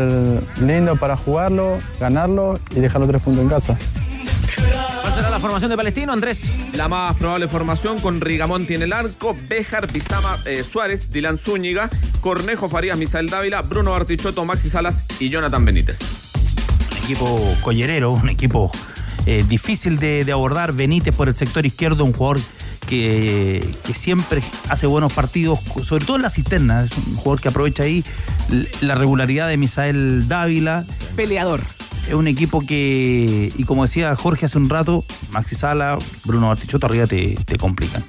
[0.63, 3.77] lindo para jugarlo, ganarlo y dejar los tres puntos en casa.
[5.01, 6.51] ¿Cuál será la formación de Palestino, Andrés?
[6.75, 11.89] La más probable formación con Rigamonti en el arco, Béjar, Bizama, eh, Suárez, Dylan Zúñiga,
[12.21, 16.01] Cornejo, Farías, Misael Dávila, Bruno Bartichotto, Maxi Salas y Jonathan Benítez.
[16.93, 18.71] Un equipo collerero, un equipo
[19.27, 20.73] eh, difícil de, de abordar.
[20.73, 22.41] Benítez por el sector izquierdo, un jugador
[22.87, 26.85] que, que siempre hace buenos partidos, sobre todo en la cisterna.
[26.85, 28.05] Es un jugador que aprovecha ahí
[28.81, 30.85] la regularidad de Misael Dávila.
[31.17, 31.61] Peleador.
[32.09, 36.87] Es un equipo que, y como decía Jorge hace un rato, Maxi Sala, Bruno Bartichotto
[36.87, 38.05] arriba te, te complican.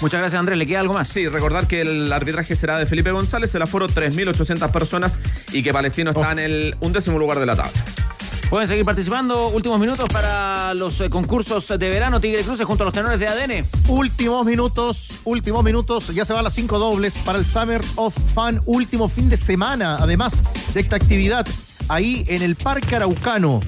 [0.00, 0.56] Muchas gracias, Andrés.
[0.56, 1.08] ¿Le queda algo más?
[1.08, 5.18] Sí, recordar que el arbitraje será de Felipe González, el aforo 3.800 personas
[5.52, 7.72] y que Palestino está en el undécimo lugar de la tabla.
[8.50, 9.48] Pueden seguir participando.
[9.48, 13.28] Últimos minutos para los eh, concursos de verano Tigre Cruces junto a los tenores de
[13.28, 13.62] ADN.
[13.88, 16.08] Últimos minutos, últimos minutos.
[16.14, 19.98] Ya se van las cinco dobles para el Summer of Fun, último fin de semana.
[20.00, 20.42] Además
[20.72, 21.46] de esta actividad,
[21.88, 23.60] ahí en el Parque Araucano,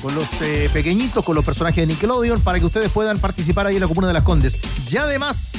[0.00, 3.74] con los eh, pequeñitos, con los personajes de Nickelodeon, para que ustedes puedan participar ahí
[3.74, 4.56] en la Comuna de las Condes.
[4.88, 5.54] Y además,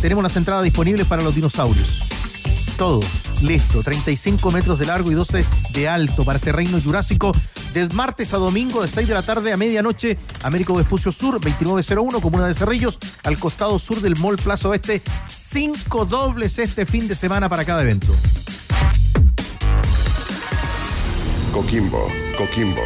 [0.00, 2.04] tenemos las entradas disponibles para los dinosaurios.
[2.78, 3.00] Todo
[3.42, 7.32] listo, 35 metros de largo y 12 de alto para este reino jurásico.
[7.72, 12.20] De martes a domingo, de 6 de la tarde a medianoche, Américo Vespucio Sur, 2901,
[12.20, 15.00] Comuna de Cerrillos, al costado sur del Mall Plaza Oeste.
[15.28, 18.14] Cinco dobles este fin de semana para cada evento.
[21.52, 22.82] Coquimbo, Coquimbo.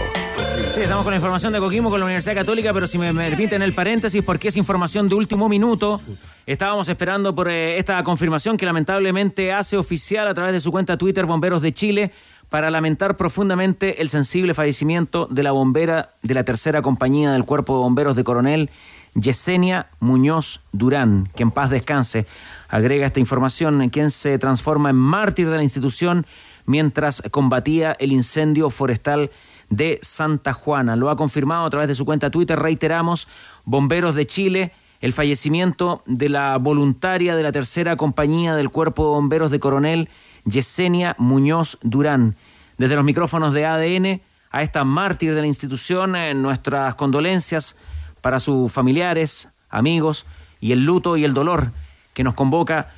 [0.70, 3.62] Sí, estamos con la información de Coquimbo con la Universidad Católica, pero si me permiten
[3.62, 6.00] el paréntesis, porque es información de último minuto.
[6.44, 10.96] Estábamos esperando por eh, esta confirmación que lamentablemente hace oficial a través de su cuenta
[10.96, 12.12] Twitter Bomberos de Chile
[12.48, 17.74] para lamentar profundamente el sensible fallecimiento de la bombera de la tercera compañía del Cuerpo
[17.74, 18.70] de Bomberos de Coronel,
[19.14, 22.26] Yesenia Muñoz Durán, que en paz descanse.
[22.68, 26.26] Agrega esta información, quien se transforma en mártir de la institución
[26.66, 29.30] mientras combatía el incendio forestal
[29.70, 30.96] de Santa Juana.
[30.96, 33.28] Lo ha confirmado a través de su cuenta Twitter, reiteramos,
[33.64, 39.10] Bomberos de Chile, el fallecimiento de la voluntaria de la tercera compañía del Cuerpo de
[39.10, 40.08] Bomberos de Coronel,
[40.46, 42.34] Yesenia Muñoz Durán.
[42.78, 44.20] Desde los micrófonos de ADN
[44.50, 47.76] a esta mártir de la institución, eh, nuestras condolencias
[48.20, 50.24] para sus familiares, amigos
[50.60, 51.70] y el luto y el dolor
[52.14, 52.88] que nos convoca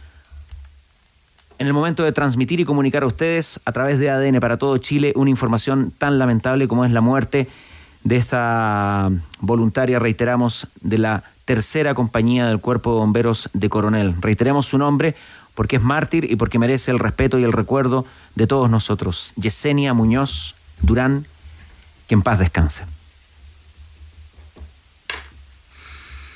[1.59, 4.79] en el momento de transmitir y comunicar a ustedes a través de ADN para todo
[4.79, 7.49] Chile una información tan lamentable como es la muerte
[8.05, 9.11] de esta
[9.41, 14.15] voluntaria, reiteramos, de la tercera compañía del Cuerpo de Bomberos de Coronel.
[14.21, 15.17] Reiteremos su nombre
[15.59, 18.07] porque es mártir y porque merece el respeto y el recuerdo
[18.37, 19.33] de todos nosotros.
[19.35, 21.27] Yesenia Muñoz Durán,
[22.07, 22.85] que en paz descanse.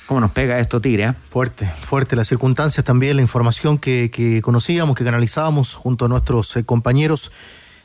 [0.07, 1.05] ¿Cómo nos pega esto, Tigre?
[1.05, 1.13] eh?
[1.29, 2.17] Fuerte, fuerte.
[2.17, 7.31] Las circunstancias también, la información que, conocíamos, que canalizábamos junto a nuestros eh, compañeros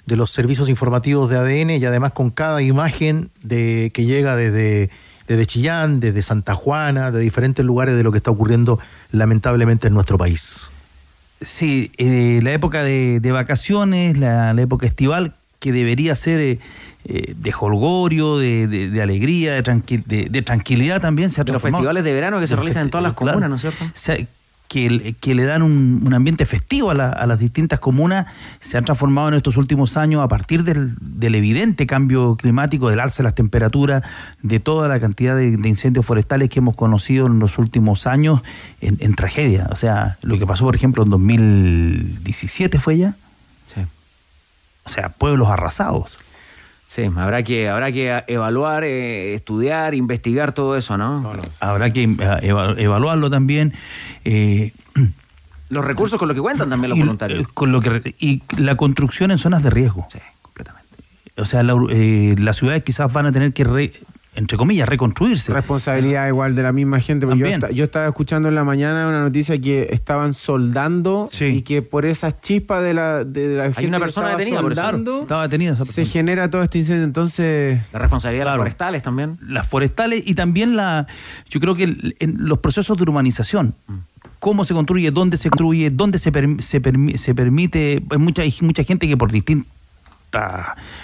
[0.06, 4.90] de los servicios informativos de ADN y además con cada imagen de, que llega desde,
[5.28, 8.80] desde Chillán, desde Santa Juana, de diferentes lugares de lo que está ocurriendo
[9.12, 10.72] lamentablemente en nuestro país.
[11.40, 16.58] Sí, eh, la época de, de vacaciones, la, la época estival, que debería ser eh,
[17.06, 21.30] eh, de holgorio, de, de- de alegría, de, tranquil- de- de tranquilidad también.
[21.30, 23.32] Se ha los festivales de verano que se realizan en todas las claro.
[23.32, 23.84] comunas, ¿no es cierto?
[24.68, 28.26] Que, que le dan un, un ambiente festivo a, la- a las distintas comunas,
[28.60, 33.00] se han transformado en estos últimos años a partir del, del evidente cambio climático, del
[33.00, 34.02] alza de las temperaturas,
[34.42, 38.42] de toda la cantidad de, de incendios forestales que hemos conocido en los últimos años
[38.82, 39.68] en, en tragedia.
[39.70, 43.14] O sea, lo que pasó, por ejemplo, en 2017 fue ya.
[43.74, 43.80] Sí.
[44.84, 46.18] O sea, pueblos arrasados.
[46.90, 51.30] Sí, habrá que, habrá que evaluar, eh, estudiar, investigar todo eso, ¿no?
[51.60, 53.74] Habrá que eh, eva- evaluarlo también.
[54.24, 54.72] eh,
[55.68, 57.42] Los recursos con los que cuentan también los y, voluntarios.
[57.42, 60.08] eh, con lo que, y la construcción en zonas de riesgo.
[60.10, 60.88] Sí, completamente.
[61.36, 63.92] O sea, la- eh, las ciudades quizás van a tener que, re-
[64.38, 65.52] entre comillas, reconstruirse.
[65.52, 67.26] Responsabilidad igual de la misma gente.
[67.26, 71.44] porque Yo, yo estaba escuchando en la mañana una noticia que estaban soldando Sí.
[71.46, 74.38] y que por esas chispas de la, de, de la gente una que persona estaba
[74.38, 74.80] detenida por eso.
[74.82, 76.06] soldando, Estaba detenida esa se persona.
[76.12, 77.04] genera todo este incendio.
[77.04, 78.58] Entonces, La responsabilidad de Claro.
[78.58, 79.38] las forestales también.
[79.46, 81.06] las forestales y también la
[81.50, 83.74] yo creo que el- en los procesos de urbanización
[84.38, 88.42] cómo se construye dónde se construye dónde se perm- se, permi- se permite hay mucha
[88.42, 89.32] hay mucha gente que por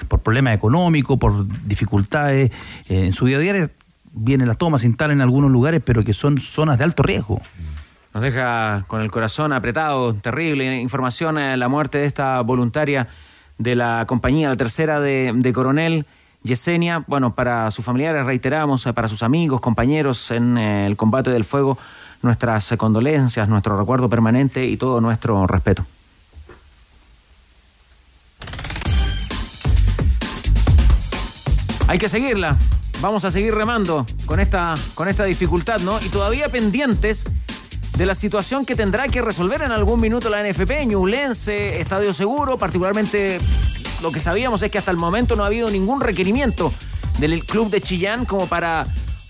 [0.09, 2.51] por problemas económicos por dificultades
[2.89, 3.71] eh, en su día a día
[4.13, 7.41] vienen las tomas se instalan en algunos lugares pero que son zonas de alto riesgo
[8.13, 13.09] Nos deja con el corazón apretado, terrible información, eh, la muerte de esta voluntaria
[13.59, 16.07] de la compañía, la tercera de, Coronel
[16.45, 17.05] Yesenia.
[17.09, 21.77] Bueno, para sus familiares reiteramos, eh, para sus amigos, compañeros en el combate del fuego,
[22.23, 25.85] nuestras condolencias, nuestro recuerdo permanente y todo nuestro respeto.
[31.86, 32.56] Hay que seguirla.
[33.01, 36.01] Vamos a seguir remando con esta, con esta dificultad, ¿no?
[36.01, 37.27] Y todavía pendientes
[37.97, 42.56] de la situación que tendrá que resolver en algún minuto la NFP, Ñublense, Estadio Seguro,
[42.56, 43.39] particularmente
[44.02, 46.73] lo que sabíamos es que hasta el momento no ha habido ningún requerimiento
[47.19, 48.86] del club de Chillán como para,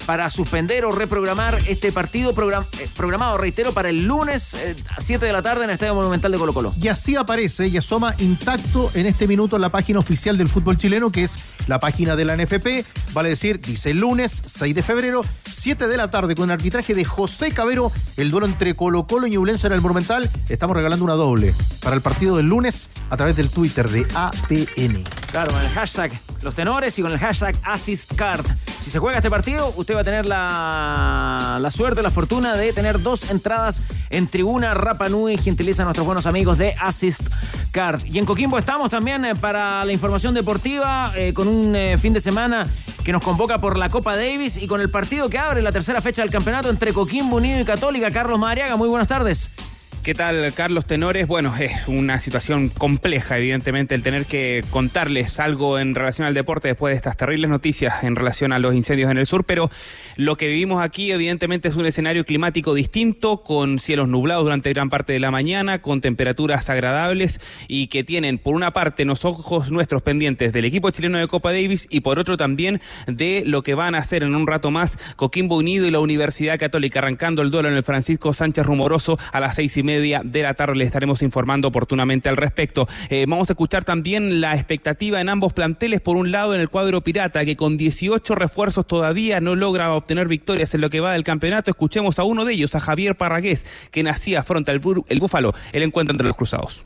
[0.06, 5.24] para suspender o reprogramar este partido eh, programado, reitero, para el lunes eh, a 7
[5.24, 6.72] de la tarde en el Estadio Monumental de Colo Colo.
[6.81, 11.10] Y así aparece y asoma intacto en este minuto la página oficial del fútbol chileno,
[11.10, 12.85] que es la página de la NFP.
[13.12, 17.05] Vale decir, dice lunes 6 de febrero, 7 de la tarde, con el arbitraje de
[17.05, 20.31] José Cabero, el duelo entre Colo Colo y Ñublense en el Monumental.
[20.48, 25.05] Estamos regalando una doble para el partido del lunes a través del Twitter de ATN.
[25.35, 26.12] Claro, con el hashtag
[26.43, 28.47] los tenores y con el hashtag AssistCard.
[28.81, 32.73] Si se juega este partido, usted va a tener la, la suerte, la fortuna de
[32.73, 38.05] tener dos entradas en tribuna Rapa Nui, gentileza a nuestros buenos amigos de AssistCard.
[38.05, 42.12] Y en Coquimbo estamos también eh, para la información deportiva, eh, con un eh, fin
[42.12, 42.69] de semana
[43.02, 46.01] que nos convoca por la Copa Davis y con el partido que abre la tercera
[46.01, 48.12] fecha del campeonato entre Coquimbo Unido y Católica.
[48.12, 49.51] Carlos Madariaga, muy buenas tardes.
[50.05, 51.26] ¿Qué tal, Carlos Tenores?
[51.26, 56.68] Bueno, es una situación compleja, evidentemente, el tener que contarles algo en relación al deporte
[56.68, 59.70] después de estas terribles noticias en relación a los incendios en el sur, pero
[60.16, 64.90] lo que vivimos aquí, evidentemente, es un escenario climático distinto, con cielos nublados durante gran
[64.90, 69.72] parte de la mañana, con temperaturas agradables y que tienen, por una parte, los ojos
[69.72, 73.72] nuestros pendientes del equipo chileno de Copa Davis y por otro también de lo que
[73.72, 77.51] van a hacer en un rato más Coquimbo Unido y la Universidad Católica, arrancando el
[77.51, 80.77] duelo en el Francisco Sánchez Rumoroso a las seis y media de la tarde.
[80.77, 82.89] Le estaremos informando oportunamente al respecto.
[83.11, 86.01] Eh, vamos a escuchar también la expectativa en ambos planteles.
[86.01, 90.29] Por un lado, en el cuadro Pirata, que con 18 refuerzos todavía no logra obtener
[90.29, 91.71] victorias en lo que va del campeonato.
[91.71, 95.83] Escuchemos a uno de ellos, a Javier Parragués, que nacía frente al el Búfalo, el
[95.83, 96.85] encuentro entre los cruzados.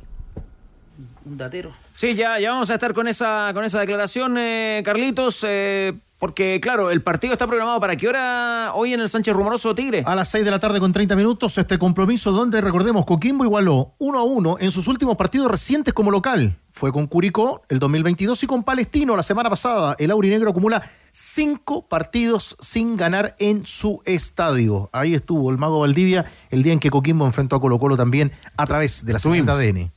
[1.25, 1.75] Un datero.
[1.95, 5.45] Sí, ya, ya vamos a estar con esa, con esa declaración, eh, Carlitos.
[5.47, 9.73] Eh, porque, claro, el partido está programado para qué hora hoy en el Sánchez Rumoroso
[9.75, 10.03] Tigre.
[10.05, 13.95] A las 6 de la tarde con 30 minutos, este compromiso donde, recordemos, Coquimbo igualó
[13.99, 16.59] 1 a 1 en sus últimos partidos recientes como local.
[16.73, 19.95] Fue con Curicó el 2022 y con Palestino la semana pasada.
[19.99, 20.83] El Aurinegro acumula
[21.13, 24.91] cinco partidos sin ganar en su estadio.
[24.93, 28.33] Ahí estuvo el Mago Valdivia el día en que Coquimbo enfrentó a Colo Colo también
[28.57, 29.93] a través de la de ADN.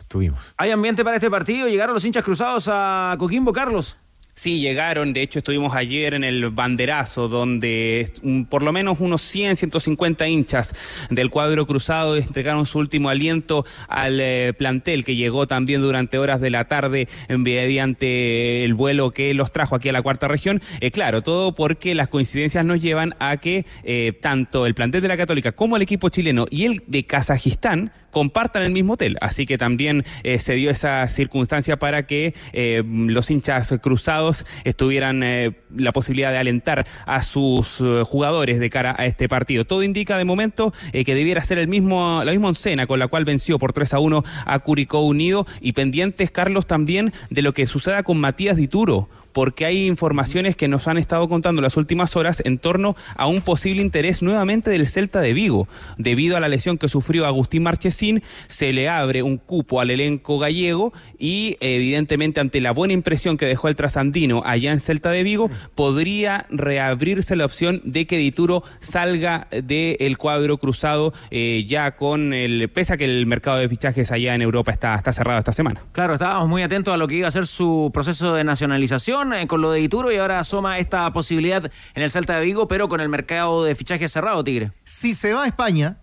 [0.00, 0.54] Estuvimos.
[0.56, 1.68] ¿Hay ambiente para este partido?
[1.68, 3.96] ¿Llegaron los hinchas cruzados a Coquimbo, Carlos?
[4.34, 5.12] Sí, llegaron.
[5.12, 8.10] De hecho, estuvimos ayer en el banderazo, donde
[8.48, 10.74] por lo menos unos 100, 150 hinchas
[11.10, 16.40] del cuadro cruzado entregaron su último aliento al eh, plantel que llegó también durante horas
[16.40, 20.62] de la tarde mediante el vuelo que los trajo aquí a la cuarta región.
[20.80, 25.08] Eh, claro, todo porque las coincidencias nos llevan a que eh, tanto el plantel de
[25.08, 29.18] la Católica como el equipo chileno y el de Kazajistán compartan el mismo hotel.
[29.20, 35.24] Así que también eh, se dio esa circunstancia para que eh, los hinchas cruzados estuvieran
[35.24, 39.64] eh, la posibilidad de alentar a sus jugadores de cara a este partido.
[39.64, 43.24] Todo indica de momento que debiera ser el mismo, la misma oncena con la cual
[43.24, 47.66] venció por 3 a 1 a Curicó Unido y pendientes, Carlos, también de lo que
[47.66, 52.42] suceda con Matías Dituro porque hay informaciones que nos han estado contando las últimas horas
[52.44, 55.68] en torno a un posible interés nuevamente del Celta de Vigo.
[55.98, 60.38] Debido a la lesión que sufrió Agustín Marchesín, se le abre un cupo al elenco
[60.38, 65.22] gallego y evidentemente ante la buena impresión que dejó el trasandino allá en Celta de
[65.22, 72.32] Vigo, podría reabrirse la opción de que Dituro salga del cuadro cruzado eh, ya con
[72.32, 75.52] el, pese a que el mercado de fichajes allá en Europa está, está cerrado esta
[75.52, 75.82] semana.
[75.92, 79.46] Claro, estábamos muy atentos a lo que iba a ser su proceso de nacionalización eh,
[79.46, 82.88] con lo de Ituro y ahora asoma esta posibilidad en el Salta de Vigo, pero
[82.88, 84.72] con el mercado de fichaje cerrado, Tigre.
[84.84, 85.98] Si se va a España,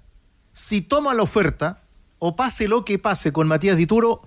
[0.54, 1.82] si toma la oferta,
[2.20, 4.22] o pase lo que pase con Matías Dituro,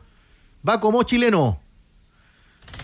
[0.66, 1.60] va como chileno.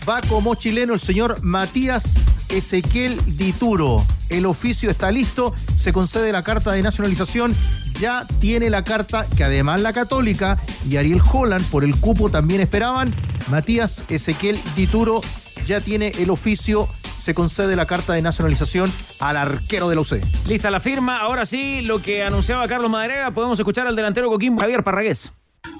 [0.07, 4.05] Va como chileno el señor Matías Ezequiel Dituro.
[4.29, 7.55] El oficio está listo, se concede la carta de nacionalización,
[7.99, 10.55] ya tiene la carta que además la católica
[10.87, 13.13] y Ariel Holland por el cupo también esperaban.
[13.49, 15.21] Matías Ezequiel Dituro
[15.69, 20.19] ya tiene el oficio, se concede la carta de nacionalización al arquero de la UC.
[20.47, 24.59] Lista la firma, ahora sí, lo que anunciaba Carlos Madrega, podemos escuchar al delantero Coquimbo,
[24.59, 25.31] Javier Parragués.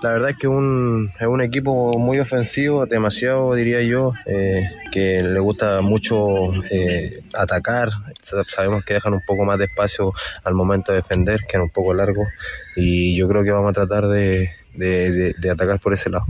[0.03, 4.61] La verdad es que un, es un equipo muy ofensivo, demasiado diría yo, eh,
[4.91, 7.89] que le gusta mucho eh, atacar.
[8.47, 10.13] Sabemos que dejan un poco más de espacio
[10.43, 12.27] al momento de defender, que es un poco largo,
[12.75, 14.51] y yo creo que vamos a tratar de
[15.51, 16.25] atacar por ese lado.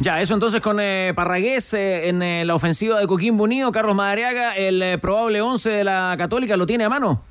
[0.00, 3.96] Ya, eso entonces con eh, Parragués eh, en eh, la ofensiva de Coquimbo Unido, Carlos
[3.96, 7.22] Madariaga, el probable 11 de la Católica, ¿lo tiene a mano?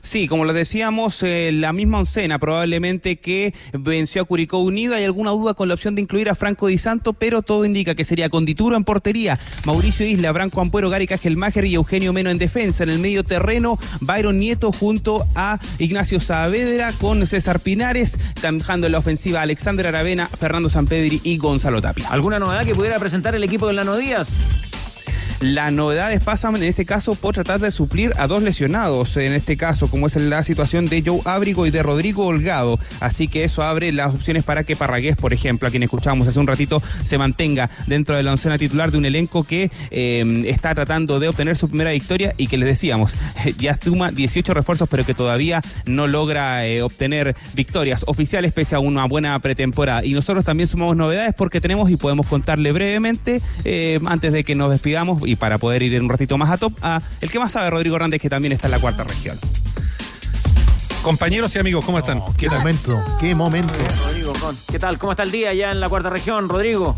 [0.00, 4.94] Sí, como lo decíamos, eh, la misma oncena probablemente que venció a Curicó Unido.
[4.94, 7.94] Hay alguna duda con la opción de incluir a Franco Di Santo, pero todo indica
[7.94, 12.30] que sería con Dituro en portería, Mauricio Isla, Branco Ampuero, Gary Cajelmacher y Eugenio Meno
[12.30, 12.84] en defensa.
[12.84, 18.92] En el medio terreno, Byron Nieto junto a Ignacio Saavedra con César Pinares, trabajando en
[18.92, 22.08] la ofensiva Alexander Aravena, Fernando Sampedri y Gonzalo Tapia.
[22.10, 24.38] ¿Alguna novedad que pudiera presentar el equipo de Lano Díaz?
[25.40, 29.58] Las novedades pasan en este caso por tratar de suplir a dos lesionados, en este
[29.58, 32.78] caso, como es la situación de Joe Ábrigo y de Rodrigo Holgado.
[33.00, 36.40] Así que eso abre las opciones para que Parragués, por ejemplo, a quien escuchábamos hace
[36.40, 40.74] un ratito, se mantenga dentro de la oncena titular de un elenco que eh, está
[40.74, 43.14] tratando de obtener su primera victoria y que les decíamos,
[43.58, 48.78] ya suma 18 refuerzos, pero que todavía no logra eh, obtener victorias oficiales pese a
[48.78, 50.02] una buena pretemporada.
[50.02, 54.54] Y nosotros también sumamos novedades porque tenemos y podemos contarle brevemente, eh, antes de que
[54.54, 57.38] nos despidamos y para poder ir en un ratito más a top, a el que
[57.38, 59.38] más sabe, Rodrigo Hernández, que también está en la cuarta región.
[61.02, 62.20] Compañeros y amigos, ¿cómo están?
[62.36, 63.72] qué momento, qué momento.
[64.06, 64.32] Rodrigo,
[64.70, 64.98] ¿qué tal?
[64.98, 66.94] ¿Cómo está el día allá en la cuarta región, Rodrigo?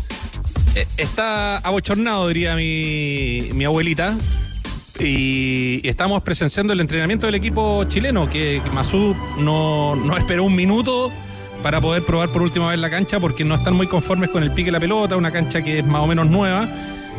[0.75, 4.15] Eh, Está abochornado, diría mi, mi abuelita.
[4.99, 10.55] Y estamos presenciando el entrenamiento del equipo chileno, que que Masú no, no esperó un
[10.55, 11.11] minuto
[11.63, 14.51] para poder probar por última vez la cancha, porque no están muy conformes con el
[14.51, 16.67] pique de la pelota, una cancha que es más o menos nueva.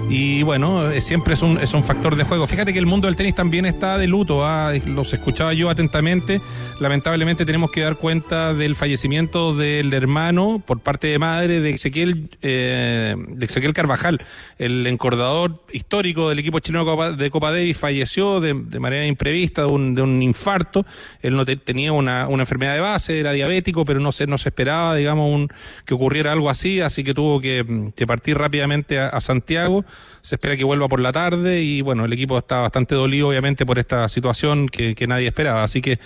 [0.08, 2.48] Y bueno, siempre es un, es un factor de juego.
[2.48, 4.44] Fíjate que el mundo del tenis también está de luto.
[4.44, 6.40] ah, Los escuchaba yo atentamente.
[6.80, 12.28] Lamentablemente tenemos que dar cuenta del fallecimiento del hermano por parte de madre de Ezequiel,
[12.42, 14.20] eh, de Ezequiel Carvajal,
[14.58, 17.76] el encordador histórico del equipo chileno Copa- de Copa Davis.
[17.76, 20.84] Falleció de, de manera imprevista de un, de un infarto.
[21.22, 24.38] Él no te- tenía una, una enfermedad de base, era diabético, pero no se, no
[24.38, 25.48] se esperaba, digamos, un,
[25.84, 26.80] que ocurriera algo así.
[26.80, 29.84] Así que tuvo que, que partir rápidamente a Santiago
[30.20, 33.64] se espera que vuelva por la tarde y bueno, el equipo está bastante dolido obviamente
[33.64, 35.62] por esta situación que, que nadie esperaba.
[35.62, 35.98] Así que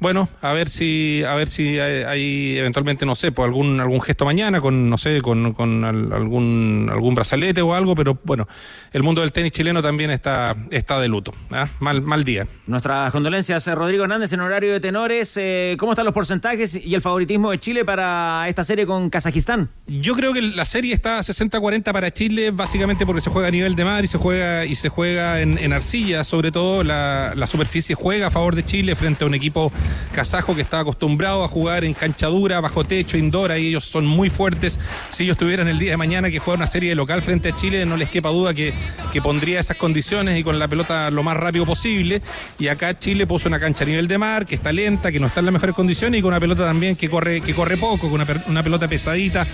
[0.00, 4.00] bueno, a ver si a ver si hay, hay eventualmente no sé, pues algún algún
[4.00, 8.46] gesto mañana con no sé, con, con al- algún algún brazalete o algo, pero bueno,
[8.92, 11.66] el mundo del tenis chileno también está está de luto, ¿ah?
[11.80, 12.46] mal mal día.
[12.66, 15.36] Nuestras condolencias, eh, Rodrigo Hernández, en horario de tenores.
[15.36, 19.70] eh, ¿Cómo están los porcentajes y el favoritismo de Chile para esta serie con Kazajistán?
[19.86, 23.74] Yo creo que la serie está 60-40 para Chile, básicamente porque se juega a nivel
[23.74, 27.46] de mar y se juega y se juega en, en arcilla, sobre todo la, la
[27.46, 29.72] superficie juega a favor de Chile frente a un equipo
[30.12, 34.06] kazajo que está acostumbrado a jugar en cancha dura, bajo techo, indoor, y ellos son
[34.06, 34.78] muy fuertes.
[35.10, 37.54] Si ellos tuvieran el día de mañana que jugar una serie de local frente a
[37.54, 38.74] Chile, no les quepa duda que,
[39.12, 42.22] que pondría esas condiciones y con la pelota lo más rápido posible.
[42.58, 45.26] Y acá Chile puso una cancha a nivel de mar, que está lenta, que no
[45.26, 48.10] está en las mejores condiciones y con una pelota también que corre, que corre poco,
[48.10, 49.46] con una, pelota pesadita,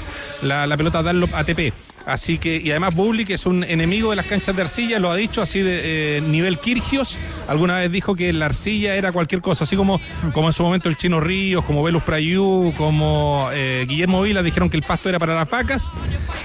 [0.42, 1.93] la, la pelota Dunlop ATP.
[2.06, 5.10] Así que, y además Bubli, que es un enemigo de las canchas de arcilla, lo
[5.10, 7.18] ha dicho así de eh, nivel Kirgios.
[7.48, 10.00] Alguna vez dijo que la arcilla era cualquier cosa, así como,
[10.32, 14.68] como en su momento el Chino Ríos, como Velus Prayú, como eh, Guillermo Vila dijeron
[14.68, 15.90] que el pasto era para las vacas.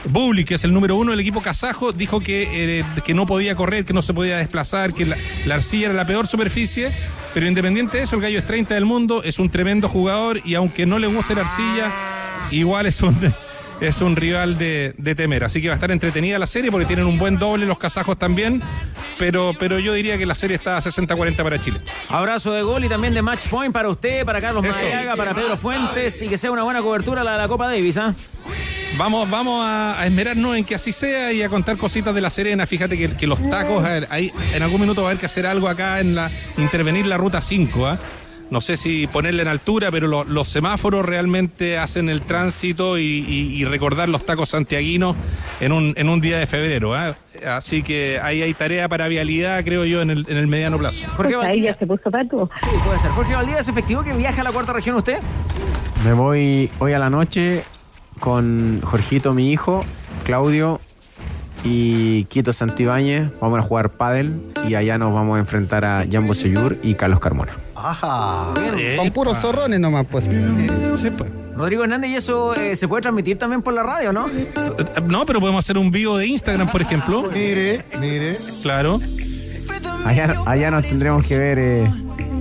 [0.05, 3.55] Bubli, que es el número uno del equipo kazajo, dijo que, eh, que no podía
[3.55, 6.93] correr, que no se podía desplazar, que la, la arcilla era la peor superficie.
[7.33, 10.55] Pero independiente de eso, el gallo es 30 del mundo, es un tremendo jugador y
[10.55, 11.91] aunque no le guste la arcilla,
[12.49, 13.15] igual es un,
[13.81, 15.43] es un rival de, de temer.
[15.43, 18.17] Así que va a estar entretenida la serie porque tienen un buen doble los kazajos
[18.17, 18.61] también.
[19.17, 21.81] Pero, pero yo diría que la serie está a 60-40 para Chile.
[22.07, 24.73] Abrazo de gol y también de match point para usted, para Carlos Eso.
[24.73, 27.97] Madariaga, para Pedro Fuentes y que sea una buena cobertura la de la Copa Davis,
[27.97, 28.13] ¿ah?
[28.97, 32.29] Vamos, vamos a, a esmerarnos en que así sea y a contar cositas de la
[32.29, 32.65] Serena.
[32.65, 35.27] Fíjate que, que los tacos, a ver, hay, en algún minuto va a haber que
[35.27, 37.87] hacer algo acá en la intervenir la ruta 5.
[37.87, 37.99] ¿ah?
[38.51, 43.03] No sé si ponerle en altura, pero lo- los semáforos realmente hacen el tránsito y,
[43.03, 45.15] y- y recordar los tacos santiaguinos
[45.59, 46.95] en un, en un día de febrero.
[46.95, 47.15] ¿ah?
[47.47, 51.05] Así que ahí hay tarea para vialidad, creo yo, en el, en el mediano plazo.
[51.15, 51.77] Jorge Valdivia.
[51.77, 52.49] se puso pato.
[52.59, 53.11] Sí, puede ser.
[53.11, 55.19] Jorge Valdivia, ¿es efectivo que viaja a la cuarta región usted?
[56.03, 57.63] Me voy hoy a la noche
[58.19, 59.85] con Jorgito, mi hijo,
[60.25, 60.81] Claudio
[61.63, 63.29] y Quito Santibáñez.
[63.39, 67.19] Vamos a jugar pádel y allá nos vamos a enfrentar a Jambo Seyur y Carlos
[67.19, 67.53] Carmona.
[67.83, 68.47] Ajá.
[68.97, 70.25] Con puros zorrones nomás, pues.
[70.25, 71.29] Sí, pues.
[71.55, 74.27] Rodrigo Hernández, ¿y eso eh, se puede transmitir también por la radio, no?
[75.07, 77.23] No, pero podemos hacer un vivo de Instagram, por ejemplo.
[77.33, 78.37] Mire, mire.
[78.61, 78.99] Claro.
[80.05, 81.59] Allá, allá nos tendremos que ver.
[81.59, 81.91] eh,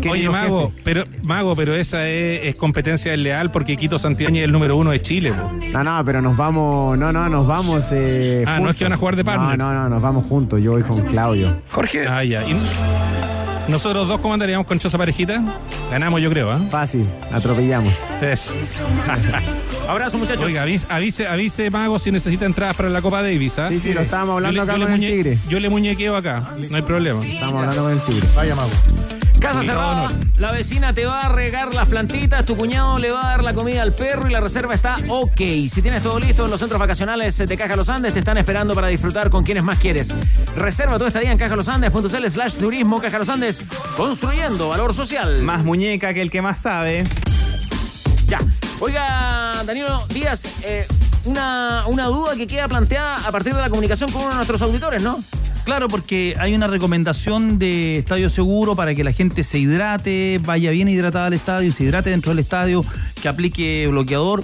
[0.09, 0.81] Oye, Mago, jefe.
[0.85, 4.93] pero Mago, pero esa es, es competencia desleal porque Quito Santibáñez es el número uno
[4.93, 5.33] de Chile.
[5.33, 5.51] po.
[5.73, 6.97] No, no, pero nos vamos.
[6.97, 7.87] No, no, nos vamos.
[7.91, 9.59] eh, Ah, no es que van a jugar de partner.
[9.59, 10.63] No, no, no, nos vamos juntos.
[10.63, 11.53] Yo voy con Claudio.
[11.71, 12.07] Jorge.
[12.07, 12.45] Ah, ya.
[12.45, 12.55] ¿Y
[13.69, 15.43] nosotros dos cómo andaríamos con esa parejita?
[15.91, 16.61] Ganamos, yo creo, ¿ah?
[16.71, 17.95] Fácil, atropellamos.
[19.89, 20.43] Abrazo, muchachos.
[20.45, 23.69] Oiga, avise, avise, avise, Mago, si necesita entradas para la Copa Davis, ¿ah?
[23.71, 25.39] Sí, sí, lo estábamos hablando Yo le- acá yo le con el muñe- Tigre.
[25.49, 27.25] Yo le muñequeo acá, no hay problema.
[27.25, 28.27] Estamos hablando con el Tigre.
[28.37, 28.71] Vaya mago.
[29.41, 33.31] Casa cerrada, la vecina te va a regar las plantitas, tu cuñado le va a
[33.31, 35.41] dar la comida al perro y la reserva está ok.
[35.69, 38.75] Si tienes todo listo en los centros vacacionales de Caja Los Andes, te están esperando
[38.75, 40.13] para disfrutar con quienes más quieres.
[40.57, 43.63] Reserva tu estadía en cajalosandes.cl slash turismo Caja Los Andes,
[43.97, 45.41] construyendo valor social.
[45.43, 47.05] Más muñeca que el que más sabe.
[48.27, 48.41] Ya.
[48.81, 50.87] Oiga, Danilo Díaz, eh,
[51.25, 54.63] una, una duda que queda planteada a partir de la comunicación con uno de nuestros
[54.63, 55.19] auditores, ¿no?
[55.69, 60.71] Claro, porque hay una recomendación de estadio seguro para que la gente se hidrate, vaya
[60.71, 62.83] bien hidratada al estadio, se hidrate dentro del estadio,
[63.21, 64.43] que aplique bloqueador.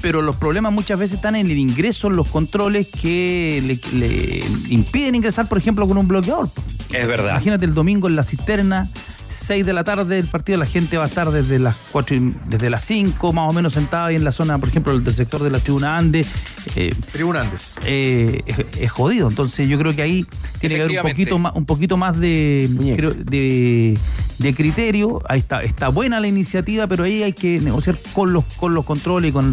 [0.00, 3.62] Pero los problemas muchas veces están en el ingreso, en los controles que
[3.92, 6.48] le, le impiden ingresar, por ejemplo, con un bloqueador.
[6.92, 7.30] Es verdad.
[7.32, 8.88] Imagínate el domingo en la cisterna,
[9.28, 12.34] 6 de la tarde el partido, la gente va a estar desde las 4 y-
[12.48, 15.42] desde las 5 más o menos sentada ahí en la zona, por ejemplo, del sector
[15.42, 16.28] de la tribuna Andes.
[16.76, 17.76] Eh, tribuna Andes.
[17.84, 18.44] es,
[18.78, 19.28] es jodido.
[19.28, 20.24] Entonces yo creo que ahí
[20.60, 23.98] tiene que haber un poquito más, un poquito más de, creo, de,
[24.38, 25.20] de criterio.
[25.28, 28.84] Ahí está, está buena la iniciativa, pero ahí hay que negociar con los, con los
[28.84, 29.52] controles y con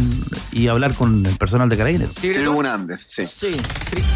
[0.52, 2.14] y hablar con el personal de carabineros.
[2.14, 2.66] Tigretón.
[2.66, 3.26] Andes, sí.
[3.26, 3.56] Sí.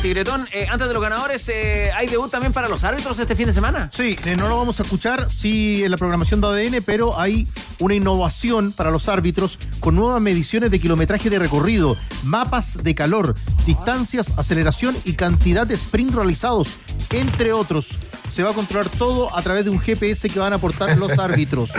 [0.01, 3.47] Tigretón, eh, antes de los ganadores, eh, ¿hay debut también para los árbitros este fin
[3.47, 3.91] de semana?
[3.93, 7.47] Sí, eh, no lo vamos a escuchar, sí, en la programación de ADN, pero hay
[7.81, 13.35] una innovación para los árbitros con nuevas mediciones de kilometraje de recorrido, mapas de calor,
[13.67, 16.79] distancias, aceleración y cantidad de sprint realizados,
[17.11, 17.99] entre otros.
[18.31, 21.19] Se va a controlar todo a través de un GPS que van a aportar los
[21.19, 21.73] árbitros.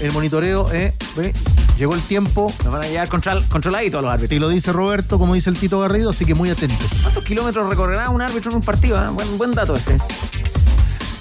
[0.00, 1.32] El monitoreo, eh, ve,
[1.78, 2.52] llegó el tiempo.
[2.64, 4.36] Nos van a llevar control, controladitos a los árbitros.
[4.36, 6.86] Y lo dice Roberto, como dice el Tito Garrido, así que muy atentos.
[7.02, 9.02] ¿Cuántos kilómetros recorrerá un árbitro en un partido?
[9.02, 9.08] eh?
[9.10, 9.96] Buen, buen dato ese.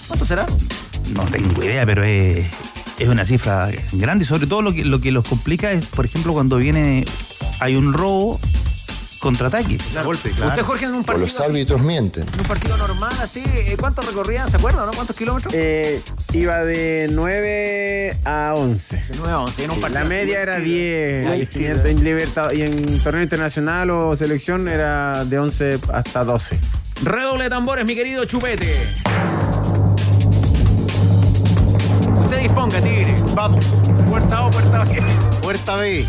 [0.07, 0.45] ¿Cuánto será?
[1.13, 2.45] No tengo idea, pero es,
[2.99, 6.05] es una cifra grande y sobre todo lo que, lo que los complica es, por
[6.05, 7.05] ejemplo, cuando viene
[7.59, 8.39] hay un robo,
[9.25, 9.79] contraataque.
[10.03, 12.27] Golpe, Usted, Jorge, en un O partido, los árbitros mienten.
[12.31, 14.45] en un partido normal así, eh, ¿cuánto recorría?
[14.47, 14.91] ¿Se acuerdan, no?
[14.93, 15.51] ¿Cuántos kilómetros?
[15.57, 15.99] Eh,
[16.33, 18.97] iba de 9 a 11.
[18.97, 19.63] De 9 a 11.
[19.63, 20.15] En un partido La así.
[20.15, 21.55] media era Ahí 10.
[21.55, 26.59] Y en, en libertad- y en torneo internacional o selección era de 11 hasta 12.
[27.03, 28.75] Redoble de tambores, mi querido Chupete.
[32.23, 33.15] Usted disponga, Tigre.
[33.33, 33.65] Vamos.
[34.07, 35.01] Puerta O, puerta B.
[35.41, 36.05] Puerta B.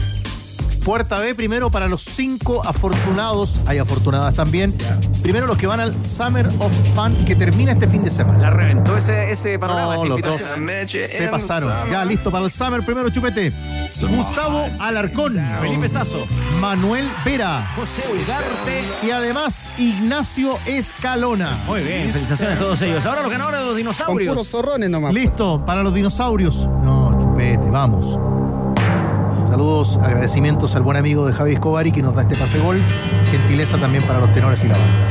[0.86, 3.60] Puerta B primero para los cinco afortunados.
[3.66, 4.72] Hay afortunadas también.
[5.20, 8.38] Primero los que van al Summer of Fun que termina este fin de semana.
[8.38, 11.72] La reventó ese, ese panorama, No, los dos se pasaron.
[11.90, 12.84] Ya listo para el Summer.
[12.84, 13.52] Primero chupete.
[14.16, 15.36] Gustavo Alarcón.
[15.60, 16.24] Felipe Sazo.
[16.60, 17.68] Manuel Vera.
[17.74, 18.84] José Ugarte.
[19.04, 21.58] Y además Ignacio Escalona.
[21.66, 23.04] Muy bien, felicitaciones a todos ellos.
[23.06, 24.34] Ahora los ganadores de los Con dinosaurios.
[24.36, 25.12] puros zorrones nomás.
[25.12, 26.68] Listo para los dinosaurios.
[26.84, 28.45] No, chupete, vamos.
[29.56, 32.78] Saludos, agradecimientos al buen amigo de Javi Escobari que nos da este pase gol.
[33.30, 35.08] Gentileza también para los tenores y la banda.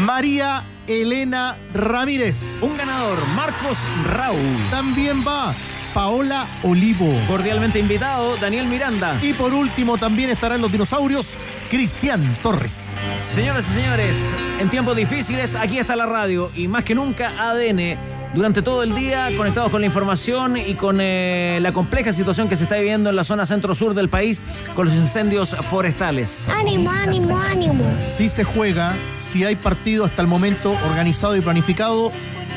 [0.00, 2.58] María Elena Ramírez.
[2.60, 3.78] Un ganador, Marcos
[4.14, 4.58] Raúl.
[4.70, 5.54] También va
[5.94, 7.18] Paola Olivo.
[7.26, 9.18] Cordialmente invitado, Daniel Miranda.
[9.22, 11.38] Y por último también estarán los dinosaurios,
[11.70, 12.94] Cristian Torres.
[13.16, 18.13] Señoras y señores, en tiempos difíciles, aquí está la radio y más que nunca ADN.
[18.34, 22.56] Durante todo el día conectados con la información y con eh, la compleja situación que
[22.56, 24.42] se está viviendo en la zona centro-sur del país
[24.74, 26.48] con los incendios forestales.
[26.48, 27.84] Ánimo, ánimo, ánimo.
[28.04, 32.10] Si se juega, si hay partido hasta el momento organizado y planificado,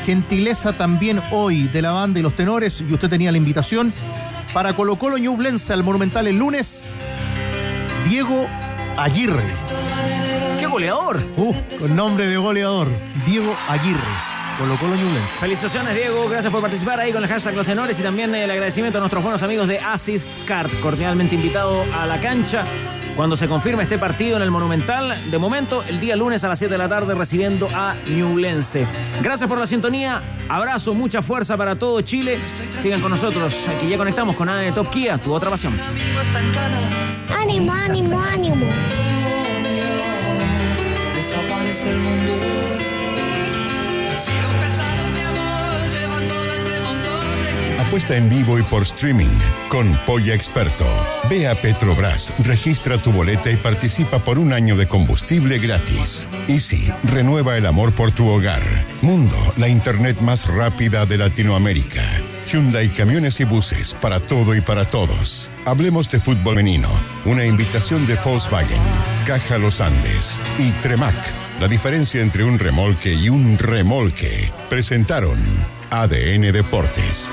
[0.04, 3.92] gentileza también hoy de la banda y los tenores, y usted tenía la invitación,
[4.52, 6.92] para Colo Colo Ñublense al Monumental el lunes,
[8.08, 8.48] Diego
[8.96, 9.44] Aguirre.
[10.58, 11.24] ¡Qué goleador!
[11.36, 12.88] Uh, con nombre de goleador,
[13.26, 14.27] Diego Aguirre.
[14.58, 15.38] Colo Colo Ñublense.
[15.38, 16.28] Felicitaciones, Diego.
[16.28, 19.22] Gracias por participar ahí con el hashtag Los Tenores y también el agradecimiento a nuestros
[19.22, 20.70] buenos amigos de Assist Card.
[20.80, 22.64] Cordialmente invitado a la cancha
[23.14, 25.30] cuando se confirme este partido en el Monumental.
[25.30, 28.84] De momento, el día lunes a las 7 de la tarde recibiendo a Ñublense.
[29.22, 30.22] Gracias por la sintonía.
[30.48, 32.40] Abrazo, mucha fuerza para todo Chile.
[32.80, 33.54] Sigan con nosotros.
[33.68, 35.78] Aquí ya conectamos con ADN Top Kia, tu otra pasión.
[37.36, 38.66] Ánimo, ánimo, ánimo.
[41.14, 42.77] Desaparece el mundo.
[47.88, 49.34] Apuesta en vivo y por streaming
[49.70, 50.84] con Polla Experto.
[51.30, 56.28] Ve a Petrobras, registra tu boleta y participa por un año de combustible gratis.
[56.48, 58.60] Easy, renueva el amor por tu hogar.
[59.00, 62.02] Mundo, la internet más rápida de Latinoamérica.
[62.52, 65.50] Hyundai Camiones y Buses, para todo y para todos.
[65.64, 66.90] Hablemos de fútbol menino,
[67.24, 68.82] una invitación de Volkswagen,
[69.24, 71.16] Caja Los Andes y Tremac.
[71.58, 74.52] La diferencia entre un remolque y un remolque.
[74.68, 75.38] Presentaron
[75.88, 77.32] ADN Deportes.